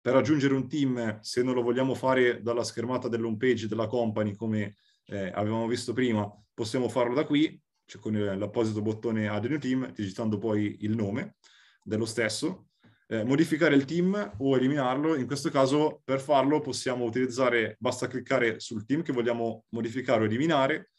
Per 0.00 0.16
aggiungere 0.16 0.54
un 0.54 0.68
team, 0.68 1.20
se 1.20 1.42
non 1.42 1.54
lo 1.54 1.62
vogliamo 1.62 1.94
fare 1.94 2.42
dalla 2.42 2.64
schermata 2.64 3.08
dell'home 3.08 3.36
page 3.36 3.68
della 3.68 3.86
company, 3.86 4.34
come 4.34 4.76
eh, 5.06 5.30
avevamo 5.32 5.66
visto 5.68 5.92
prima, 5.92 6.28
possiamo 6.52 6.88
farlo 6.88 7.14
da 7.14 7.24
qui, 7.24 7.60
cioè 7.84 8.00
con 8.00 8.14
l'apposito 8.14 8.82
bottone 8.82 9.28
Add 9.28 9.46
new 9.46 9.58
team, 9.58 9.92
digitando 9.92 10.38
poi 10.38 10.78
il 10.80 10.94
nome 10.94 11.36
dello 11.82 12.04
stesso. 12.04 12.68
Eh, 13.06 13.24
modificare 13.24 13.74
il 13.74 13.84
team 13.84 14.34
o 14.38 14.56
eliminarlo, 14.56 15.16
in 15.16 15.26
questo 15.26 15.50
caso 15.50 16.00
per 16.04 16.20
farlo 16.20 16.60
possiamo 16.60 17.04
utilizzare, 17.04 17.76
basta 17.78 18.06
cliccare 18.06 18.58
sul 18.58 18.86
team 18.86 19.02
che 19.02 19.12
vogliamo 19.12 19.66
modificare 19.70 20.22
o 20.22 20.24
eliminare, 20.24 20.92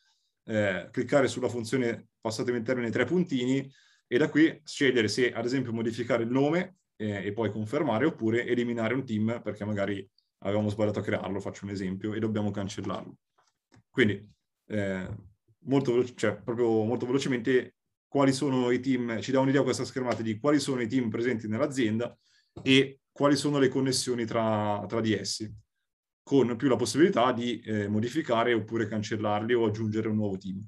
eh, 0.46 0.90
cliccare 0.92 1.28
sulla 1.28 1.50
funzione, 1.50 2.10
passatemi 2.22 2.58
in 2.58 2.64
termini, 2.64 2.92
tre 2.92 3.06
puntini, 3.06 3.68
e 4.08 4.18
da 4.18 4.30
qui 4.30 4.62
scegliere 4.64 5.08
se 5.08 5.32
ad 5.32 5.46
esempio 5.46 5.74
modificare 5.74 6.22
il 6.22 6.30
nome 6.30 6.76
eh, 6.98 7.26
e 7.26 7.34
poi 7.34 7.52
confermare 7.52 8.06
oppure 8.06 8.46
eliminare 8.46 8.94
un 8.94 9.06
team 9.06 9.42
perché 9.44 9.66
magari 9.66 10.08
avevamo 10.40 10.70
sbagliato 10.70 11.00
a 11.00 11.04
crearlo, 11.04 11.40
faccio 11.40 11.66
un 11.66 11.72
esempio, 11.72 12.14
e 12.14 12.20
dobbiamo 12.20 12.52
cancellarlo. 12.52 13.16
Quindi 13.90 14.30
eh, 14.68 15.08
molto, 15.66 15.92
veloce, 15.92 16.14
cioè, 16.16 16.42
molto 16.46 17.06
velocemente 17.06 17.76
quali 18.08 18.32
sono 18.32 18.70
i 18.72 18.80
team, 18.80 19.20
ci 19.22 19.32
dà 19.32 19.40
un'idea 19.40 19.64
questa 19.64 19.86
schermata 19.86 20.22
di 20.22 20.40
quali 20.40 20.60
sono 20.60 20.82
i 20.82 20.88
team 20.88 21.10
presenti 21.10 21.48
nell'azienda 21.48 22.16
e 22.62 23.00
quali 23.12 23.36
sono 23.36 23.60
le 23.60 23.70
connessioni 23.70 24.26
tra, 24.26 24.84
tra 24.88 25.02
di 25.02 25.14
essi, 25.14 25.52
con 26.22 26.56
più 26.56 26.68
la 26.68 26.76
possibilità 26.76 27.32
di 27.32 27.60
eh, 27.62 27.88
modificare 27.88 28.54
oppure 28.54 28.88
cancellarli 28.88 29.54
o 29.54 29.66
aggiungere 29.66 30.10
un 30.10 30.16
nuovo 30.16 30.38
team. 30.38 30.64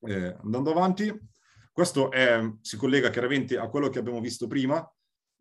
Eh, 0.00 0.36
andando 0.42 0.70
avanti, 0.70 1.12
questo 1.72 2.10
è, 2.10 2.40
si 2.60 2.76
collega 2.76 3.10
chiaramente 3.10 3.56
a 3.56 3.68
quello 3.68 3.88
che 3.88 3.98
abbiamo 3.98 4.20
visto 4.20 4.46
prima, 4.46 4.86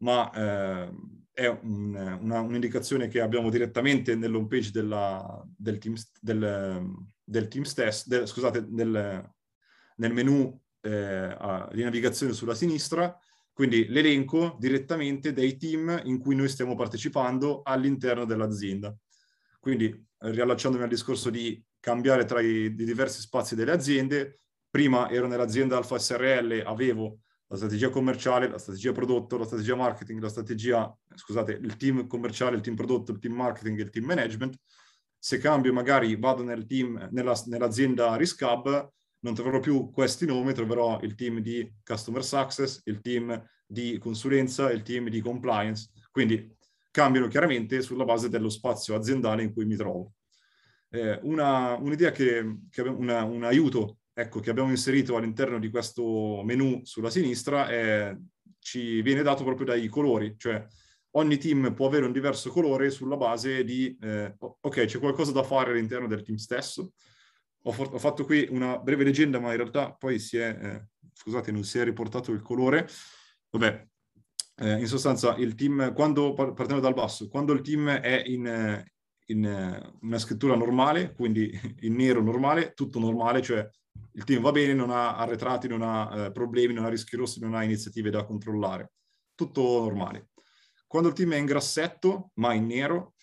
ma 0.03 0.31
eh, 0.31 0.89
è 1.31 1.47
un, 1.47 2.17
una, 2.21 2.41
un'indicazione 2.41 3.07
che 3.07 3.21
abbiamo 3.21 3.49
direttamente 3.49 4.15
nell'home 4.15 4.47
page 4.47 4.71
della, 4.71 5.43
del, 5.55 5.77
team, 5.77 5.95
del, 6.19 6.91
del 7.27 7.49
team 7.49 7.63
stesso, 7.63 8.05
del, 8.07 8.25
scusate, 8.25 8.65
nel, 8.69 9.29
nel 9.97 10.13
menu 10.13 10.57
eh, 10.81 11.37
di 11.73 11.83
navigazione 11.83 12.31
sulla 12.31 12.55
sinistra, 12.55 13.17
quindi 13.51 13.87
l'elenco 13.87 14.55
direttamente 14.59 15.33
dei 15.33 15.57
team 15.57 16.01
in 16.05 16.19
cui 16.19 16.35
noi 16.35 16.47
stiamo 16.47 16.75
partecipando 16.75 17.63
all'interno 17.63 18.23
dell'azienda. 18.23 18.95
Quindi 19.59 20.05
riallacciandomi 20.19 20.83
al 20.83 20.89
discorso 20.89 21.29
di 21.29 21.61
cambiare 21.79 22.23
tra 22.25 22.39
i, 22.39 22.65
i 22.65 22.73
diversi 22.73 23.19
spazi 23.19 23.55
delle 23.55 23.71
aziende, 23.71 24.39
prima 24.69 25.09
ero 25.09 25.27
nell'azienda 25.27 25.75
Alfa 25.75 25.97
SRL, 25.97 26.63
avevo 26.65 27.19
la 27.47 27.57
strategia 27.57 27.89
commerciale, 27.89 28.47
la 28.47 28.57
strategia 28.57 28.91
prodotto, 28.91 29.37
la 29.37 29.45
strategia 29.45 29.75
marketing, 29.75 30.21
la 30.21 30.29
strategia, 30.29 30.97
scusate, 31.15 31.53
il 31.53 31.75
team 31.77 32.07
commerciale, 32.07 32.55
il 32.55 32.61
team 32.61 32.75
prodotto, 32.75 33.11
il 33.11 33.19
team 33.19 33.33
marketing 33.33 33.79
e 33.79 33.83
il 33.83 33.89
team 33.89 34.05
management. 34.05 34.55
Se 35.17 35.37
cambio 35.37 35.73
magari 35.73 36.15
vado 36.15 36.43
nel 36.43 36.65
team, 36.65 37.09
nella, 37.11 37.33
nell'azienda 37.45 38.15
Risk 38.15 38.41
Hub, 38.41 38.91
non 39.19 39.33
troverò 39.33 39.59
più 39.59 39.91
questi 39.91 40.25
nomi, 40.25 40.53
troverò 40.53 40.99
il 41.01 41.15
team 41.15 41.39
di 41.39 41.69
Customer 41.83 42.23
Success, 42.23 42.81
il 42.85 43.01
team 43.01 43.43
di 43.65 43.97
consulenza, 43.97 44.71
il 44.71 44.83
team 44.83 45.09
di 45.09 45.19
compliance. 45.19 45.89
Quindi 46.11 46.55
cambiano 46.91 47.27
chiaramente 47.27 47.81
sulla 47.81 48.05
base 48.05 48.29
dello 48.29 48.49
spazio 48.49 48.95
aziendale 48.95 49.43
in 49.43 49.53
cui 49.53 49.65
mi 49.65 49.75
trovo. 49.75 50.13
Eh, 50.89 51.19
una, 51.23 51.75
un'idea 51.75 52.11
che, 52.11 52.59
che 52.69 52.81
una, 52.81 53.23
un 53.23 53.43
aiuto 53.43 53.99
ecco, 54.13 54.39
che 54.39 54.49
abbiamo 54.49 54.69
inserito 54.69 55.15
all'interno 55.15 55.59
di 55.59 55.69
questo 55.69 56.41
menu 56.43 56.81
sulla 56.83 57.09
sinistra 57.09 57.67
è, 57.67 58.17
ci 58.57 59.01
viene 59.01 59.21
dato 59.21 59.43
proprio 59.43 59.67
dai 59.67 59.87
colori, 59.87 60.35
cioè 60.37 60.65
ogni 61.17 61.37
team 61.37 61.73
può 61.73 61.87
avere 61.87 62.05
un 62.05 62.11
diverso 62.11 62.49
colore 62.49 62.89
sulla 62.89 63.17
base 63.17 63.63
di, 63.63 63.97
eh, 64.01 64.35
ok, 64.39 64.85
c'è 64.85 64.99
qualcosa 64.99 65.31
da 65.31 65.43
fare 65.43 65.71
all'interno 65.71 66.07
del 66.07 66.23
team 66.23 66.37
stesso. 66.37 66.93
Ho, 67.63 67.71
for- 67.71 67.93
ho, 67.93 67.97
fatto 67.97 68.23
qui 68.23 68.47
una 68.49 68.77
breve 68.77 69.03
leggenda, 69.03 69.39
ma 69.39 69.51
in 69.51 69.57
realtà 69.57 69.93
poi 69.93 70.19
si 70.19 70.37
è, 70.37 70.57
eh, 70.61 70.87
scusate, 71.13 71.51
non 71.51 71.63
si 71.63 71.79
è 71.79 71.83
riportato 71.83 72.31
il 72.31 72.41
colore. 72.41 72.87
Vabbè, 73.49 73.87
eh, 74.59 74.79
in 74.79 74.87
sostanza 74.87 75.35
il 75.35 75.55
team, 75.55 75.93
quando, 75.93 76.33
partendo 76.33 76.79
dal 76.79 76.93
basso, 76.93 77.27
quando 77.27 77.53
il 77.53 77.61
team 77.61 77.89
è 77.89 78.23
in, 78.25 78.83
in 79.27 79.91
una 80.01 80.17
scrittura 80.19 80.55
normale, 80.55 81.13
quindi 81.13 81.51
in 81.81 81.95
nero 81.95 82.21
normale, 82.21 82.73
tutto 82.73 82.99
normale, 82.99 83.41
cioè 83.41 83.67
il 84.13 84.23
team 84.23 84.41
va 84.41 84.51
bene, 84.51 84.73
non 84.73 84.91
ha 84.91 85.15
arretrati, 85.17 85.67
non 85.67 85.81
ha 85.81 86.25
eh, 86.25 86.31
problemi, 86.31 86.73
non 86.73 86.85
ha 86.85 86.89
rischi 86.89 87.15
rossi, 87.15 87.39
non 87.39 87.55
ha 87.55 87.63
iniziative 87.63 88.11
da 88.11 88.23
controllare. 88.23 88.91
Tutto 89.35 89.61
normale. 89.61 90.29
Quando 90.87 91.09
il 91.09 91.15
team 91.15 91.33
è 91.33 91.37
in 91.37 91.45
grassetto, 91.45 92.31
ma 92.35 92.53
in 92.53 92.65
nero, 92.65 93.13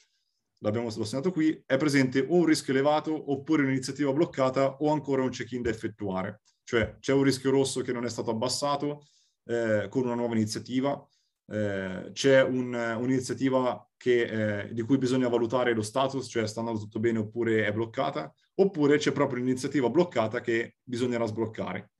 l'abbiamo 0.58 0.90
segnato 0.90 1.32
qui, 1.32 1.62
è 1.66 1.76
presente 1.76 2.20
o 2.20 2.36
un 2.36 2.44
rischio 2.44 2.72
elevato, 2.72 3.32
oppure 3.32 3.62
un'iniziativa 3.62 4.12
bloccata, 4.12 4.76
o 4.76 4.92
ancora 4.92 5.22
un 5.22 5.30
check-in 5.30 5.62
da 5.62 5.70
effettuare. 5.70 6.42
Cioè 6.62 6.96
c'è 7.00 7.12
un 7.12 7.22
rischio 7.22 7.50
rosso 7.50 7.80
che 7.80 7.92
non 7.92 8.04
è 8.04 8.10
stato 8.10 8.30
abbassato 8.30 9.04
eh, 9.44 9.86
con 9.88 10.04
una 10.04 10.14
nuova 10.14 10.34
iniziativa, 10.34 11.02
eh, 11.46 12.10
c'è 12.12 12.42
un, 12.42 12.72
un'iniziativa 12.72 13.86
che, 13.96 14.66
eh, 14.66 14.72
di 14.72 14.82
cui 14.82 14.98
bisogna 14.98 15.28
valutare 15.28 15.74
lo 15.74 15.82
status, 15.82 16.26
cioè 16.28 16.46
sta 16.46 16.60
andando 16.60 16.80
tutto 16.80 17.00
bene 17.00 17.18
oppure 17.18 17.66
è 17.66 17.72
bloccata, 17.72 18.32
oppure 18.56 18.98
c'è 18.98 19.12
proprio 19.12 19.40
un'iniziativa 19.42 19.90
bloccata 19.90 20.40
che 20.40 20.76
bisognerà 20.82 21.26
sbloccare. 21.26 21.93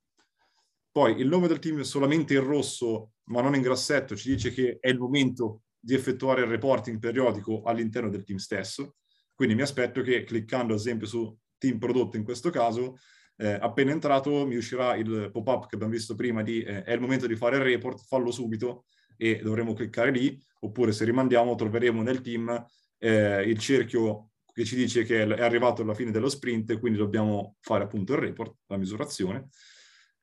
Poi 0.95 1.19
il 1.19 1.27
nome 1.27 1.49
del 1.49 1.59
team 1.59 1.81
solamente 1.81 2.35
in 2.35 2.45
rosso, 2.45 3.15
ma 3.25 3.41
non 3.41 3.53
in 3.53 3.61
grassetto, 3.61 4.15
ci 4.15 4.29
dice 4.29 4.53
che 4.53 4.77
è 4.79 4.87
il 4.87 4.97
momento 4.97 5.63
di 5.77 5.93
effettuare 5.93 6.43
il 6.43 6.47
reporting 6.47 6.99
periodico 6.99 7.63
all'interno 7.63 8.09
del 8.09 8.23
team 8.23 8.37
stesso. 8.37 8.95
Quindi 9.33 9.55
mi 9.55 9.61
aspetto 9.61 10.01
che 10.01 10.23
cliccando 10.23 10.71
ad 10.71 10.79
esempio 10.79 11.05
su 11.05 11.37
team 11.57 11.79
prodotto 11.79 12.15
in 12.15 12.23
questo 12.23 12.49
caso, 12.49 12.95
eh, 13.35 13.57
appena 13.59 13.91
entrato 13.91 14.47
mi 14.47 14.55
uscirà 14.55 14.95
il 14.95 15.31
pop-up 15.33 15.67
che 15.67 15.75
abbiamo 15.75 15.91
visto 15.91 16.15
prima 16.15 16.41
di 16.43 16.61
eh, 16.63 16.83
è 16.83 16.93
il 16.93 17.01
momento 17.01 17.27
di 17.27 17.35
fare 17.35 17.57
il 17.57 17.63
report, 17.63 18.05
fallo 18.07 18.31
subito 18.31 18.85
e 19.17 19.41
dovremo 19.43 19.73
cliccare 19.73 20.11
lì, 20.11 20.41
oppure 20.61 20.93
se 20.93 21.03
rimandiamo 21.03 21.55
troveremo 21.55 22.03
nel 22.03 22.21
team 22.21 22.65
eh, 22.99 23.41
il 23.41 23.59
cerchio 23.59 24.29
che 24.53 24.63
ci 24.63 24.77
dice 24.77 25.03
che 25.03 25.23
è 25.23 25.41
arrivato 25.41 25.81
alla 25.81 25.93
fine 25.93 26.11
dello 26.11 26.29
sprint 26.29 26.79
quindi 26.79 26.97
dobbiamo 26.97 27.57
fare 27.59 27.83
appunto 27.83 28.13
il 28.13 28.19
report, 28.19 28.59
la 28.67 28.77
misurazione. 28.77 29.49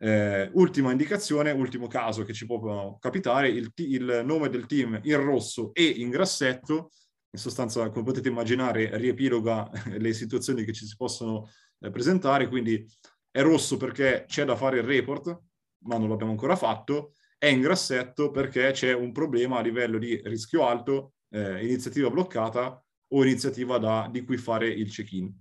Eh, 0.03 0.50
ultima 0.55 0.90
indicazione, 0.90 1.53
ultimo 1.53 1.86
caso 1.86 2.24
che 2.24 2.32
ci 2.32 2.44
può 2.44 2.98
capitare, 2.98 3.48
il, 3.50 3.70
il, 3.76 4.22
nome 4.24 4.48
del 4.48 4.66
team 4.66 4.98
in 5.05 5.22
rosso 5.22 5.72
e 5.72 5.84
in 5.84 6.11
grassetto, 6.11 6.90
in 7.30 7.38
sostanza 7.38 7.88
come 7.88 8.03
potete 8.03 8.28
immaginare 8.28 8.96
riepiloga 8.96 9.70
le 9.96 10.12
situazioni 10.12 10.64
che 10.64 10.72
ci 10.72 10.86
si 10.86 10.96
possono 10.96 11.48
eh, 11.78 11.90
presentare, 11.90 12.48
quindi 12.48 12.84
è 13.30 13.42
rosso 13.42 13.76
perché 13.76 14.24
c'è 14.26 14.44
da 14.44 14.57
fare 14.57 14.78
il 14.78 14.82
report, 14.82 15.40
ma 15.84 15.98
non 15.98 16.09
l'abbiamo 16.09 16.32
ancora 16.32 16.57
fatto, 16.57 17.12
è 17.38 17.46
in 17.46 17.61
grassetto 17.61 18.32
perché 18.32 18.72
c'è 18.72 18.92
un 18.92 19.12
problema 19.12 19.59
a 19.59 19.62
livello 19.62 19.98
di 19.98 20.20
rischio 20.24 20.66
alto, 20.66 21.12
eh, 21.28 21.64
iniziativa 21.64 22.11
bloccata 22.11 22.84
o 23.07 23.22
iniziativa 23.22 23.78
da, 23.78 24.09
di 24.11 24.24
cui 24.24 24.36
fare 24.36 24.66
il 24.66 24.90
check-in. 24.90 25.32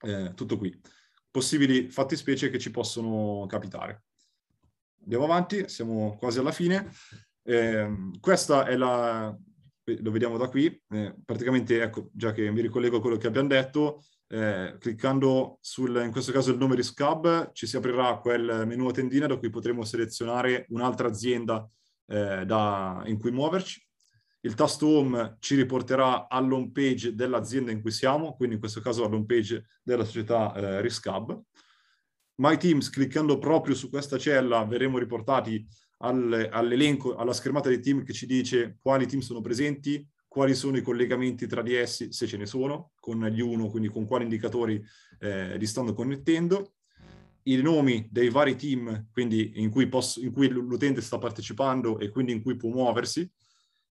Eh, 0.00 0.32
tutto 0.34 0.56
qui. 0.56 0.74
Possibili 1.38 1.88
fattispecie 1.88 2.50
che 2.50 2.58
ci 2.58 2.72
possono 2.72 3.46
capitare. 3.46 4.06
Andiamo 5.02 5.22
avanti, 5.22 5.68
siamo 5.68 6.16
quasi 6.18 6.40
alla 6.40 6.50
fine. 6.50 6.90
Eh, 7.44 8.10
questa 8.18 8.64
è 8.66 8.74
la, 8.76 9.32
lo 9.84 10.10
vediamo 10.10 10.36
da 10.36 10.48
qui, 10.48 10.66
eh, 10.90 11.14
praticamente, 11.24 11.80
ecco, 11.80 12.10
già 12.12 12.32
che 12.32 12.50
mi 12.50 12.60
ricollego 12.60 12.96
a 12.96 13.00
quello 13.00 13.18
che 13.18 13.28
abbiamo 13.28 13.46
detto, 13.46 14.02
eh, 14.26 14.78
cliccando 14.80 15.58
sul, 15.60 16.02
in 16.04 16.10
questo 16.10 16.32
caso 16.32 16.50
il 16.50 16.58
nome 16.58 16.74
Risk 16.74 16.98
Hub, 16.98 17.52
ci 17.52 17.68
si 17.68 17.76
aprirà 17.76 18.18
quel 18.18 18.64
menu 18.66 18.88
a 18.88 18.92
tendina 18.92 19.28
da 19.28 19.36
cui 19.36 19.48
potremo 19.48 19.84
selezionare 19.84 20.66
un'altra 20.70 21.06
azienda 21.06 21.70
eh, 22.06 22.44
da, 22.46 23.00
in 23.06 23.16
cui 23.16 23.30
muoverci 23.30 23.87
il 24.40 24.54
tasto 24.54 24.86
home 24.86 25.36
ci 25.40 25.56
riporterà 25.56 26.28
all'home 26.28 26.70
page 26.70 27.14
dell'azienda 27.14 27.70
in 27.70 27.80
cui 27.80 27.90
siamo, 27.90 28.34
quindi 28.36 28.54
in 28.54 28.60
questo 28.60 28.80
caso 28.80 29.04
all'home 29.04 29.26
page 29.26 29.66
della 29.82 30.04
società 30.04 30.54
eh, 30.54 30.80
Risk 30.80 31.08
My 32.36 32.56
Teams, 32.56 32.88
cliccando 32.90 33.38
proprio 33.38 33.74
su 33.74 33.90
questa 33.90 34.16
cella, 34.16 34.64
verremo 34.64 34.98
riportati 34.98 35.66
al, 35.98 36.48
all'elenco, 36.52 37.16
alla 37.16 37.32
schermata 37.32 37.68
dei 37.68 37.80
team 37.80 38.04
che 38.04 38.12
ci 38.12 38.26
dice 38.26 38.78
quali 38.80 39.06
team 39.06 39.20
sono 39.20 39.40
presenti, 39.40 40.06
quali 40.28 40.54
sono 40.54 40.76
i 40.76 40.82
collegamenti 40.82 41.48
tra 41.48 41.62
di 41.62 41.74
essi, 41.74 42.12
se 42.12 42.28
ce 42.28 42.36
ne 42.36 42.46
sono, 42.46 42.92
con 43.00 43.24
gli 43.26 43.40
uno, 43.40 43.68
quindi 43.68 43.88
con 43.88 44.06
quali 44.06 44.24
indicatori 44.24 44.80
eh, 45.18 45.56
li 45.58 45.66
stanno 45.66 45.94
connettendo, 45.94 46.74
i 47.44 47.56
nomi 47.56 48.06
dei 48.10 48.28
vari 48.28 48.54
team, 48.54 49.08
quindi 49.10 49.52
in 49.56 49.70
cui, 49.70 49.88
posso, 49.88 50.20
in 50.20 50.30
cui 50.32 50.48
l'utente 50.48 51.00
sta 51.00 51.18
partecipando 51.18 51.98
e 51.98 52.10
quindi 52.10 52.32
in 52.32 52.42
cui 52.42 52.56
può 52.56 52.70
muoversi, 52.70 53.28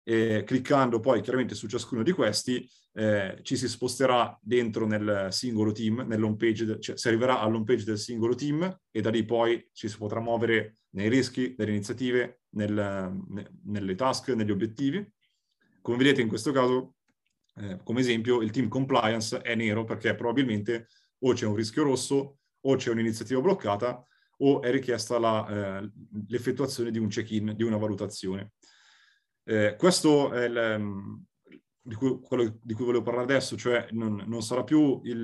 e 0.09 0.45
cliccando 0.45 1.01
poi 1.01 1.19
chiaramente 1.19 1.53
su 1.53 1.67
ciascuno 1.67 2.01
di 2.01 2.13
questi 2.13 2.65
eh, 2.93 3.39
ci 3.41 3.57
si 3.57 3.67
sposterà 3.67 4.39
dentro 4.41 4.87
nel 4.87 5.27
singolo 5.31 5.73
team, 5.73 6.05
nell'home 6.07 6.37
page, 6.37 6.79
cioè 6.79 6.97
si 6.97 7.09
arriverà 7.09 7.41
all'home 7.41 7.65
page 7.65 7.83
del 7.83 7.97
singolo 7.97 8.33
team 8.33 8.79
e 8.89 9.01
da 9.01 9.09
lì 9.09 9.25
poi 9.25 9.69
ci 9.73 9.89
si 9.89 9.97
potrà 9.97 10.21
muovere 10.21 10.77
nei 10.91 11.09
rischi, 11.09 11.55
nelle 11.57 11.71
iniziative, 11.71 12.43
nel, 12.51 13.21
nelle 13.65 13.95
task, 13.95 14.29
negli 14.29 14.49
obiettivi. 14.49 15.05
Come 15.81 15.97
vedete 15.97 16.21
in 16.21 16.29
questo 16.29 16.53
caso, 16.53 16.95
eh, 17.57 17.81
come 17.83 17.99
esempio, 17.99 18.41
il 18.41 18.51
team 18.51 18.69
compliance 18.69 19.41
è 19.41 19.55
nero 19.55 19.83
perché 19.83 20.15
probabilmente 20.15 20.87
o 21.19 21.33
c'è 21.33 21.45
un 21.45 21.55
rischio 21.55 21.83
rosso 21.83 22.37
o 22.61 22.75
c'è 22.77 22.91
un'iniziativa 22.91 23.41
bloccata 23.41 24.01
o 24.37 24.61
è 24.61 24.71
richiesta 24.71 25.19
la, 25.19 25.81
eh, 25.81 25.91
l'effettuazione 26.29 26.91
di 26.91 26.97
un 26.97 27.09
check-in, 27.09 27.55
di 27.57 27.63
una 27.63 27.77
valutazione. 27.77 28.53
Eh, 29.49 29.77
questo 29.77 30.33
è 30.33 30.43
il, 30.43 30.57
ehm, 30.57 31.23
di 31.81 31.95
cui, 31.95 32.19
quello 32.19 32.59
di 32.61 32.73
cui 32.73 32.83
volevo 32.83 33.03
parlare 33.03 33.23
adesso, 33.23 33.55
cioè 33.55 33.87
non, 33.91 34.21
non 34.27 34.41
sarà 34.41 34.65
più 34.65 34.99
il, 35.05 35.23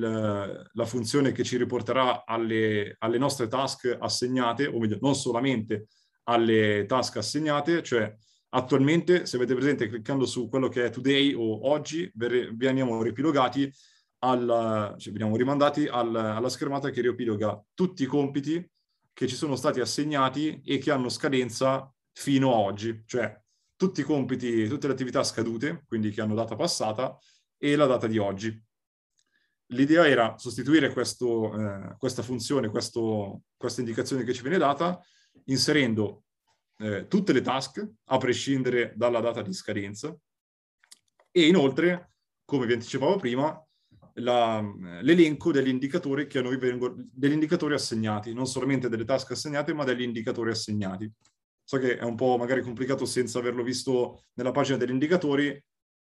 la 0.71 0.85
funzione 0.85 1.33
che 1.33 1.43
ci 1.43 1.57
riporterà 1.57 2.23
alle, 2.25 2.95
alle, 2.99 3.17
nostre 3.17 3.49
task 3.49 3.97
assegnate, 3.99 4.65
o 4.65 4.79
meglio, 4.79 4.97
non 5.01 5.13
solamente 5.13 5.87
alle 6.23 6.85
task 6.87 7.17
assegnate, 7.17 7.83
cioè 7.83 8.15
attualmente, 8.51 9.25
se 9.25 9.35
avete 9.35 9.55
presente, 9.55 9.89
cliccando 9.89 10.25
su 10.25 10.47
quello 10.47 10.69
che 10.69 10.85
è 10.85 10.89
today 10.89 11.33
o 11.33 11.69
oggi, 11.69 12.09
veniamo 12.15 13.03
ripilogati 13.03 13.69
al, 14.19 14.95
cioè 14.97 15.11
veniamo 15.11 15.35
rimandati 15.35 15.85
al, 15.87 16.15
alla 16.15 16.49
schermata 16.49 16.91
che 16.91 17.01
riepiloga 17.01 17.61
tutti 17.73 18.03
i 18.03 18.05
compiti 18.05 18.65
che 19.11 19.27
ci 19.27 19.35
sono 19.35 19.57
stati 19.57 19.81
assegnati 19.81 20.61
e 20.63 20.77
che 20.77 20.91
hanno 20.91 21.09
scadenza 21.09 21.93
fino 22.13 22.53
a 22.53 22.59
oggi, 22.59 23.03
cioè 23.05 23.42
tutti 23.75 24.01
i 24.01 24.03
compiti, 24.03 24.67
tutte 24.67 24.87
le 24.87 24.93
attività 24.93 25.23
scadute, 25.23 25.83
quindi 25.87 26.11
che 26.11 26.21
hanno 26.21 26.35
data 26.35 26.55
passata, 26.55 27.17
e 27.57 27.75
la 27.75 27.85
data 27.85 28.07
di 28.07 28.17
oggi. 28.17 28.61
L'idea 29.67 30.07
era 30.07 30.37
sostituire 30.37 30.91
questo, 30.91 31.57
eh, 31.57 31.95
questa 31.97 32.21
funzione, 32.21 32.69
questo, 32.69 33.43
questa 33.57 33.81
indicazione 33.81 34.23
che 34.23 34.33
ci 34.33 34.41
viene 34.41 34.57
data, 34.57 34.99
inserendo 35.45 36.25
eh, 36.77 37.07
tutte 37.07 37.33
le 37.33 37.41
task 37.41 37.87
a 38.05 38.17
prescindere 38.17 38.93
dalla 38.95 39.19
data 39.19 39.41
di 39.41 39.53
scadenza 39.53 40.15
e 41.31 41.47
inoltre, 41.47 42.13
come 42.45 42.65
vi 42.65 42.73
anticipavo 42.73 43.15
prima, 43.15 43.59
la, 44.15 44.61
l'elenco 45.01 45.51
degli 45.51 45.69
indicatori 45.69 46.27
che 46.27 46.39
a 46.39 46.41
noi 46.41 46.57
vengono, 46.57 46.95
degli 47.11 47.31
indicatori 47.31 47.73
assegnati, 47.73 48.33
non 48.33 48.45
solamente 48.45 48.89
delle 48.89 49.05
task 49.05 49.31
assegnate, 49.31 49.73
ma 49.73 49.83
degli 49.83 50.03
indicatori 50.03 50.51
assegnati. 50.51 51.11
So 51.65 51.77
che 51.77 51.97
è 51.97 52.03
un 52.03 52.15
po' 52.15 52.37
magari 52.37 52.61
complicato 52.61 53.05
senza 53.05 53.39
averlo 53.39 53.63
visto 53.63 54.23
nella 54.33 54.51
pagina 54.51 54.77
degli 54.77 54.91
indicatori, 54.91 55.61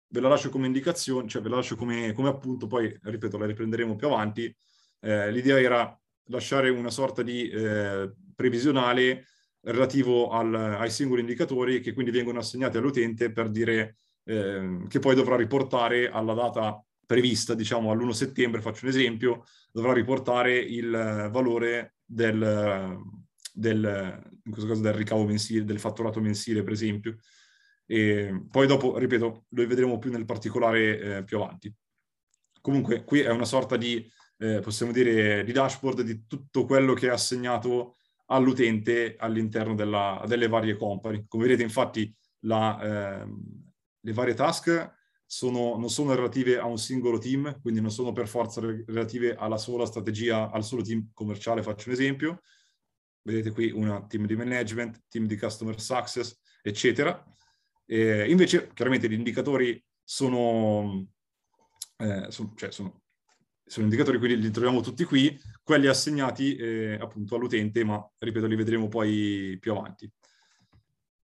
ve 0.08 0.20
la 0.20 0.28
lascio 0.28 0.48
come 0.48 0.66
indicazione, 0.66 1.28
cioè 1.28 1.42
ve 1.42 1.48
la 1.48 1.56
lascio 1.56 1.76
come, 1.76 2.12
come 2.12 2.28
appunto, 2.28 2.66
poi 2.66 2.96
ripeto, 3.02 3.38
la 3.38 3.46
riprenderemo 3.46 3.96
più 3.96 4.06
avanti. 4.06 4.54
Eh, 5.00 5.30
l'idea 5.30 5.60
era 5.60 6.00
lasciare 6.28 6.70
una 6.70 6.90
sorta 6.90 7.22
di 7.22 7.48
eh, 7.48 8.12
previsionale 8.34 9.26
relativo 9.60 10.30
al, 10.30 10.54
ai 10.54 10.90
singoli 10.90 11.20
indicatori 11.20 11.80
che 11.80 11.92
quindi 11.92 12.10
vengono 12.10 12.38
assegnati 12.38 12.76
all'utente 12.76 13.32
per 13.32 13.50
dire 13.50 13.96
eh, 14.24 14.84
che 14.88 14.98
poi 14.98 15.14
dovrà 15.14 15.36
riportare 15.36 16.08
alla 16.08 16.34
data 16.34 16.82
prevista, 17.06 17.54
diciamo 17.54 17.90
all'1 17.90 18.10
settembre, 18.10 18.60
faccio 18.60 18.84
un 18.84 18.90
esempio, 18.90 19.44
dovrà 19.70 19.92
riportare 19.92 20.56
il 20.56 20.90
valore 21.30 21.96
del, 22.04 22.98
del, 23.54 24.20
in 24.42 24.50
questo 24.50 24.68
caso 24.68 24.82
del 24.82 24.94
ricavo 24.94 25.24
mensile, 25.24 25.64
del 25.64 25.78
fatturato 25.78 26.20
mensile, 26.20 26.62
per 26.62 26.72
esempio. 26.72 27.18
E 27.86 28.44
poi 28.50 28.66
dopo, 28.66 28.98
ripeto, 28.98 29.44
lo 29.48 29.66
vedremo 29.66 29.98
più 29.98 30.10
nel 30.10 30.24
particolare 30.24 31.18
eh, 31.18 31.24
più 31.24 31.38
avanti. 31.38 31.72
Comunque, 32.60 33.04
qui 33.04 33.20
è 33.20 33.30
una 33.30 33.44
sorta 33.44 33.76
di, 33.76 34.10
eh, 34.38 34.60
possiamo 34.60 34.90
dire, 34.90 35.44
di 35.44 35.52
dashboard 35.52 36.00
di 36.00 36.26
tutto 36.26 36.64
quello 36.64 36.94
che 36.94 37.08
è 37.08 37.10
assegnato 37.10 37.96
all'utente 38.26 39.16
all'interno 39.18 39.74
della, 39.74 40.24
delle 40.26 40.48
varie 40.48 40.76
company. 40.76 41.26
Come 41.28 41.44
vedete, 41.44 41.62
infatti, 41.62 42.12
la, 42.40 43.22
eh, 43.22 43.26
le 44.00 44.12
varie 44.12 44.34
task 44.34 44.92
sono, 45.26 45.76
non 45.76 45.90
sono 45.90 46.14
relative 46.14 46.58
a 46.58 46.64
un 46.64 46.78
singolo 46.78 47.18
team, 47.18 47.60
quindi 47.60 47.80
non 47.80 47.90
sono 47.90 48.12
per 48.12 48.28
forza 48.28 48.60
relative 48.60 49.34
alla 49.34 49.58
sola 49.58 49.84
strategia, 49.84 50.50
al 50.50 50.64
solo 50.64 50.82
team 50.82 51.10
commerciale, 51.12 51.62
faccio 51.62 51.88
un 51.88 51.94
esempio. 51.94 52.40
Vedete 53.26 53.52
qui 53.52 53.70
una 53.70 54.04
team 54.06 54.26
di 54.26 54.36
management, 54.36 55.04
team 55.08 55.26
di 55.26 55.38
customer 55.38 55.80
success, 55.80 56.38
eccetera. 56.62 57.24
E 57.86 58.28
invece, 58.28 58.70
chiaramente, 58.74 59.08
gli 59.08 59.14
indicatori 59.14 59.82
sono, 60.02 61.06
eh, 61.96 62.26
sono, 62.28 62.52
cioè 62.54 62.70
sono, 62.70 63.00
sono, 63.64 63.84
indicatori, 63.86 64.18
quindi 64.18 64.40
li 64.40 64.50
troviamo 64.50 64.82
tutti 64.82 65.04
qui, 65.04 65.40
quelli 65.62 65.86
assegnati 65.86 66.54
eh, 66.56 66.98
appunto 67.00 67.36
all'utente, 67.36 67.82
ma 67.82 68.06
ripeto, 68.18 68.46
li 68.46 68.56
vedremo 68.56 68.88
poi 68.88 69.56
più 69.58 69.72
avanti. 69.72 70.10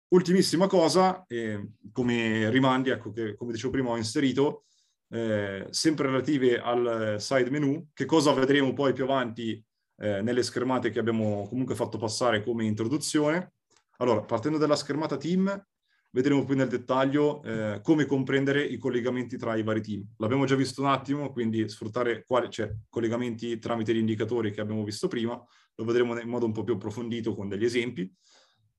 Ultimissima 0.09 0.67
cosa, 0.67 1.23
eh, 1.27 1.75
come 1.93 2.49
rimandi, 2.49 2.89
ecco 2.89 3.11
che 3.11 3.35
come 3.35 3.53
dicevo 3.53 3.71
prima 3.71 3.91
ho 3.91 3.97
inserito, 3.97 4.65
eh, 5.11 5.65
sempre 5.69 6.07
relative 6.07 6.59
al 6.59 7.15
side 7.19 7.49
menu, 7.49 7.87
che 7.93 8.03
cosa 8.03 8.33
vedremo 8.33 8.73
poi 8.73 8.91
più 8.91 9.05
avanti 9.05 9.63
eh, 9.97 10.21
nelle 10.21 10.43
schermate 10.43 10.89
che 10.89 10.99
abbiamo 10.99 11.47
comunque 11.47 11.75
fatto 11.75 11.97
passare 11.97 12.43
come 12.43 12.65
introduzione. 12.65 13.53
Allora, 13.97 14.21
partendo 14.21 14.57
dalla 14.57 14.75
schermata 14.75 15.17
team, 15.17 15.65
vedremo 16.11 16.43
poi 16.43 16.55
nel 16.55 16.67
dettaglio 16.67 17.41
eh, 17.43 17.79
come 17.81 18.05
comprendere 18.05 18.63
i 18.63 18.77
collegamenti 18.77 19.37
tra 19.37 19.55
i 19.55 19.63
vari 19.63 19.81
team. 19.81 20.05
L'abbiamo 20.17 20.45
già 20.45 20.55
visto 20.55 20.81
un 20.81 20.87
attimo, 20.87 21.31
quindi 21.31 21.67
sfruttare 21.69 22.23
quali, 22.25 22.49
cioè, 22.49 22.73
collegamenti 22.89 23.57
tramite 23.59 23.93
gli 23.93 23.99
indicatori 23.99 24.51
che 24.51 24.61
abbiamo 24.61 24.83
visto 24.83 25.07
prima, 25.07 25.41
lo 25.75 25.83
vedremo 25.85 26.19
in 26.19 26.29
modo 26.29 26.45
un 26.45 26.51
po' 26.51 26.63
più 26.63 26.73
approfondito 26.73 27.35
con 27.35 27.47
degli 27.47 27.65
esempi 27.65 28.11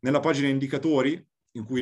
nella 0.01 0.21
pagina 0.21 0.49
indicatori, 0.49 1.25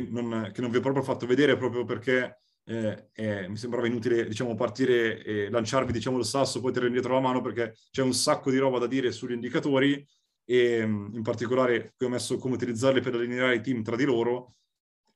non, 0.09 0.51
che 0.53 0.61
non 0.61 0.71
vi 0.71 0.77
ho 0.77 0.81
proprio 0.81 1.03
fatto 1.03 1.25
vedere 1.25 1.57
proprio 1.57 1.83
perché 1.83 2.39
eh, 2.67 3.09
eh, 3.13 3.47
mi 3.47 3.57
sembrava 3.57 3.87
inutile 3.87 4.25
diciamo, 4.27 4.55
partire 4.55 5.23
e 5.23 5.49
lanciarvi 5.49 5.91
diciamo, 5.91 6.17
il 6.17 6.25
sasso, 6.25 6.59
poi 6.59 6.71
tirare 6.71 6.87
indietro 6.87 7.13
la 7.13 7.19
mano 7.19 7.41
perché 7.41 7.75
c'è 7.91 8.01
un 8.01 8.13
sacco 8.13 8.49
di 8.49 8.57
roba 8.57 8.79
da 8.79 8.87
dire 8.87 9.11
sugli 9.11 9.33
indicatori 9.33 10.05
e 10.43 10.79
in 10.79 11.21
particolare 11.21 11.93
qui 11.95 12.05
ho 12.07 12.09
messo 12.09 12.37
come 12.37 12.55
utilizzarli 12.55 13.01
per 13.01 13.13
allineare 13.13 13.55
i 13.55 13.61
team 13.61 13.83
tra 13.83 13.95
di 13.95 14.03
loro. 14.03 14.55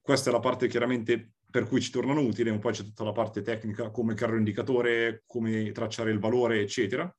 Questa 0.02 0.30
è 0.30 0.34
la 0.34 0.40
parte 0.40 0.68
chiaramente 0.68 1.34
per 1.50 1.68
cui 1.68 1.82
ci 1.82 1.92
tornano 1.92 2.22
utili, 2.22 2.56
poi 2.60 2.74
c'è 2.74 2.84
tutta 2.84 3.04
la 3.04 3.12
parte 3.12 3.42
tecnica, 3.42 3.90
come 3.90 4.14
carro 4.14 4.38
indicatore, 4.38 5.24
come 5.26 5.72
tracciare 5.72 6.12
il 6.12 6.20
valore, 6.20 6.62
eccetera. 6.62 7.12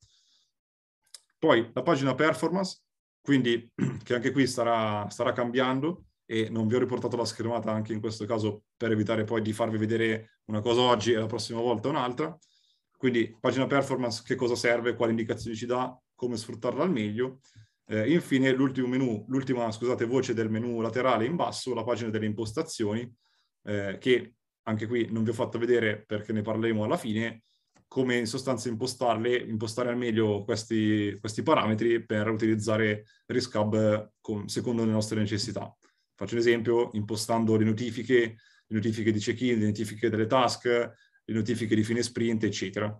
Poi 1.37 1.69
la 1.73 1.81
pagina 1.81 2.15
performance, 2.15 2.81
quindi 3.21 3.69
che 4.03 4.13
anche 4.13 4.31
qui 4.31 4.47
starà, 4.47 5.09
starà 5.09 5.33
cambiando 5.33 6.05
e 6.31 6.47
non 6.49 6.65
vi 6.65 6.75
ho 6.75 6.79
riportato 6.79 7.17
la 7.17 7.25
schermata 7.25 7.73
anche 7.73 7.91
in 7.91 7.99
questo 7.99 8.25
caso 8.25 8.63
per 8.77 8.89
evitare 8.89 9.25
poi 9.25 9.41
di 9.41 9.51
farvi 9.51 9.77
vedere 9.77 10.37
una 10.45 10.61
cosa 10.61 10.79
oggi 10.79 11.11
e 11.11 11.17
la 11.17 11.25
prossima 11.25 11.59
volta 11.59 11.89
un'altra. 11.89 12.37
Quindi 12.95 13.35
pagina 13.37 13.67
performance, 13.67 14.23
che 14.25 14.35
cosa 14.35 14.55
serve, 14.55 14.95
quali 14.95 15.11
indicazioni 15.11 15.57
ci 15.57 15.65
dà, 15.65 15.93
come 16.15 16.37
sfruttarla 16.37 16.83
al 16.83 16.89
meglio. 16.89 17.41
Eh, 17.85 18.13
infine 18.13 18.53
l'ultimo 18.53 18.87
menu, 18.87 19.25
l'ultima 19.27 19.69
scusate, 19.73 20.05
voce 20.05 20.33
del 20.33 20.49
menu 20.49 20.79
laterale 20.79 21.25
in 21.25 21.35
basso, 21.35 21.73
la 21.73 21.83
pagina 21.83 22.09
delle 22.09 22.27
impostazioni, 22.27 23.13
eh, 23.63 23.97
che 23.99 24.35
anche 24.63 24.87
qui 24.87 25.09
non 25.11 25.23
vi 25.23 25.31
ho 25.31 25.33
fatto 25.33 25.59
vedere 25.59 26.05
perché 26.05 26.31
ne 26.31 26.43
parleremo 26.43 26.85
alla 26.85 26.95
fine, 26.95 27.43
come 27.89 28.15
in 28.15 28.25
sostanza 28.25 28.69
impostarle, 28.69 29.35
impostare 29.35 29.89
al 29.89 29.97
meglio 29.97 30.45
questi, 30.45 31.17
questi 31.19 31.43
parametri 31.43 32.05
per 32.05 32.29
utilizzare 32.29 33.03
RISC 33.25 33.51
con, 34.21 34.47
secondo 34.47 34.85
le 34.85 34.91
nostre 34.91 35.19
necessità. 35.19 35.75
Faccio 36.21 36.35
un 36.35 36.41
esempio, 36.41 36.91
impostando 36.93 37.55
le 37.55 37.65
notifiche, 37.65 38.19
le 38.19 38.75
notifiche 38.75 39.11
di 39.11 39.17
check-in, 39.17 39.57
le 39.57 39.65
notifiche 39.65 40.07
delle 40.07 40.27
task, 40.27 40.65
le 40.65 41.33
notifiche 41.33 41.73
di 41.73 41.83
fine 41.83 42.03
sprint, 42.03 42.43
eccetera. 42.43 42.95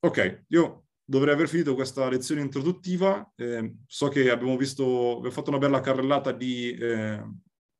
Ok, 0.00 0.44
io 0.48 0.88
dovrei 1.02 1.32
aver 1.32 1.48
finito 1.48 1.74
questa 1.74 2.10
lezione 2.10 2.42
introduttiva. 2.42 3.32
Eh, 3.34 3.76
so 3.86 4.08
che 4.08 4.28
abbiamo 4.28 4.54
visto, 4.58 5.12
abbiamo 5.12 5.30
fatto 5.30 5.48
una 5.48 5.58
bella 5.58 5.80
carrellata 5.80 6.30
di, 6.30 6.72
eh, 6.74 7.22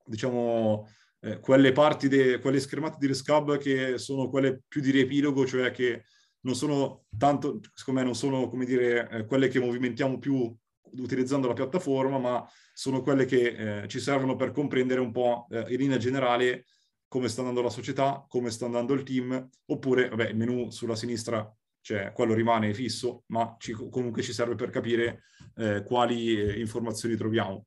diciamo, 0.07 0.89
eh, 1.21 1.39
quelle 1.41 1.73
parti, 1.73 2.09
de, 2.09 2.39
quelle 2.39 2.61
schermate 2.61 2.97
di 2.99 3.09
Rescab 3.09 3.59
che 3.59 3.99
sono 3.99 4.31
quelle 4.31 4.63
più 4.67 4.81
di 4.81 4.91
riepilogo, 4.91 5.45
cioè 5.47 5.71
che 5.71 6.05
non 6.47 6.55
sono 6.55 7.05
tanto, 7.15 7.61
secondo 7.75 8.01
me 8.01 8.07
non 8.07 8.15
sono, 8.15 8.49
come 8.49 8.65
dire, 8.65 9.07
eh, 9.11 9.27
quelle 9.27 9.49
che 9.49 9.61
movimentiamo 9.61 10.19
più 10.19 10.57
utilizzando 10.99 11.49
la 11.49 11.55
piattaforma, 11.55 12.19
ma 12.19 12.49
sono 12.73 13.03
quelle 13.03 13.25
che 13.25 13.83
eh, 13.83 13.89
ci 13.89 14.01
servono 14.01 14.37
per 14.37 14.53
comprendere 14.53 15.01
un 15.01 15.13
po' 15.13 15.47
eh, 15.51 15.65
in 15.69 15.79
linea 15.79 15.97
generale 15.97 16.65
come 17.09 17.29
sta 17.29 17.41
andando 17.41 17.63
la 17.63 17.71
società, 17.71 18.25
come 18.29 18.51
sta 18.51 18.67
andando 18.67 18.93
il 18.93 19.03
team, 19.03 19.49
oppure, 19.67 20.09
vabbè, 20.09 20.29
il 20.29 20.37
menu 20.37 20.71
sulla 20.71 20.97
sinistra, 20.97 21.51
cioè 21.81 22.13
quello 22.13 22.35
rimane 22.35 22.75
fisso, 22.75 23.23
ma 23.27 23.55
ci, 23.59 23.73
comunque 23.73 24.23
ci 24.23 24.33
serve 24.33 24.55
per 24.57 24.71
capire 24.71 25.23
eh, 25.57 25.83
quali 25.85 26.39
eh, 26.39 26.59
informazioni 26.59 27.17
troviamo. 27.17 27.67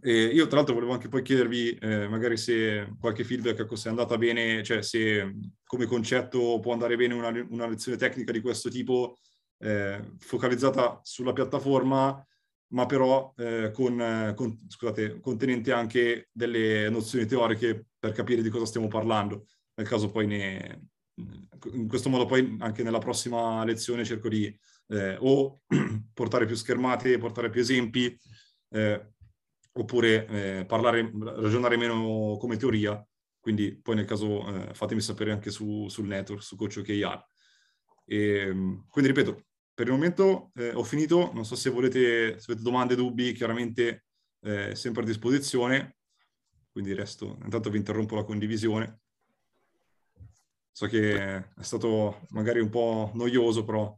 E 0.00 0.26
io 0.26 0.46
tra 0.46 0.56
l'altro 0.56 0.74
volevo 0.74 0.92
anche 0.92 1.08
poi 1.08 1.22
chiedervi 1.22 1.70
eh, 1.72 2.08
magari 2.08 2.36
se 2.36 2.94
qualche 3.00 3.24
feedback, 3.24 3.60
ecco, 3.60 3.74
se 3.74 3.88
è 3.88 3.90
andata 3.90 4.16
bene, 4.16 4.62
cioè 4.62 4.82
se 4.82 5.34
come 5.64 5.86
concetto 5.86 6.60
può 6.60 6.72
andare 6.72 6.94
bene 6.96 7.14
una, 7.14 7.30
una 7.48 7.66
lezione 7.66 7.98
tecnica 7.98 8.30
di 8.30 8.40
questo 8.40 8.68
tipo 8.68 9.16
eh, 9.58 10.16
focalizzata 10.18 11.00
sulla 11.02 11.32
piattaforma, 11.32 12.24
ma 12.68 12.86
però 12.86 13.32
eh, 13.36 13.70
con, 13.72 14.32
con, 14.36 14.58
scusate, 14.68 15.20
contenente 15.20 15.72
anche 15.72 16.28
delle 16.32 16.88
nozioni 16.90 17.26
teoriche 17.26 17.86
per 17.98 18.12
capire 18.12 18.42
di 18.42 18.48
cosa 18.48 18.66
stiamo 18.66 18.88
parlando. 18.88 19.46
Nel 19.74 19.86
caso 19.86 20.10
poi 20.10 20.26
ne, 20.26 20.88
in 21.72 21.88
questo 21.88 22.08
modo 22.08 22.26
poi 22.26 22.56
anche 22.60 22.82
nella 22.82 22.98
prossima 22.98 23.64
lezione 23.64 24.04
cerco 24.04 24.28
di 24.28 24.56
eh, 24.88 25.16
o 25.20 25.60
portare 26.12 26.46
più 26.46 26.56
schermate, 26.56 27.18
portare 27.18 27.50
più 27.50 27.60
esempi, 27.60 28.18
eh, 28.70 29.12
oppure 29.72 30.26
eh, 30.26 30.64
parlare, 30.66 31.10
ragionare 31.36 31.76
meno 31.76 32.36
come 32.38 32.56
teoria, 32.56 33.04
quindi 33.40 33.80
poi 33.80 33.94
nel 33.96 34.04
caso 34.04 34.46
eh, 34.46 34.74
fatemi 34.74 35.00
sapere 35.00 35.32
anche 35.32 35.50
su, 35.50 35.88
sul 35.88 36.06
network, 36.06 36.42
su 36.42 36.56
Coach 36.56 36.78
OKR. 36.78 37.24
E, 38.04 38.16
ehm, 38.16 38.86
quindi 38.88 39.10
ripeto, 39.10 39.44
per 39.78 39.86
il 39.86 39.92
momento 39.92 40.50
eh, 40.56 40.72
ho 40.74 40.82
finito, 40.82 41.30
non 41.32 41.44
so 41.44 41.54
se 41.54 41.70
volete, 41.70 42.40
se 42.40 42.50
avete 42.50 42.64
domande, 42.64 42.96
dubbi, 42.96 43.30
chiaramente 43.30 44.06
eh, 44.40 44.74
sempre 44.74 45.04
a 45.04 45.06
disposizione, 45.06 45.98
quindi 46.72 46.92
resto, 46.94 47.38
intanto 47.44 47.70
vi 47.70 47.78
interrompo 47.78 48.16
la 48.16 48.24
condivisione. 48.24 49.02
So 50.72 50.88
che 50.88 51.14
è 51.14 51.44
stato 51.60 52.22
magari 52.30 52.58
un 52.58 52.70
po' 52.70 53.12
noioso, 53.14 53.64
però... 53.64 53.96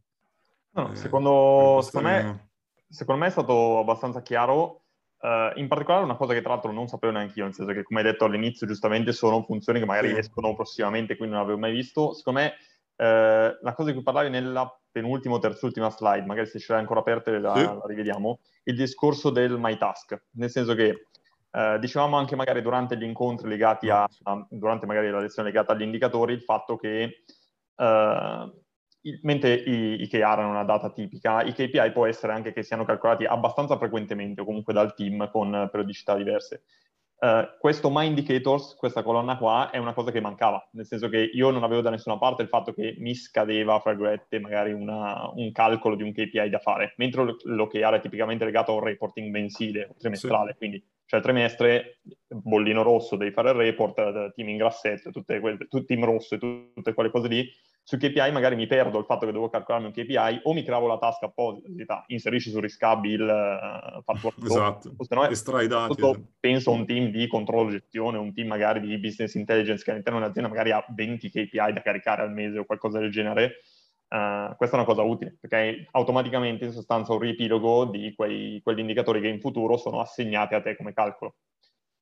No, 0.72 0.92
eh, 0.92 0.96
secondo, 0.96 1.80
secondo, 1.80 2.08
me, 2.08 2.50
secondo 2.86 3.22
me 3.22 3.28
è 3.28 3.32
stato 3.32 3.78
abbastanza 3.78 4.20
chiaro 4.20 4.84
Uh, 5.20 5.52
in 5.58 5.68
particolare 5.68 6.02
una 6.02 6.16
cosa 6.16 6.32
che 6.32 6.40
tra 6.40 6.54
l'altro 6.54 6.72
non 6.72 6.88
sapevo 6.88 7.12
neanche 7.12 7.38
io, 7.38 7.44
nel 7.44 7.52
senso 7.52 7.74
che 7.74 7.82
come 7.82 8.00
hai 8.00 8.06
detto 8.06 8.24
all'inizio 8.24 8.66
giustamente 8.66 9.12
sono 9.12 9.42
funzioni 9.42 9.78
che 9.78 9.84
magari 9.84 10.08
sì. 10.08 10.16
escono 10.16 10.54
prossimamente, 10.54 11.18
quindi 11.18 11.34
non 11.34 11.44
avevo 11.44 11.58
mai 11.58 11.72
visto. 11.72 12.14
Secondo 12.14 12.40
me 12.40 12.54
eh, 13.00 13.58
la 13.62 13.72
cosa 13.72 13.88
di 13.88 13.94
cui 13.94 14.02
parlavi 14.02 14.28
nella 14.28 14.70
penultima 14.90 15.36
o 15.36 15.38
terzultima 15.38 15.88
slide, 15.88 16.26
magari 16.26 16.46
se 16.46 16.58
ce 16.58 16.72
l'hai 16.72 16.82
ancora 16.82 17.00
aperta 17.00 17.30
la, 17.38 17.54
sì. 17.54 17.64
la 17.64 17.80
rivediamo, 17.86 18.40
il 18.64 18.76
discorso 18.76 19.30
del 19.30 19.56
my 19.58 19.78
task, 19.78 20.22
nel 20.32 20.50
senso 20.50 20.74
che 20.74 21.06
eh, 21.50 21.78
dicevamo 21.80 22.18
anche 22.18 22.36
magari 22.36 22.60
durante 22.60 22.98
gli 22.98 23.04
incontri 23.04 23.48
legati 23.48 23.88
a, 23.88 24.02
a, 24.02 24.46
durante 24.50 24.84
magari 24.84 25.08
la 25.08 25.20
lezione 25.20 25.48
legata 25.48 25.72
agli 25.72 25.80
indicatori, 25.80 26.34
il 26.34 26.42
fatto 26.42 26.76
che 26.76 27.22
eh, 27.74 28.52
mentre 29.22 29.54
i, 29.54 30.02
i 30.02 30.06
KR 30.06 30.22
hanno 30.22 30.50
una 30.50 30.64
data 30.64 30.90
tipica, 30.90 31.42
i 31.42 31.54
KPI 31.54 31.92
può 31.92 32.04
essere 32.04 32.34
anche 32.34 32.52
che 32.52 32.62
siano 32.62 32.84
calcolati 32.84 33.24
abbastanza 33.24 33.78
frequentemente 33.78 34.42
o 34.42 34.44
comunque 34.44 34.74
dal 34.74 34.94
team 34.94 35.30
con 35.30 35.68
periodicità 35.70 36.14
diverse. 36.16 36.64
Uh, 37.22 37.58
questo 37.58 37.90
My 37.90 38.06
Indicators, 38.06 38.74
questa 38.76 39.02
colonna 39.02 39.36
qua, 39.36 39.68
è 39.68 39.76
una 39.76 39.92
cosa 39.92 40.10
che 40.10 40.22
mancava, 40.22 40.66
nel 40.72 40.86
senso 40.86 41.10
che 41.10 41.18
io 41.18 41.50
non 41.50 41.64
avevo 41.64 41.82
da 41.82 41.90
nessuna 41.90 42.16
parte 42.16 42.40
il 42.40 42.48
fatto 42.48 42.72
che 42.72 42.94
mi 42.96 43.14
scadeva, 43.14 43.78
fra 43.78 43.90
virgolette, 43.90 44.40
magari 44.40 44.72
una, 44.72 45.30
un 45.34 45.52
calcolo 45.52 45.96
di 45.96 46.02
un 46.02 46.12
KPI 46.12 46.48
da 46.48 46.60
fare, 46.60 46.94
mentre 46.96 47.36
l'OKR 47.42 47.92
è 47.92 48.00
tipicamente 48.00 48.46
legato 48.46 48.72
a 48.72 48.76
un 48.76 48.84
reporting 48.84 49.30
mensile 49.30 49.88
o 49.90 49.96
trimestrale, 49.98 50.52
sì. 50.52 50.56
quindi 50.56 50.84
cioè 51.04 51.18
il 51.18 51.24
trimestre, 51.26 51.98
bollino 52.28 52.82
rosso, 52.82 53.16
devi 53.16 53.32
fare 53.32 53.50
il 53.50 53.56
report, 53.56 54.32
team 54.32 54.48
in 54.48 54.56
grassetto, 54.56 55.10
tutte 55.10 55.40
quelle, 55.40 55.58
team 55.84 56.04
rosso 56.04 56.36
e 56.36 56.38
tutte 56.38 56.94
quelle 56.94 57.10
cose 57.10 57.28
lì, 57.28 57.50
su 57.90 57.96
KPI 57.96 58.30
magari 58.30 58.54
mi 58.54 58.68
perdo 58.68 59.00
il 59.00 59.04
fatto 59.04 59.26
che 59.26 59.32
devo 59.32 59.48
calcolarmi 59.50 59.88
un 59.88 59.92
KPI 59.92 60.42
o 60.44 60.52
mi 60.52 60.62
cravo 60.62 60.86
la 60.86 60.96
tasca 60.96 61.26
apposita, 61.26 62.04
inserisci 62.06 62.50
su 62.50 62.60
Riscab 62.60 63.04
il 63.04 63.20
uh, 63.20 64.00
fatturato. 64.02 64.38
Esatto, 64.46 64.94
o 64.96 65.02
se 65.02 65.14
no, 65.16 65.28
estrai 65.28 65.66
dati. 65.66 65.98
Esatto. 65.98 66.22
Penso 66.38 66.70
a 66.70 66.74
un 66.74 66.86
team 66.86 67.10
di 67.10 67.26
controllo 67.26 67.70
gestione, 67.70 68.16
un 68.16 68.32
team 68.32 68.46
magari 68.46 68.78
di 68.78 68.96
business 69.00 69.34
intelligence 69.34 69.82
che 69.82 69.90
all'interno 69.90 70.20
dell'azienda 70.20 70.48
magari 70.48 70.70
ha 70.70 70.84
20 70.88 71.30
KPI 71.30 71.72
da 71.72 71.82
caricare 71.82 72.22
al 72.22 72.32
mese 72.32 72.60
o 72.60 72.64
qualcosa 72.64 73.00
del 73.00 73.10
genere. 73.10 73.54
Uh, 74.08 74.54
questa 74.54 74.76
è 74.76 74.78
una 74.78 74.88
cosa 74.88 75.02
utile, 75.02 75.36
perché 75.40 75.88
automaticamente 75.90 76.66
in 76.66 76.70
sostanza 76.70 77.12
un 77.12 77.18
riepilogo 77.18 77.86
di 77.86 78.14
quei, 78.14 78.60
quegli 78.62 78.78
indicatori 78.78 79.20
che 79.20 79.26
in 79.26 79.40
futuro 79.40 79.76
sono 79.76 79.98
assegnati 79.98 80.54
a 80.54 80.62
te 80.62 80.76
come 80.76 80.92
calcolo. 80.92 81.38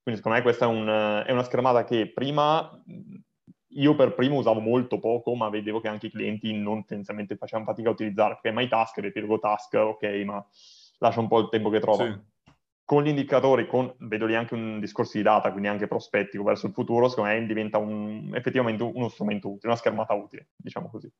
Quindi 0.02 0.20
secondo 0.20 0.36
me 0.36 0.42
questa 0.42 0.66
è, 0.66 0.68
un, 0.68 1.24
è 1.26 1.32
una 1.32 1.44
schermata 1.44 1.84
che 1.84 2.12
prima 2.12 2.70
io 3.72 3.94
per 3.94 4.14
primo 4.14 4.36
usavo 4.36 4.60
molto 4.60 4.98
poco, 4.98 5.34
ma 5.34 5.48
vedevo 5.48 5.80
che 5.80 5.88
anche 5.88 6.06
i 6.06 6.10
clienti 6.10 6.52
non 6.52 6.84
tendenzialmente 6.84 7.36
facevano 7.36 7.68
fatica 7.68 7.88
a 7.88 7.92
utilizzare, 7.92 8.34
perché 8.34 8.52
mai 8.52 8.68
task, 8.68 8.98
riepilogo 8.98 9.38
task, 9.38 9.74
ok, 9.74 10.04
ma 10.24 10.44
lascia 10.98 11.20
un 11.20 11.28
po' 11.28 11.40
il 11.40 11.48
tempo 11.48 11.70
che 11.70 11.80
trova. 11.80 12.04
Sì. 12.04 12.52
Con 12.84 13.02
gli 13.02 13.08
indicatori, 13.08 13.66
con, 13.66 13.94
vedo 13.98 14.24
lì 14.24 14.34
anche 14.34 14.54
un 14.54 14.80
discorso 14.80 15.18
di 15.18 15.22
data, 15.22 15.50
quindi 15.50 15.68
anche 15.68 15.86
prospettico 15.86 16.42
verso 16.42 16.66
il 16.66 16.72
futuro, 16.72 17.08
secondo 17.08 17.30
me 17.30 17.46
diventa 17.46 17.76
un, 17.76 18.30
effettivamente 18.34 18.82
uno 18.82 19.08
strumento 19.10 19.48
utile, 19.48 19.68
una 19.68 19.76
schermata 19.76 20.14
utile, 20.14 20.48
diciamo 20.56 20.88
così. 20.88 21.12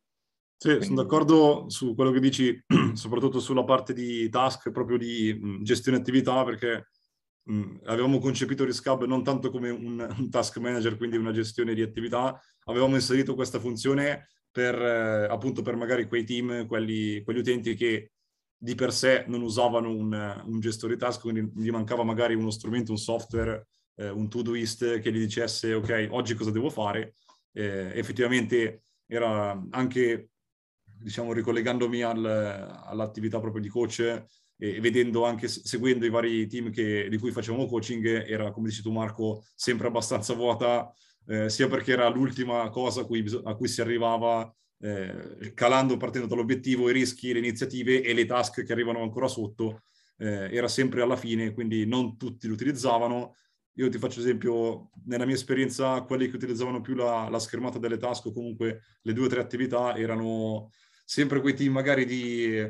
Sì, 0.57 0.69
Quindi... 0.69 0.87
sono 0.87 1.03
d'accordo 1.03 1.67
su 1.69 1.95
quello 1.95 2.11
che 2.11 2.21
dici, 2.21 2.65
soprattutto 2.95 3.39
sulla 3.39 3.65
parte 3.65 3.93
di 3.93 4.29
task, 4.31 4.71
proprio 4.71 4.97
di 4.97 5.61
gestione 5.63 5.99
attività, 5.99 6.43
perché 6.43 6.89
mh, 7.49 7.81
avevamo 7.85 8.19
concepito 8.19 8.65
Riscab 8.65 9.05
non 9.05 9.25
tanto 9.25 9.51
come 9.51 9.71
un, 9.71 10.15
un, 10.17 10.31
task 10.31 10.59
manager, 10.59 10.97
quindi 10.97 11.17
una 11.17 11.33
gestione 11.33 11.75
di 11.75 11.83
attività, 11.83 12.39
avevamo 12.65 12.95
inserito 12.95 13.35
questa 13.35 13.59
funzione 13.59 14.29
per 14.51 14.75
eh, 14.75 15.27
appunto 15.31 15.63
per 15.63 15.77
magari 15.77 16.07
quei 16.07 16.25
team, 16.25 16.67
quelli, 16.67 17.23
quegli 17.23 17.39
utenti 17.39 17.75
che 17.75 18.13
di 18.61 18.75
per 18.75 18.93
sé 18.93 19.25
non 19.29 19.43
usavano 19.43 19.91
un, 19.91 20.43
un 20.47 20.61
gestore 20.61 20.95
di 20.95 21.01
task, 21.01 21.21
quindi 21.21 21.53
gli 21.63 21.71
mancava 21.71 22.03
magari 22.03 22.35
uno 22.35 22.51
strumento, 22.51 22.91
un 22.91 22.99
software, 22.99 23.69
eh, 23.97 24.09
un 24.11 24.29
to-doist 24.29 24.99
che 24.99 25.13
gli 25.13 25.19
dicesse 25.19 25.75
ok, 25.75 26.09
oggi 26.11 26.35
cosa 26.35 26.51
devo 26.51 26.69
fare. 26.69 27.15
Eh, 27.53 27.93
effettivamente 27.95 28.83
era 29.07 29.65
anche, 29.71 30.31
diciamo, 30.83 31.33
ricollegandomi 31.33 32.03
al, 32.03 32.25
all'attività 32.85 33.39
proprio 33.39 33.63
di 33.63 33.69
coach, 33.69 34.25
e 34.61 34.81
vedendo 34.81 35.25
anche, 35.25 35.47
seguendo 35.47 36.05
i 36.05 36.11
vari 36.11 36.47
team 36.49 36.71
che, 36.71 37.09
di 37.09 37.17
cui 37.17 37.31
facevamo 37.31 37.67
coaching, 37.67 38.05
era, 38.27 38.51
come 38.51 38.69
dici 38.69 38.83
tu 38.83 38.91
Marco, 38.91 39.45
sempre 39.55 39.87
abbastanza 39.87 40.35
vuota, 40.35 40.93
eh, 41.27 41.49
sia 41.49 41.69
perché 41.69 41.93
era 41.93 42.09
l'ultima 42.09 42.69
cosa 42.71 43.03
a 43.03 43.05
cui, 43.05 43.25
a 43.45 43.55
cui 43.55 43.69
si 43.69 43.81
arrivava 43.81 44.53
eh, 44.81 45.53
calando, 45.55 45.97
partendo 45.97 46.27
dall'obiettivo, 46.27 46.91
i 46.91 46.93
rischi, 46.93 47.33
le 47.33 47.39
iniziative 47.39 48.03
e 48.03 48.13
le 48.15 48.27
task 48.27 48.65
che 48.65 48.73
arrivano 48.73 49.01
ancora 49.01 49.29
sotto, 49.29 49.83
eh, 50.19 50.53
era 50.53 50.67
sempre 50.67 51.03
alla 51.03 51.17
fine, 51.17 51.53
quindi 51.53 51.87
non 51.87 52.17
tutti 52.17 52.49
lo 52.49 52.55
utilizzavano. 52.55 53.37
Io 53.75 53.89
ti 53.89 53.99
faccio 53.99 54.19
esempio, 54.19 54.91
nella 55.05 55.25
mia 55.25 55.37
esperienza, 55.37 56.03
quelli 56.03 56.29
che 56.29 56.35
utilizzavano 56.35 56.81
più 56.81 56.95
la, 56.97 57.29
la 57.31 57.39
schermata 57.39 57.79
delle 57.79 57.97
task 57.97 58.27
o 58.27 58.33
comunque 58.33 58.83
le 59.03 59.13
due 59.13 59.27
o 59.27 59.29
tre 59.29 59.41
attività 59.41 59.95
erano 59.97 60.73
sempre 61.05 61.41
quei 61.41 61.55
team 61.55 61.73
magari 61.75 62.05
di, 62.05 62.69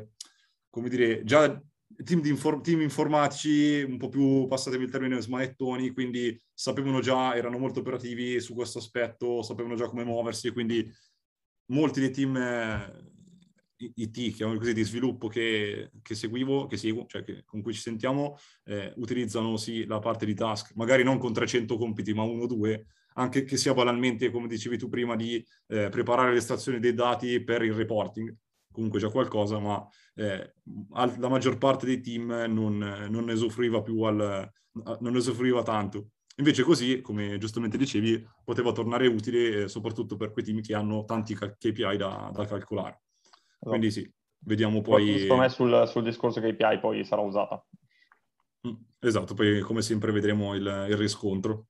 come 0.69 0.87
dire, 0.87 1.23
già 1.23 1.59
team, 2.03 2.25
infor- 2.25 2.61
team, 2.61 2.81
informatici 2.81 3.81
un 3.81 3.97
po' 3.97 4.09
più, 4.09 4.47
passatemi 4.47 4.83
il 4.83 4.89
termine, 4.89 5.21
smanettoni, 5.21 5.91
quindi 5.91 6.39
sapevano 6.53 6.99
già, 6.99 7.35
erano 7.35 7.57
molto 7.57 7.79
operativi 7.79 8.39
su 8.39 8.53
questo 8.53 8.79
aspetto, 8.79 9.41
sapevano 9.41 9.75
già 9.75 9.87
come 9.87 10.03
muoversi, 10.03 10.51
quindi 10.51 10.89
molti 11.67 11.99
dei 11.99 12.11
team 12.11 12.37
eh, 12.37 13.07
IT, 13.77 14.11
chiamiamoli 14.35 14.59
così, 14.59 14.73
di 14.73 14.83
sviluppo 14.83 15.27
che, 15.27 15.91
che, 16.01 16.15
seguivo, 16.15 16.67
che 16.67 16.77
seguo, 16.77 17.05
cioè 17.05 17.23
che, 17.23 17.43
con 17.45 17.61
cui 17.61 17.73
ci 17.73 17.81
sentiamo, 17.81 18.37
eh, 18.65 18.93
utilizzano 18.97 19.57
sì 19.57 19.85
la 19.85 19.99
parte 19.99 20.25
di 20.25 20.33
task, 20.33 20.73
magari 20.75 21.03
non 21.03 21.17
con 21.17 21.33
300 21.33 21.77
compiti, 21.77 22.13
ma 22.13 22.23
uno 22.23 22.43
o 22.43 22.47
due, 22.47 22.87
anche 23.15 23.43
che 23.43 23.57
sia 23.57 23.73
banalmente, 23.73 24.31
come 24.31 24.47
dicevi 24.47 24.77
tu 24.77 24.89
prima, 24.89 25.15
di 25.15 25.43
eh, 25.67 25.89
preparare 25.89 26.33
l'estrazione 26.33 26.79
dei 26.79 26.93
dati 26.93 27.43
per 27.43 27.63
il 27.63 27.73
reporting 27.73 28.35
comunque 28.79 28.99
già 28.99 29.09
qualcosa, 29.09 29.59
ma 29.59 29.85
eh, 30.15 30.53
la 30.93 31.27
maggior 31.27 31.57
parte 31.57 31.85
dei 31.85 31.99
team 31.99 32.31
non, 32.47 32.77
non 32.77 33.25
ne 33.25 33.33
usufruiva 33.33 33.81
più 33.81 34.01
al, 34.03 34.49
non 34.73 35.11
ne 35.11 35.17
usufruiva 35.17 35.61
tanto. 35.63 36.11
Invece 36.37 36.63
così, 36.63 37.01
come 37.01 37.37
giustamente 37.37 37.77
dicevi, 37.77 38.25
poteva 38.45 38.71
tornare 38.71 39.07
utile 39.07 39.63
eh, 39.63 39.67
soprattutto 39.67 40.15
per 40.15 40.31
quei 40.31 40.45
team 40.45 40.61
che 40.61 40.73
hanno 40.73 41.03
tanti 41.03 41.35
KPI 41.35 41.97
da, 41.97 42.31
da 42.33 42.45
calcolare. 42.45 43.01
Esatto. 43.21 43.69
Quindi 43.69 43.91
sì, 43.91 44.09
vediamo 44.45 44.81
poi... 44.81 45.19
Secondo 45.19 45.43
me 45.43 45.49
sul, 45.49 45.87
sul 45.87 46.03
discorso 46.03 46.39
KPI 46.39 46.79
poi 46.79 47.03
sarà 47.03 47.21
usata. 47.21 47.61
Mm, 48.65 48.73
esatto, 48.99 49.33
poi 49.33 49.59
come 49.59 49.81
sempre 49.81 50.13
vedremo 50.13 50.55
il, 50.55 50.85
il 50.89 50.95
riscontro. 50.95 51.67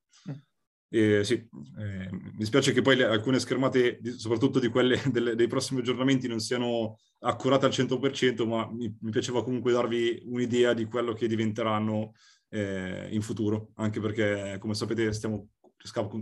E 0.92 1.24
sì, 1.24 1.36
eh, 1.78 2.10
mi 2.12 2.46
spiace 2.46 2.74
che 2.74 2.82
poi 2.82 2.96
le, 2.96 3.06
alcune 3.06 3.40
schermate, 3.40 4.00
soprattutto 4.18 4.60
di 4.60 4.70
quelle 4.70 5.00
delle, 5.12 5.36
dei 5.36 5.48
prossimi 5.48 5.82
aggiornamenti, 5.82 6.28
non 6.28 6.40
siano 6.40 6.98
accurate 7.20 7.66
al 7.66 7.72
100%, 7.72 8.48
ma 8.48 8.68
mi, 8.72 8.96
mi 9.00 9.12
piaceva 9.12 9.44
comunque 9.44 9.72
darvi 9.72 10.24
un'idea 10.26 10.74
di 10.74 10.86
quello 10.86 11.14
che 11.14 11.28
diventeranno 11.28 12.14
eh, 12.50 13.08
in 13.12 13.22
futuro, 13.22 13.70
anche 13.76 14.00
perché, 14.00 14.58
come 14.60 14.74
sapete, 14.74 15.14
stiamo, 15.14 15.50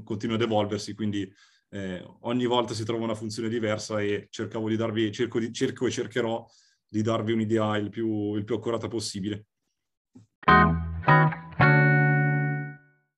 continua 0.03 0.35
ad 0.35 0.41
evolversi, 0.41 0.93
quindi 0.93 1.31
eh, 1.69 2.03
ogni 2.21 2.45
volta 2.45 2.73
si 2.73 2.83
trova 2.83 3.03
una 3.03 3.15
funzione 3.15 3.49
diversa 3.49 4.01
e 4.01 4.27
cercavo 4.29 4.69
di 4.69 4.75
darvi, 4.75 5.11
cerco, 5.11 5.39
di, 5.39 5.51
cerco 5.51 5.87
e 5.87 5.91
cercherò 5.91 6.45
di 6.89 7.01
darvi 7.01 7.33
un'idea 7.33 7.77
il 7.77 7.89
più, 7.89 8.35
il 8.35 8.43
più 8.43 8.55
accurata 8.55 8.87
possibile. 8.87 9.45